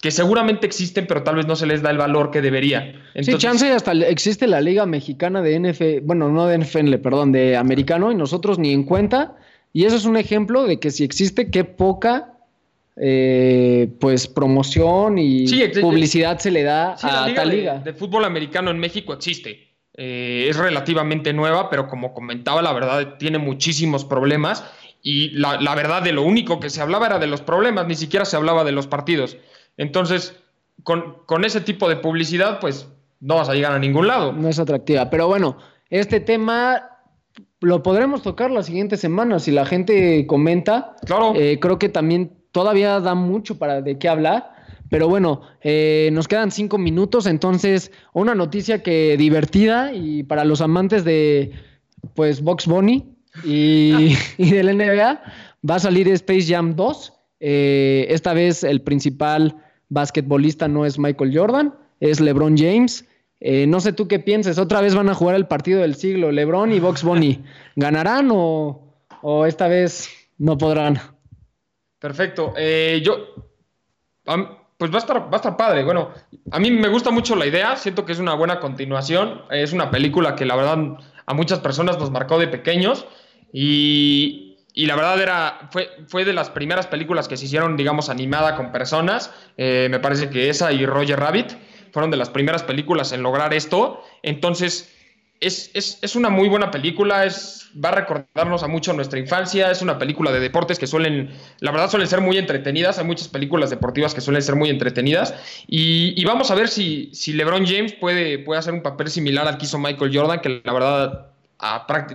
que 0.01 0.11
seguramente 0.11 0.67
existen, 0.67 1.07
pero 1.07 1.23
tal 1.23 1.37
vez 1.37 1.47
no 1.47 1.57
se 1.57 1.67
les 1.67 1.83
da 1.83 1.91
el 1.91 1.99
valor 1.99 2.31
que 2.31 2.41
debería. 2.41 2.95
sí, 3.21 3.35
chance 3.37 3.71
hasta 3.71 3.93
existe 3.93 4.47
la 4.47 4.61
Liga 4.61 4.87
Mexicana 4.87 5.43
de 5.43 5.61
NFL, 5.61 6.05
bueno, 6.05 6.31
no 6.31 6.47
de 6.47 6.59
NFL, 6.59 6.95
perdón, 6.97 7.33
de 7.33 7.57
americano, 7.57 8.11
y 8.11 8.15
nosotros 8.15 8.59
ni 8.59 8.73
en 8.73 8.85
cuenta. 8.85 9.37
Y 9.73 9.85
eso 9.85 9.97
es 9.97 10.07
un 10.07 10.17
ejemplo 10.17 10.65
de 10.65 10.81
que 10.81 10.91
si 10.91 11.05
existe, 11.05 11.51
qué 11.51 11.65
poca 11.65 12.33
eh, 12.97 13.89
pues 14.01 14.27
promoción 14.27 15.19
y 15.19 15.47
publicidad 15.81 16.39
se 16.39 16.51
le 16.51 16.63
da 16.63 16.95
a 16.95 17.29
la 17.29 17.35
tal 17.35 17.51
liga. 17.51 17.79
De, 17.79 17.93
fútbol 17.93 18.25
americano 18.25 18.71
en 18.71 18.79
México 18.79 19.13
existe. 19.13 19.69
Eh, 19.95 20.47
es 20.49 20.57
relativamente 20.57 21.33
nueva, 21.35 21.69
pero 21.69 21.89
como 21.89 22.15
comentaba, 22.15 22.63
la 22.63 22.73
verdad 22.73 23.17
tiene 23.19 23.39
muchísimos 23.39 24.07
problemas. 24.07 24.65
Y 25.03 25.31
la, 25.31 25.61
la 25.61 25.75
verdad 25.75 26.03
de 26.03 26.13
lo 26.13 26.23
único 26.23 26.59
que 26.59 26.69
se 26.69 26.81
hablaba 26.81 27.07
era 27.07 27.19
de 27.19 27.27
los 27.27 27.43
problemas, 27.43 27.87
ni 27.87 27.95
siquiera 27.95 28.25
se 28.25 28.37
hablaba 28.37 28.65
de 28.65 28.73
los 28.73 28.87
partidos. 28.87 29.37
Entonces, 29.81 30.37
con, 30.83 31.43
ese 31.43 31.63
tipo 31.63 31.89
de 31.89 31.97
publicidad, 31.97 32.61
pues 32.61 32.87
no 33.19 33.37
vas 33.37 33.49
a 33.49 33.55
llegar 33.55 33.73
a 33.73 33.79
ningún 33.79 34.07
lado. 34.07 34.31
No 34.35 34.47
es 34.47 34.59
atractiva. 34.59 35.09
Pero 35.09 35.27
bueno, 35.27 35.57
este 35.89 36.21
tema 36.21 36.99
lo 37.61 37.83
podremos 37.83 38.21
tocar 38.21 38.51
la 38.51 38.63
siguiente 38.63 38.99
semana. 38.99 39.39
Si 39.39 39.51
la 39.51 39.65
gente 39.65 40.27
comenta, 40.27 40.97
claro. 41.07 41.33
Eh, 41.35 41.59
creo 41.59 41.79
que 41.79 41.89
también 41.89 42.31
todavía 42.53 43.01
da 43.01 43.15
mucho 43.15 43.57
para 43.59 43.81
de 43.81 43.99
qué 43.99 44.11
hablar. 44.11 44.53
Pero 44.91 45.09
bueno, 45.09 45.41
eh, 45.63 46.11
nos 46.13 46.29
quedan 46.29 46.51
cinco 46.51 46.77
minutos, 46.77 47.25
entonces 47.25 47.91
una 48.13 48.35
noticia 48.35 48.83
que 48.83 49.17
divertida 49.17 49.95
y 49.95 50.25
para 50.25 50.45
los 50.45 50.61
amantes 50.61 51.05
de 51.05 51.53
pues 52.15 52.43
Box 52.43 52.67
Bunny 52.67 53.17
y, 53.45 54.15
y 54.37 54.51
del 54.51 54.77
NBA 54.77 55.23
va 55.69 55.75
a 55.77 55.79
salir 55.79 56.07
Space 56.09 56.53
Jam 56.53 56.77
2. 56.77 57.15
Eh, 57.41 58.07
esta 58.11 58.35
vez 58.35 58.63
el 58.65 58.83
principal 58.83 59.57
basquetbolista 59.91 60.69
no 60.69 60.87
es 60.87 60.99
Michael 60.99 61.37
Jordan, 61.37 61.75
es 62.01 62.21
LeBron 62.21 62.57
James. 62.57 63.07
Eh, 63.41 63.67
no 63.67 63.81
sé 63.81 63.93
tú 63.93 64.09
qué 64.09 64.19
pienses, 64.19 64.59
otra 64.59 64.81
vez 64.81 64.95
van 64.95 65.09
a 65.09 65.15
jugar 65.15 65.35
el 65.35 65.47
partido 65.47 65.81
del 65.81 65.95
siglo, 65.95 66.33
LeBron 66.33 66.73
y 66.73 66.81
Box 66.81 67.03
Bunny. 67.03 67.43
¿Ganarán 67.77 68.31
o, 68.33 68.97
esta 69.47 69.69
vez 69.69 70.09
no 70.39 70.57
podrán? 70.57 70.99
Perfecto. 71.99 72.55
Eh, 72.57 73.03
yo, 73.05 73.19
pues 74.79 74.91
va 74.91 74.97
a, 74.97 74.99
estar, 74.99 75.21
va 75.23 75.33
a 75.33 75.37
estar 75.37 75.57
padre. 75.57 75.85
Bueno, 75.85 76.11
a 76.51 76.59
mí 76.59 76.71
me 76.71 76.89
gusta 76.89 77.11
mucho 77.11 77.37
la 77.37 77.47
idea, 77.47 77.77
siento 77.77 78.07
que 78.07 78.13
es 78.13 78.19
una 78.19 78.35
buena 78.35 78.61
continuación. 78.61 79.43
Es 79.51 79.73
una 79.73 79.91
película 79.91 80.35
que 80.37 80.47
la 80.47 80.57
verdad 80.57 80.97
a 81.27 81.35
muchas 81.35 81.61
personas 81.61 81.99
nos 81.99 82.11
marcó 82.11 82.39
de 82.39 82.49
pequeños 82.49 83.07
y, 83.53 84.50
y 84.75 84.87
la 84.87 84.97
verdad 84.97 85.21
era, 85.21 85.69
fue, 85.73 85.91
fue 86.07 86.25
de 86.25 86.33
las 86.33 86.51
primeras 86.51 86.87
películas 86.87 87.29
que 87.29 87.37
se 87.37 87.47
hicieron, 87.47 87.77
digamos, 87.77 88.09
animada 88.09 88.57
con 88.57 88.73
personas. 88.73 89.33
Eh, 89.57 89.89
me 89.91 89.99
parece 89.99 90.31
que 90.31 90.49
esa 90.49 90.73
y 90.73 90.87
Roger 90.87 91.19
Rabbit 91.19 91.53
fueron 91.93 92.11
de 92.11 92.17
las 92.17 92.31
primeras 92.31 92.63
películas 92.63 93.13
en 93.13 93.23
lograr 93.23 93.53
esto. 93.53 94.03
Entonces, 94.23 94.95
es, 95.41 95.71
es, 95.75 95.99
es, 96.03 96.17
una 96.17 96.29
muy 96.29 96.49
buena 96.49 96.71
película, 96.71 97.25
es, 97.25 97.71
va 97.83 97.89
a 97.89 97.93
recordarnos 97.93 98.63
a 98.63 98.69
mucho 98.69 98.93
nuestra 98.93 99.19
infancia, 99.19 99.71
es 99.71 99.81
una 99.81 99.99
película 99.99 100.31
de 100.33 100.39
deportes 100.39 100.79
que 100.79 100.87
suelen, 100.87 101.31
la 101.61 101.71
verdad 101.71 101.89
suelen 101.91 102.09
ser 102.09 102.21
muy 102.21 102.37
entretenidas, 102.37 102.99
hay 102.99 103.07
muchas 103.07 103.29
películas 103.29 103.71
deportivas 103.71 104.13
que 104.13 104.21
suelen 104.21 104.43
ser 104.43 104.57
muy 104.57 104.69
entretenidas 104.69 105.35
y, 105.67 106.13
y 106.15 106.25
vamos 106.27 106.51
a 106.51 106.55
ver 106.55 106.69
si, 106.69 107.09
si 107.15 107.33
LeBron 107.33 107.67
James 107.67 107.95
puede, 107.95 108.39
puede 108.39 108.59
hacer 108.59 108.75
un 108.75 108.83
papel 108.83 109.09
similar 109.09 109.49
al 109.49 109.57
que 109.57 109.65
hizo 109.65 109.79
Michael 109.79 110.15
Jordan, 110.15 110.41
que 110.41 110.61
la 110.63 110.73
verdad 110.75 111.30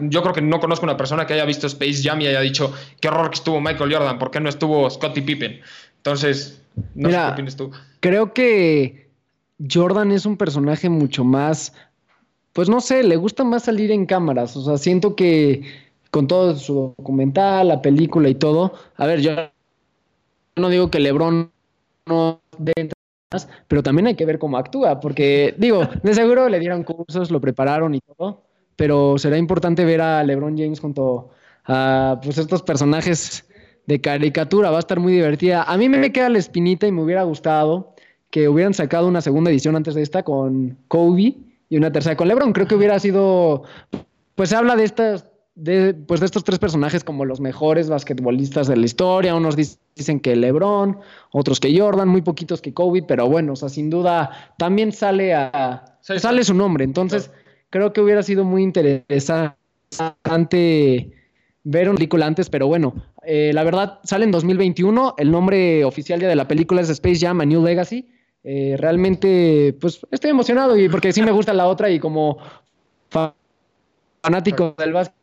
yo 0.02 0.22
creo 0.22 0.34
que 0.34 0.42
no 0.42 0.60
conozco 0.60 0.86
una 0.86 0.98
persona 0.98 1.26
que 1.26 1.34
haya 1.34 1.46
visto 1.46 1.68
Space 1.68 2.02
Jam 2.04 2.22
y 2.22 2.28
haya 2.28 2.42
dicho, 2.42 2.74
qué 3.00 3.08
horror 3.08 3.30
que 3.30 3.36
estuvo 3.36 3.62
Michael 3.62 3.94
Jordan, 3.94 4.20
¿por 4.20 4.32
qué 4.32 4.40
no 4.40 4.50
estuvo 4.50 4.90
Scottie 4.90 5.24
Pippen? 5.24 5.60
Entonces, 5.98 6.62
no 6.94 7.10
sé 7.10 7.16
qué 7.16 7.32
opinas 7.32 7.56
tú. 7.56 7.72
Creo 8.00 8.34
que 8.34 9.10
Jordan 9.72 10.12
es 10.12 10.26
un 10.26 10.38
personaje 10.38 10.90
mucho 10.90 11.24
más, 11.24 11.74
pues 12.54 12.70
no 12.70 12.82
sé, 12.82 13.04
le 13.04 13.16
gusta 13.16 13.44
más 13.44 13.64
salir 13.64 13.92
en 13.92 14.06
cámaras, 14.06 14.56
o 14.58 14.64
sea, 14.64 14.78
siento 14.78 15.16
que 15.16 15.64
con 16.12 16.28
todo 16.28 16.56
su 16.56 16.96
documental, 16.98 17.68
la 17.68 17.82
película 17.82 18.30
y 18.30 18.36
todo, 18.36 18.74
a 18.96 19.06
ver, 19.06 19.22
yo 19.22 19.34
no 20.56 20.70
digo 20.70 20.90
que 20.90 21.00
LeBron 21.00 21.52
no 22.06 22.42
dé 22.58 22.90
más, 23.34 23.50
pero 23.68 23.84
también 23.84 24.08
hay 24.08 24.16
que 24.16 24.26
ver 24.26 24.40
cómo 24.40 24.58
actúa, 24.58 25.00
porque 25.00 25.54
digo, 25.58 25.82
de 26.04 26.14
seguro 26.14 26.48
le 26.48 26.60
dieron 26.60 26.84
cursos, 26.84 27.32
lo 27.32 27.42
prepararon 27.42 27.96
y 27.96 28.00
todo, 28.00 28.45
pero 28.76 29.18
será 29.18 29.38
importante 29.38 29.86
ver 29.86 30.02
a 30.02 30.24
LeBron 30.24 30.58
James 30.58 30.80
junto 30.80 31.30
a 31.66 32.20
pues 32.24 32.38
estos 32.38 32.62
personajes 32.64 33.46
de 33.88 34.02
caricatura, 34.02 34.72
va 34.72 34.78
a 34.78 34.80
estar 34.80 35.00
muy 35.00 35.14
divertida. 35.14 35.64
A 35.64 35.78
mí 35.78 35.90
me 35.90 36.12
queda 36.12 36.30
la 36.30 36.40
espinita 36.40 36.88
y 36.88 36.92
me 36.92 37.04
hubiera 37.04 37.24
gustado 37.24 37.94
que 38.30 38.50
hubieran 38.50 38.74
sacado 38.74 39.08
una 39.08 39.22
segunda 39.22 39.52
edición 39.52 39.76
antes 39.76 39.94
de 39.96 40.02
esta 40.02 40.24
con 40.24 40.78
Kobe 40.88 41.38
y 41.70 41.78
una 41.78 41.92
tercera 41.92 42.18
con 42.18 42.28
LeBron. 42.28 42.54
Creo 42.54 42.68
que 42.68 42.76
hubiera 42.76 43.00
sido, 43.00 43.64
pues 44.36 44.50
se 44.50 44.56
habla 44.56 44.76
de 44.76 44.84
estas, 44.84 45.26
de, 45.54 45.94
pues 45.94 46.20
de 46.20 46.26
estos 46.26 46.44
tres 46.44 46.60
personajes 46.60 47.04
como 47.04 47.26
los 47.26 47.40
mejores 47.40 47.90
basquetbolistas 47.90 48.68
de 48.68 48.76
la 48.76 48.86
historia. 48.86 49.36
Unos 49.36 49.56
dicen 49.96 50.20
que 50.20 50.36
LeBron, 50.36 51.00
otros 51.32 51.60
que 51.60 51.80
Jordan, 51.80 52.10
muy 52.10 52.24
poquitos 52.24 52.62
que 52.62 52.74
Kobe, 52.74 53.04
pero 53.04 53.30
bueno, 53.30 53.54
o 53.54 53.56
sea, 53.56 53.70
sin 53.70 53.90
duda 53.90 54.54
también 54.58 54.92
sale 54.92 55.34
a, 55.34 55.98
sale 56.02 56.44
su 56.44 56.54
nombre. 56.56 56.84
Entonces, 56.84 57.32
creo 57.76 57.92
que 57.92 58.00
hubiera 58.00 58.24
sido 58.24 58.46
muy 58.46 58.64
interesante 58.64 59.58
ver 61.66 61.90
una 61.90 61.98
película 61.98 62.26
antes, 62.26 62.50
pero 62.50 62.68
bueno, 62.68 62.94
eh, 63.26 63.52
la 63.54 63.66
verdad 63.66 64.00
sale 64.06 64.24
en 64.24 64.32
2021, 64.32 65.16
el 65.18 65.30
nombre 65.30 65.84
oficial 65.84 66.22
ya 66.22 66.30
de 66.30 66.38
la 66.38 66.48
película 66.48 66.80
es 66.80 66.90
Space 66.90 67.20
Jam 67.20 67.42
A 67.42 67.46
New 67.46 67.62
Legacy. 67.66 68.08
Eh, 68.46 68.78
realmente, 68.80 69.76
pues 69.82 70.00
estoy 70.10 70.30
emocionado 70.30 70.78
y 70.78 70.88
porque 70.88 71.12
sí 71.12 71.22
me 71.22 71.34
gusta 71.34 71.52
la 71.54 71.68
otra 71.68 71.90
y 71.90 72.00
como 72.00 72.38
fanático 73.10 74.74
del 74.78 74.94
básquet, 74.94 75.18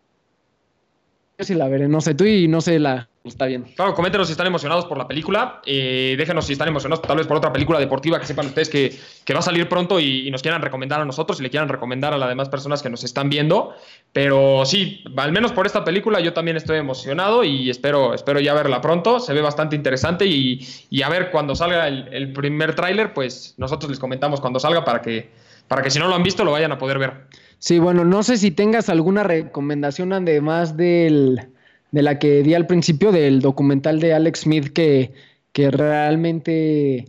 sí 1.39 1.55
la 1.55 1.69
veré, 1.69 1.89
no 1.89 2.01
sé 2.01 2.15
tú 2.15 2.25
y 2.25 2.49
no 2.49 2.61
sé 2.61 2.79
la, 2.79 3.09
Está 3.25 3.47
bien. 3.47 3.63
Claro, 3.77 3.95
coméntenos 3.95 4.27
si 4.27 4.33
están 4.33 4.49
emocionados 4.49 4.85
por 4.87 4.99
la 4.99 5.07
película. 5.07 5.63
Eh, 5.65 6.17
déjenos 6.19 6.45
si 6.45 6.55
están 6.55 6.67
emocionados 6.67 7.03
tal 7.03 7.17
vez 7.17 7.27
por 7.29 7.37
otra 7.37 7.53
película 7.53 7.79
deportiva 7.79 8.19
que 8.19 8.27
sepan 8.27 8.47
ustedes 8.47 8.69
que, 8.69 9.33
va 9.33 9.39
a 9.39 9.43
salir 9.43 9.69
pronto 9.69 10.01
y, 10.01 10.29
nos 10.33 10.43
quieran 10.43 10.61
recomendar 10.61 11.01
a 11.01 11.05
nosotros 11.05 11.39
y 11.39 11.45
le 11.45 11.51
quieran 11.51 11.69
recomendar 11.69 12.13
a 12.13 12.19
las 12.19 12.29
demás 12.29 12.49
personas 12.49 12.83
que 12.83 12.91
nos 12.91 13.05
están 13.05 13.31
viendo. 13.31 13.75
Pero 14.13 14.65
sí, 14.67 15.05
al 15.17 15.31
menos 15.31 15.53
por 15.53 15.67
esta 15.67 15.85
película 15.85 16.19
yo 16.19 16.33
también 16.33 16.57
estoy 16.57 16.79
emocionado 16.79 17.45
y 17.45 17.71
espero, 17.71 18.13
espero 18.13 18.41
ya 18.41 18.55
verla 18.55 18.81
pronto. 18.81 19.21
Se 19.21 19.33
ve 19.33 19.41
bastante 19.41 19.77
interesante 19.77 20.27
y, 20.27 20.67
a 21.05 21.09
ver 21.09 21.31
cuando 21.31 21.55
salga 21.55 21.87
el, 21.87 22.33
primer 22.33 22.75
tráiler, 22.75 23.15
pues 23.15 23.55
nosotros 23.57 23.89
les 23.89 24.01
comentamos 24.01 24.41
cuando 24.41 24.59
salga 24.59 24.85
para 24.85 25.01
que, 25.01 25.31
para 25.69 25.83
que 25.83 25.91
si 25.91 26.01
no 26.01 26.09
lo 26.09 26.17
han 26.17 26.25
visto 26.25 26.45
lo 26.45 26.51
vayan 26.51 26.73
a 26.73 26.79
poder 26.79 26.99
ver. 26.99 27.29
Sí, 27.63 27.79
bueno, 27.79 28.05
no 28.05 28.25
sé 28.25 28.39
si 28.39 28.51
tengas 28.51 28.89
alguna 28.89 29.23
recomendación 29.23 30.13
además 30.13 30.77
del 30.77 31.47
de 31.93 32.03
la 32.03 32.19
que 32.19 32.43
di 32.43 32.55
al 32.55 32.67
principio 32.67 33.13
del 33.13 33.41
documental 33.41 34.01
de 34.01 34.15
Alex 34.15 34.41
Smith 34.41 34.73
que, 34.73 35.13
que 35.53 35.71
realmente, 35.71 37.05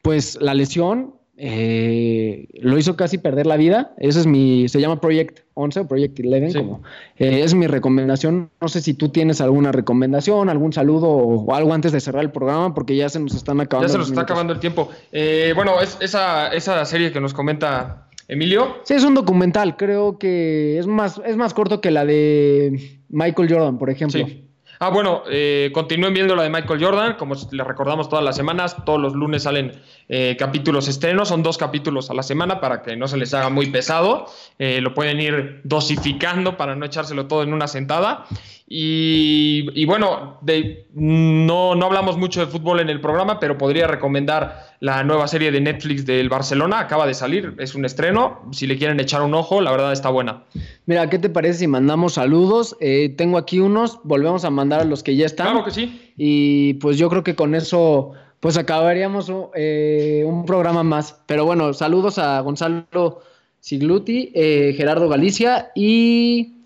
pues 0.00 0.38
la 0.40 0.54
lesión 0.54 1.12
eh, 1.36 2.48
lo 2.54 2.78
hizo 2.78 2.96
casi 2.96 3.18
perder 3.18 3.46
la 3.46 3.58
vida. 3.58 3.92
Ese 3.98 4.20
es 4.20 4.26
mi, 4.26 4.66
se 4.70 4.80
llama 4.80 4.98
Project 4.98 5.40
11 5.52 5.80
o 5.80 5.86
Project 5.86 6.18
11, 6.18 6.58
como, 6.58 6.82
eh, 7.18 7.42
es 7.44 7.52
mi 7.52 7.66
recomendación. 7.66 8.48
No 8.62 8.68
sé 8.68 8.80
si 8.80 8.94
tú 8.94 9.10
tienes 9.10 9.42
alguna 9.42 9.72
recomendación, 9.72 10.48
algún 10.48 10.72
saludo 10.72 11.08
o, 11.10 11.54
algo 11.54 11.74
antes 11.74 11.92
de 11.92 12.00
cerrar 12.00 12.22
el 12.22 12.30
programa, 12.30 12.72
porque 12.72 12.96
ya 12.96 13.10
se 13.10 13.20
nos 13.20 13.34
están 13.34 13.60
acabando. 13.60 13.88
Ya 13.88 13.92
se 13.92 13.98
nos 13.98 14.08
está 14.08 14.22
acabando 14.22 14.54
el 14.54 14.60
tiempo. 14.60 14.88
Eh, 15.12 15.52
bueno, 15.54 15.82
es, 15.82 15.98
esa, 16.00 16.48
esa 16.48 16.82
serie 16.86 17.12
que 17.12 17.20
nos 17.20 17.34
comenta 17.34 18.07
Emilio. 18.28 18.80
Sí, 18.84 18.94
es 18.94 19.04
un 19.04 19.14
documental, 19.14 19.76
creo 19.76 20.18
que 20.18 20.78
es 20.78 20.86
más, 20.86 21.20
es 21.24 21.36
más 21.36 21.54
corto 21.54 21.80
que 21.80 21.90
la 21.90 22.04
de 22.04 23.00
Michael 23.08 23.52
Jordan, 23.52 23.78
por 23.78 23.88
ejemplo. 23.88 24.26
Sí. 24.26 24.44
Ah, 24.80 24.90
bueno, 24.90 25.24
eh, 25.28 25.70
continúen 25.74 26.14
viendo 26.14 26.36
la 26.36 26.44
de 26.44 26.50
Michael 26.50 26.80
Jordan, 26.80 27.14
como 27.14 27.34
les 27.34 27.66
recordamos 27.66 28.08
todas 28.08 28.24
las 28.24 28.36
semanas, 28.36 28.76
todos 28.86 29.00
los 29.00 29.12
lunes 29.12 29.42
salen 29.42 29.72
eh, 30.08 30.36
capítulos 30.38 30.86
estrenos, 30.86 31.28
son 31.28 31.42
dos 31.42 31.58
capítulos 31.58 32.10
a 32.10 32.14
la 32.14 32.22
semana 32.22 32.60
para 32.60 32.82
que 32.82 32.96
no 32.96 33.08
se 33.08 33.16
les 33.16 33.34
haga 33.34 33.50
muy 33.50 33.70
pesado, 33.70 34.26
eh, 34.60 34.80
lo 34.80 34.94
pueden 34.94 35.20
ir 35.20 35.62
dosificando 35.64 36.56
para 36.56 36.76
no 36.76 36.86
echárselo 36.86 37.26
todo 37.26 37.42
en 37.42 37.52
una 37.52 37.66
sentada. 37.66 38.26
Y, 38.70 39.86
bueno, 39.86 40.38
de, 40.42 40.86
no, 40.92 41.74
no 41.74 41.86
hablamos 41.86 42.18
mucho 42.18 42.40
de 42.40 42.46
fútbol 42.48 42.80
en 42.80 42.90
el 42.90 43.00
programa, 43.00 43.40
pero 43.40 43.56
podría 43.56 43.86
recomendar 43.86 44.66
la 44.80 45.02
nueva 45.04 45.26
serie 45.26 45.50
de 45.50 45.58
Netflix 45.60 46.04
del 46.04 46.28
Barcelona. 46.28 46.80
Acaba 46.80 47.06
de 47.06 47.14
salir, 47.14 47.54
es 47.58 47.74
un 47.74 47.86
estreno. 47.86 48.42
Si 48.52 48.66
le 48.66 48.76
quieren 48.76 49.00
echar 49.00 49.22
un 49.22 49.32
ojo, 49.32 49.62
la 49.62 49.70
verdad 49.70 49.92
está 49.92 50.10
buena. 50.10 50.44
Mira, 50.84 51.08
¿qué 51.08 51.18
te 51.18 51.30
parece 51.30 51.60
si 51.60 51.66
mandamos 51.66 52.14
saludos? 52.14 52.76
Eh, 52.80 53.14
tengo 53.16 53.38
aquí 53.38 53.58
unos, 53.58 54.00
volvemos 54.04 54.44
a 54.44 54.50
mandar 54.50 54.82
a 54.82 54.84
los 54.84 55.02
que 55.02 55.16
ya 55.16 55.24
están. 55.24 55.46
Claro 55.46 55.64
que 55.64 55.70
sí. 55.70 56.12
Y 56.18 56.74
pues 56.74 56.98
yo 56.98 57.08
creo 57.08 57.24
que 57.24 57.34
con 57.34 57.54
eso 57.54 58.12
pues 58.40 58.58
acabaríamos 58.58 59.32
eh, 59.54 60.24
un 60.26 60.44
programa 60.44 60.82
más. 60.82 61.16
Pero 61.26 61.46
bueno, 61.46 61.72
saludos 61.72 62.18
a 62.18 62.40
Gonzalo 62.40 63.22
Sigluti, 63.60 64.30
eh, 64.34 64.74
Gerardo 64.76 65.08
Galicia 65.08 65.70
y 65.74 66.57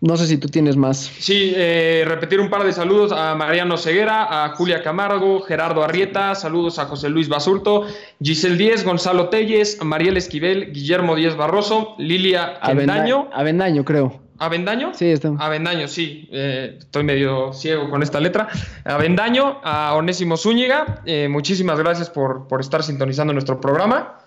no 0.00 0.16
sé 0.16 0.26
si 0.26 0.36
tú 0.36 0.48
tienes 0.48 0.76
más. 0.76 0.98
Sí, 0.98 1.52
eh, 1.56 2.04
repetir 2.06 2.40
un 2.40 2.50
par 2.50 2.64
de 2.64 2.72
saludos 2.72 3.12
a 3.12 3.34
Mariano 3.34 3.76
Ceguera, 3.78 4.44
a 4.44 4.50
Julia 4.50 4.82
Camargo, 4.82 5.40
Gerardo 5.40 5.82
Arrieta, 5.82 6.34
saludos 6.34 6.78
a 6.78 6.86
José 6.86 7.08
Luis 7.08 7.28
Basurto, 7.28 7.86
Giselle 8.22 8.56
Díez, 8.56 8.84
Gonzalo 8.84 9.30
Telles, 9.30 9.82
Mariel 9.82 10.16
Esquivel, 10.16 10.72
Guillermo 10.72 11.16
Díez 11.16 11.36
Barroso, 11.36 11.94
Lilia 11.98 12.58
Avendaño. 12.60 13.28
Avendaño, 13.32 13.84
creo. 13.84 14.20
¿Avendaño? 14.38 14.92
Sí, 14.92 15.06
está. 15.06 15.32
Avendaño, 15.38 15.88
sí. 15.88 16.28
Eh, 16.30 16.76
estoy 16.78 17.04
medio 17.04 17.54
ciego 17.54 17.88
con 17.88 18.02
esta 18.02 18.20
letra. 18.20 18.48
Avendaño, 18.84 19.60
a 19.64 19.94
Onésimo 19.94 20.36
Zúñiga, 20.36 21.02
eh, 21.06 21.28
muchísimas 21.28 21.78
gracias 21.78 22.10
por, 22.10 22.46
por 22.46 22.60
estar 22.60 22.82
sintonizando 22.82 23.32
nuestro 23.32 23.60
programa. 23.62 24.18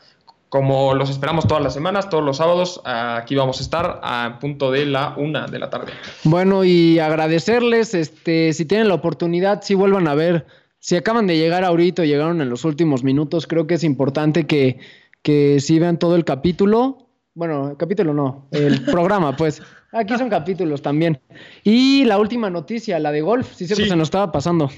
Como 0.50 0.96
los 0.96 1.12
esperamos 1.12 1.48
todas 1.48 1.64
las 1.64 1.76
semanas, 1.76 2.10
todos 2.10 2.24
los 2.24 2.38
sábados, 2.38 2.82
aquí 2.84 3.36
vamos 3.36 3.60
a 3.60 3.64
estar 3.64 4.00
a 4.02 4.40
punto 4.42 4.72
de 4.72 4.88
la 4.88 5.14
una 5.16 5.46
de 5.46 5.60
la 5.60 5.70
tarde. 5.70 5.92
Bueno, 6.24 6.64
y 6.64 6.98
agradecerles, 6.98 7.94
este, 7.94 8.52
si 8.54 8.66
tienen 8.66 8.88
la 8.88 8.96
oportunidad, 8.96 9.62
si 9.62 9.76
vuelvan 9.76 10.08
a 10.08 10.16
ver, 10.16 10.48
si 10.80 10.96
acaban 10.96 11.28
de 11.28 11.38
llegar 11.38 11.64
ahorita 11.64 12.04
llegaron 12.04 12.42
en 12.42 12.50
los 12.50 12.66
últimos 12.66 13.04
minutos, 13.04 13.46
creo 13.46 13.68
que 13.68 13.76
es 13.76 13.84
importante 13.84 14.48
que, 14.48 14.80
que 15.22 15.60
si 15.60 15.78
vean 15.78 16.00
todo 16.00 16.16
el 16.16 16.26
capítulo. 16.26 17.10
Bueno, 17.36 17.70
el 17.70 17.78
capítulo 17.78 18.14
no, 18.14 18.48
el 18.52 18.84
programa, 18.86 19.36
pues. 19.36 19.62
Aquí 19.92 20.18
son 20.18 20.30
capítulos 20.30 20.82
también. 20.82 21.20
Y 21.64 22.06
la 22.06 22.18
última 22.18 22.50
noticia, 22.50 23.00
la 23.00 23.12
de 23.12 23.22
golf, 23.22 23.54
sí, 23.54 23.68
se 23.68 23.96
nos 23.96 24.08
estaba 24.08 24.32
pasando. 24.32 24.70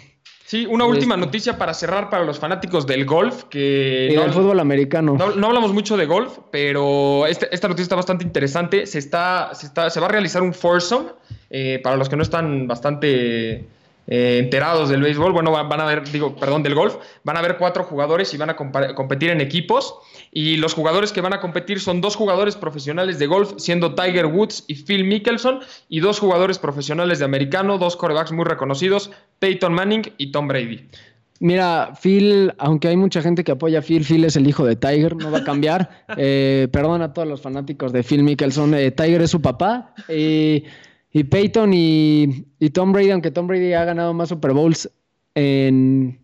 Sí, 0.51 0.65
una 0.65 0.83
última 0.83 1.15
este. 1.15 1.25
noticia 1.25 1.57
para 1.57 1.73
cerrar 1.73 2.09
para 2.09 2.25
los 2.25 2.37
fanáticos 2.37 2.85
del 2.85 3.05
golf. 3.05 3.45
Que 3.45 4.09
y 4.11 4.15
del 4.17 4.33
fútbol 4.33 4.59
americano. 4.59 5.15
No, 5.15 5.47
hablamos 5.47 5.71
mucho 5.71 5.95
de 5.95 6.05
golf, 6.05 6.39
pero 6.51 7.25
este, 7.25 7.47
esta 7.55 7.69
noticia 7.69 7.83
está 7.83 7.95
bastante 7.95 8.25
interesante. 8.25 8.85
Se, 8.85 8.99
está, 8.99 9.51
se, 9.53 9.67
está, 9.67 9.89
se 9.89 10.01
va 10.01 10.07
a 10.07 10.09
realizar 10.09 10.41
un 10.41 10.53
foursome. 10.53 11.11
Eh, 11.49 11.79
para 11.81 11.95
los 11.95 12.09
que 12.09 12.17
no 12.17 12.23
están 12.23 12.67
bastante 12.67 13.65
eh, 14.07 14.39
enterados 14.39 14.89
del 14.89 15.01
béisbol, 15.01 15.31
bueno, 15.31 15.51
van 15.51 15.79
a 15.79 15.85
ver, 15.85 16.09
digo, 16.11 16.35
perdón, 16.35 16.63
del 16.63 16.75
golf, 16.75 16.95
van 17.23 17.37
a 17.37 17.41
ver 17.41 17.57
cuatro 17.57 17.83
jugadores 17.83 18.33
y 18.33 18.37
van 18.37 18.49
a 18.49 18.55
competir 18.55 19.29
en 19.29 19.41
equipos. 19.41 19.95
Y 20.31 20.57
los 20.57 20.73
jugadores 20.73 21.11
que 21.11 21.21
van 21.21 21.33
a 21.33 21.41
competir 21.41 21.79
son 21.79 22.01
dos 22.01 22.15
jugadores 22.15 22.55
profesionales 22.55 23.19
de 23.19 23.27
golf, 23.27 23.53
siendo 23.57 23.95
Tiger 23.95 24.25
Woods 24.25 24.63
y 24.67 24.75
Phil 24.75 25.03
Mickelson, 25.03 25.59
y 25.89 25.99
dos 25.99 26.19
jugadores 26.19 26.57
profesionales 26.57 27.19
de 27.19 27.25
americano, 27.25 27.77
dos 27.77 27.95
corebacks 27.95 28.31
muy 28.31 28.45
reconocidos, 28.45 29.11
Peyton 29.39 29.73
Manning 29.73 30.13
y 30.17 30.31
Tom 30.31 30.47
Brady. 30.47 30.87
Mira, 31.41 31.93
Phil, 31.99 32.53
aunque 32.59 32.87
hay 32.87 32.95
mucha 32.95 33.19
gente 33.23 33.43
que 33.43 33.51
apoya 33.51 33.79
a 33.79 33.81
Phil, 33.81 34.05
Phil 34.05 34.23
es 34.25 34.35
el 34.35 34.47
hijo 34.47 34.63
de 34.63 34.75
Tiger, 34.75 35.15
no 35.15 35.31
va 35.31 35.39
a 35.39 35.43
cambiar. 35.43 35.89
eh, 36.17 36.67
perdón 36.71 37.01
a 37.01 37.13
todos 37.13 37.27
los 37.27 37.41
fanáticos 37.41 37.91
de 37.91 38.03
Phil 38.03 38.21
Mickelson, 38.21 38.75
eh, 38.75 38.91
Tiger 38.91 39.23
es 39.23 39.31
su 39.31 39.41
papá. 39.41 39.95
Y 40.07 40.65
y 41.13 41.23
Peyton 41.25 41.71
y, 41.73 42.45
Tom 42.73 42.91
Brady, 42.91 43.11
aunque 43.11 43.31
Tom 43.31 43.47
Brady 43.47 43.73
ha 43.73 43.85
ganado 43.85 44.13
más 44.13 44.29
Super 44.29 44.53
Bowls 44.53 44.89
en 45.35 46.19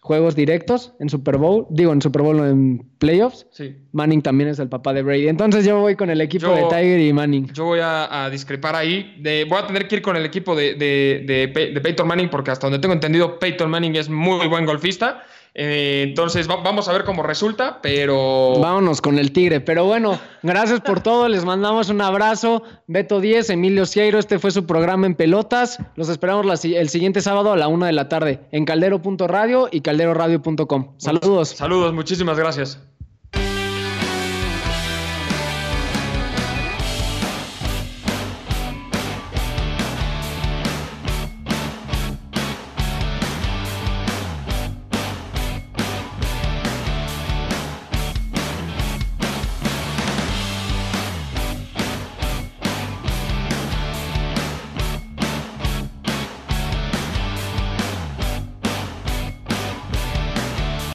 juegos 0.00 0.36
directos, 0.36 0.92
en 1.00 1.08
Super 1.08 1.36
Bowl, 1.36 1.66
digo 1.68 1.92
en 1.92 2.00
Super 2.00 2.22
Bowl, 2.22 2.38
en 2.38 2.88
playoffs, 2.98 3.46
Sí. 3.50 3.74
Manning 3.90 4.22
también 4.22 4.48
es 4.50 4.58
el 4.60 4.68
papá 4.68 4.92
de 4.92 5.02
Brady. 5.02 5.26
Entonces 5.26 5.64
yo 5.64 5.80
voy 5.80 5.96
con 5.96 6.10
el 6.10 6.20
equipo 6.20 6.46
Yo- 6.46 6.54
de 6.54 6.62
Tiger 6.62 7.00
y 7.00 7.12
Manning. 7.12 7.48
Yo 7.52 7.64
voy 7.64 7.80
a, 7.80 8.24
a 8.24 8.30
discrepar 8.30 8.76
ahí. 8.76 9.16
De- 9.20 9.46
voy 9.48 9.58
a 9.58 9.66
tener 9.66 9.88
que 9.88 9.96
ir 9.96 10.02
con 10.02 10.14
el 10.16 10.24
equipo 10.24 10.54
de, 10.54 10.74
de 10.76 11.80
Peyton 11.82 12.06
Manning 12.06 12.28
porque 12.30 12.52
hasta 12.52 12.66
donde 12.68 12.78
tengo 12.78 12.92
entendido, 12.94 13.38
Peyton 13.40 13.68
Manning 13.68 13.96
es 13.96 14.08
muy 14.08 14.46
buen 14.46 14.64
golfista. 14.64 15.24
Eh, 15.58 16.04
entonces 16.06 16.48
va- 16.50 16.56
vamos 16.62 16.86
a 16.86 16.92
ver 16.92 17.04
cómo 17.04 17.22
resulta, 17.22 17.80
pero... 17.80 18.56
Vámonos 18.60 19.00
con 19.00 19.18
el 19.18 19.32
Tigre. 19.32 19.60
Pero 19.62 19.86
bueno, 19.86 20.18
gracias 20.42 20.80
por 20.82 21.00
todo. 21.00 21.28
Les 21.28 21.46
mandamos 21.46 21.88
un 21.88 22.02
abrazo. 22.02 22.62
Beto 22.86 23.20
10, 23.22 23.48
Emilio 23.48 23.86
Cieiro. 23.86 24.18
Este 24.18 24.38
fue 24.38 24.50
su 24.50 24.66
programa 24.66 25.06
en 25.06 25.14
pelotas. 25.14 25.78
Los 25.94 26.10
esperamos 26.10 26.44
la 26.44 26.54
el 26.78 26.88
siguiente 26.90 27.22
sábado 27.22 27.52
a 27.52 27.56
la 27.56 27.68
una 27.68 27.86
de 27.86 27.92
la 27.94 28.10
tarde 28.10 28.40
en 28.52 28.66
caldero.radio 28.66 29.68
y 29.72 29.80
calderoradio.com. 29.80 30.92
Saludos. 30.98 31.48
Saludos, 31.48 31.94
muchísimas 31.94 32.38
gracias. 32.38 32.78